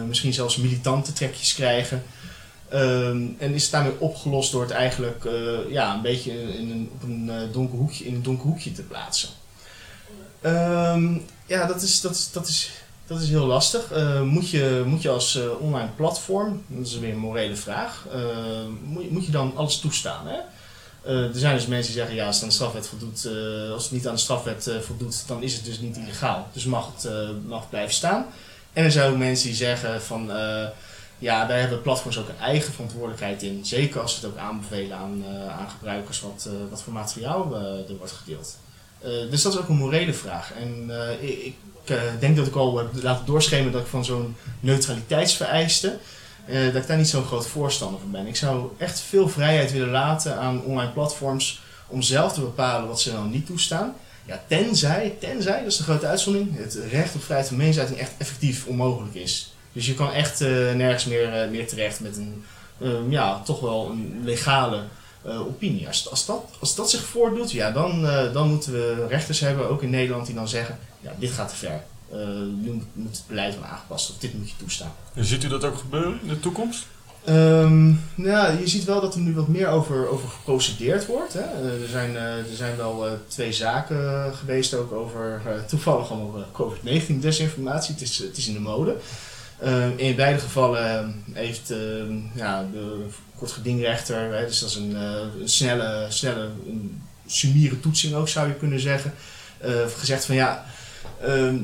misschien 0.07 0.33
zelfs 0.33 0.57
militante 0.57 1.13
trekjes 1.13 1.55
krijgen. 1.55 2.03
Um, 2.75 3.37
en 3.39 3.55
is 3.55 3.63
het 3.63 3.73
daarmee 3.73 4.01
opgelost 4.01 4.53
door 4.53 4.63
het 4.63 4.71
eigenlijk 4.71 5.29
ja, 5.69 5.95
een 5.95 6.03
beetje 6.03 6.33
in 6.33 6.71
een, 6.71 6.91
op 6.95 7.03
een, 7.03 7.31
donker 7.53 7.79
hoekje, 7.79 8.05
in 8.05 8.15
een 8.15 8.23
donker 8.23 8.47
hoekje 8.47 8.73
te 8.73 8.83
plaatsen. 8.83 9.29
Um, 10.43 11.25
ja, 11.47 11.67
dat 11.67 11.83
is, 11.83 12.01
dat 12.01 12.15
is, 12.15 12.33
dat 12.33 12.49
is, 12.49 12.71
dat 13.07 13.21
is 13.21 13.29
heel 13.29 13.47
lastig. 13.47 13.93
Uh, 13.93 14.21
moet, 14.21 14.51
je, 14.51 14.83
moet 14.87 15.03
je 15.03 15.09
als 15.09 15.39
online 15.61 15.89
platform, 15.97 16.63
dat 16.67 16.87
is 16.87 16.99
weer 16.99 17.13
een 17.13 17.19
morele 17.19 17.57
vraag, 17.57 18.07
moet, 18.85 19.11
moet 19.11 19.27
je 19.27 19.33
dan 19.33 19.57
alles 19.57 19.79
toestaan? 19.79 20.27
Hè? 20.27 20.39
er 21.13 21.39
zijn 21.39 21.55
dus 21.55 21.67
mensen 21.67 21.93
die 21.93 22.01
zeggen, 22.01 22.17
ja, 22.17 22.27
als 22.27 22.35
het 22.35 22.45
aan 22.45 22.49
de 22.49 22.55
strafwet 22.55 22.87
voldoet, 22.87 23.29
als 23.73 23.83
het 23.83 23.93
niet 23.93 24.09
aan 24.09 24.15
de 24.15 24.21
strafwet 24.21 24.71
voldoet, 24.81 25.25
dan 25.27 25.43
is 25.43 25.55
het 25.55 25.65
dus 25.65 25.79
niet 25.79 25.97
illegaal. 25.97 26.49
Dus 26.53 26.65
mag 26.65 26.91
het, 26.95 27.11
mag 27.47 27.61
het 27.61 27.71
blijven 27.71 27.95
staan. 27.95 28.27
En 28.75 28.85
er 28.85 28.93
zijn 28.93 29.11
ook 29.11 29.19
mensen 29.19 29.47
die 29.47 29.57
zeggen 29.57 30.03
van, 30.03 30.33
eh, 30.33 30.67
ja, 31.25 31.47
daar 31.47 31.59
hebben 31.59 31.83
platforms 31.83 32.19
ook 32.19 32.29
een 32.29 32.39
eigen 32.39 32.73
verantwoordelijkheid 32.73 33.43
in. 33.43 33.65
Zeker 33.65 34.01
als 34.01 34.15
ze 34.15 34.21
het 34.21 34.31
ook 34.31 34.39
aanbevelen 34.39 34.97
aan, 34.97 35.25
uh, 35.29 35.59
aan 35.59 35.71
gebruikers 35.71 36.21
wat, 36.21 36.49
uh, 36.49 36.71
wat 36.71 36.83
voor 36.83 36.93
materiaal 36.93 37.57
er 37.57 37.97
wordt 37.99 38.13
gedeeld. 38.13 38.57
dus 39.31 39.43
dat 39.43 39.53
is 39.53 39.59
ook 39.59 39.69
een 39.69 39.77
morele 39.77 40.13
vraag. 40.13 40.53
En 40.53 40.91
ik, 41.21 41.55
ik 41.85 42.21
denk 42.21 42.37
dat 42.37 42.47
ik 42.47 42.55
al 42.55 42.79
heb 42.79 42.89
laten 43.03 43.27
doorschemeren 43.27 43.73
dat 43.73 43.81
ik 43.81 43.87
van 43.87 44.05
zo'n 44.05 44.37
neutraliteitsvereiste, 44.61 45.99
dat 46.47 46.83
ik 46.83 46.87
daar 46.87 46.97
niet 46.97 47.09
zo'n 47.09 47.25
groot 47.25 47.47
voorstander 47.47 48.01
van 48.01 48.11
ben. 48.11 48.27
Ik 48.27 48.37
zou 48.37 48.71
echt 48.79 49.01
veel 49.01 49.29
vrijheid 49.29 49.73
willen 49.73 49.91
laten 49.91 50.39
aan 50.39 50.65
online 50.65 50.93
platforms 50.93 51.61
om 51.87 52.03
zelf 52.03 52.33
te 52.33 52.41
bepalen 52.41 52.89
wat 52.89 53.01
ze 53.01 53.13
dan 53.13 53.31
niet 53.31 53.47
toestaan. 53.47 53.95
Ja, 54.25 54.43
tenzij, 54.49 55.17
tenzij, 55.21 55.59
dat 55.59 55.73
is 55.73 55.77
de 55.77 55.83
grote 55.83 56.07
uitzondering, 56.07 56.57
het 56.57 56.79
recht 56.91 57.15
op 57.15 57.23
vrijheid 57.23 57.49
van 57.49 57.57
meningsuiting 57.57 58.01
echt 58.01 58.13
effectief 58.19 58.67
onmogelijk 58.67 59.15
is. 59.15 59.54
Dus 59.75 59.87
je 59.87 59.95
kan 59.95 60.13
echt 60.13 60.41
uh, 60.41 60.49
nergens 60.73 61.05
meer, 61.05 61.45
uh, 61.45 61.51
meer 61.51 61.67
terecht 61.67 62.01
met 62.01 62.17
een, 62.17 62.45
uh, 62.79 62.91
ja, 63.09 63.43
toch 63.45 63.61
wel 63.61 63.91
een 63.91 64.21
legale 64.25 64.83
opinie. 65.27 65.87
Als, 65.87 66.11
als, 66.11 66.27
dat, 66.27 66.45
als 66.61 66.75
dat 66.75 66.91
zich 66.91 67.05
voordoet, 67.05 67.53
ja, 67.53 67.71
dan, 67.71 68.03
dan 68.33 68.49
moeten 68.49 68.73
we 68.73 69.07
rechters 69.09 69.41
hebben, 69.41 69.69
ook 69.69 69.83
in 69.83 69.91
Nederland, 69.91 70.27
die 70.27 70.35
dan 70.35 70.49
zeggen, 70.49 70.79
ja, 71.01 71.13
dit 71.19 71.31
gaat 71.31 71.49
te 71.49 71.55
ver. 71.55 71.81
nu 72.63 72.83
moet 72.93 73.17
het 73.17 73.25
beleid 73.27 73.55
worden 73.55 73.71
aangepast, 73.71 74.11
of 74.11 74.19
dit 74.19 74.35
moet 74.35 74.51
je 74.51 74.57
toestaan. 74.57 74.93
En 75.15 75.25
ziet 75.25 75.45
u 75.45 75.49
dat 75.49 75.65
ook 75.65 75.79
gebeuren 75.79 76.19
in 76.23 76.29
de 76.29 76.41
toekomst? 76.41 76.87
Um, 77.29 78.01
nou, 78.15 78.59
je 78.59 78.69
ziet 78.69 78.85
wel 78.85 79.01
dat 79.01 79.15
er 79.15 79.21
nu 79.21 79.35
wat 79.35 79.49
meer 79.49 79.69
over, 79.69 80.09
over 80.09 80.29
geprocedeerd 80.29 81.07
wordt. 81.07 81.33
Hè. 81.33 81.41
Er, 81.83 81.89
zijn, 81.89 82.17
er 82.17 82.45
zijn 82.55 82.77
wel 82.77 83.07
uh, 83.07 83.13
twee 83.29 83.53
zaken 83.53 84.35
geweest 84.35 84.75
ook 84.75 84.93
over, 84.93 85.43
uh, 85.47 85.53
toevallig 85.63 86.13
over 86.13 86.45
COVID-19 86.53 87.19
desinformatie. 87.21 87.93
Het 87.93 88.03
is, 88.03 88.19
het 88.19 88.37
is 88.37 88.47
in 88.47 88.53
de 88.53 88.61
mode. 88.61 88.97
Uh, 89.65 89.99
in 89.99 90.17
beide 90.17 90.39
gevallen 90.39 91.15
heeft 91.33 91.73
ja, 92.35 92.67
de 92.73 93.07
kortgedingrechter, 93.39 94.33
hè, 94.33 94.47
dus 94.47 94.59
dat 94.61 94.69
is 94.69 94.77
een, 94.77 94.95
een 94.95 95.49
snelle, 95.49 96.07
snelle 96.09 96.51
een 96.67 97.03
toetsing 97.81 98.15
ook 98.15 98.29
zou 98.29 98.49
je 98.49 98.55
kunnen 98.55 98.81
zeggen, 98.81 99.15
gezegd 99.87 100.25
van 100.25 100.35
ja, 100.35 100.65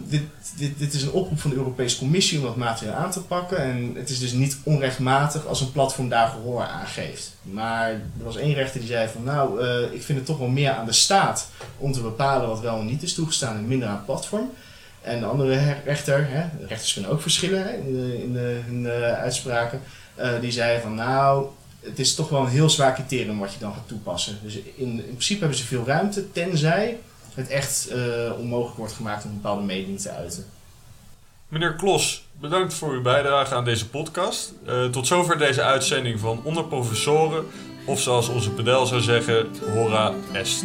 dit, 0.08 0.22
dit, 0.56 0.78
dit 0.78 0.94
is 0.94 1.02
een 1.02 1.12
oproep 1.12 1.40
van 1.40 1.50
de 1.50 1.56
Europese 1.56 1.98
Commissie 1.98 2.38
om 2.38 2.44
dat 2.44 2.56
materiaal 2.56 2.94
aan 2.94 3.10
te 3.10 3.22
pakken. 3.22 3.58
En 3.58 3.92
het 3.94 4.10
is 4.10 4.18
dus 4.18 4.32
niet 4.32 4.58
onrechtmatig 4.62 5.46
als 5.46 5.60
een 5.60 5.72
platform 5.72 6.08
daar 6.08 6.28
gehoor 6.28 6.62
aan 6.62 6.86
geeft. 6.86 7.36
Maar 7.42 7.90
er 7.90 8.24
was 8.24 8.36
één 8.36 8.54
rechter 8.54 8.80
die 8.80 8.88
zei 8.88 9.08
van 9.08 9.24
nou, 9.24 9.64
uh, 9.64 9.92
ik 9.92 10.02
vind 10.02 10.18
het 10.18 10.26
toch 10.26 10.38
wel 10.38 10.48
meer 10.48 10.70
aan 10.70 10.86
de 10.86 10.92
staat 10.92 11.48
om 11.78 11.92
te 11.92 12.00
bepalen 12.00 12.48
wat 12.48 12.60
wel 12.60 12.78
en 12.78 12.86
niet 12.86 13.02
is 13.02 13.14
toegestaan 13.14 13.56
en 13.56 13.68
minder 13.68 13.88
aan 13.88 14.04
platform. 14.04 14.50
En 15.00 15.20
de 15.20 15.26
andere 15.26 15.74
rechter, 15.84 16.26
hè, 16.30 16.66
rechters 16.66 16.92
kunnen 16.92 17.10
ook 17.10 17.22
verschillen 17.22 17.62
hè, 17.62 17.76
in, 17.76 18.32
de, 18.32 18.60
in, 18.68 18.82
de, 18.82 19.16
uitspraken, 19.16 19.80
uh, 20.18 20.40
die 20.40 20.50
zei 20.50 20.80
van 20.80 20.94
nou, 20.94 21.46
het 21.80 21.98
is 21.98 22.14
toch 22.14 22.28
wel 22.28 22.40
een 22.40 22.48
heel 22.48 22.70
zwaar 22.70 22.94
criterium 22.94 23.38
wat 23.38 23.52
je 23.52 23.58
dan 23.58 23.72
gaat 23.72 23.88
toepassen. 23.88 24.38
Dus 24.42 24.54
in, 24.54 24.64
in 24.76 25.02
principe 25.04 25.40
hebben 25.40 25.58
ze 25.58 25.64
veel 25.64 25.86
ruimte, 25.86 26.32
tenzij 26.32 26.98
het 27.34 27.48
echt 27.48 27.88
uh, 27.92 28.38
onmogelijk 28.38 28.76
wordt 28.76 28.92
gemaakt 28.92 29.24
om 29.24 29.30
een 29.30 29.36
bepaalde 29.36 29.62
mening 29.62 30.00
te 30.00 30.10
uiten. 30.10 30.44
Meneer 31.48 31.74
Klos, 31.74 32.26
bedankt 32.40 32.74
voor 32.74 32.92
uw 32.92 33.02
bijdrage 33.02 33.54
aan 33.54 33.64
deze 33.64 33.88
podcast. 33.88 34.52
Uh, 34.66 34.84
tot 34.84 35.06
zover 35.06 35.38
deze 35.38 35.62
uitzending 35.62 36.20
van 36.20 36.40
Onder 36.44 36.64
Professoren, 36.64 37.44
of 37.84 38.00
zoals 38.00 38.28
onze 38.28 38.50
pedel 38.50 38.86
zou 38.86 39.00
zeggen, 39.00 39.46
Hora 39.74 40.14
Est. 40.32 40.64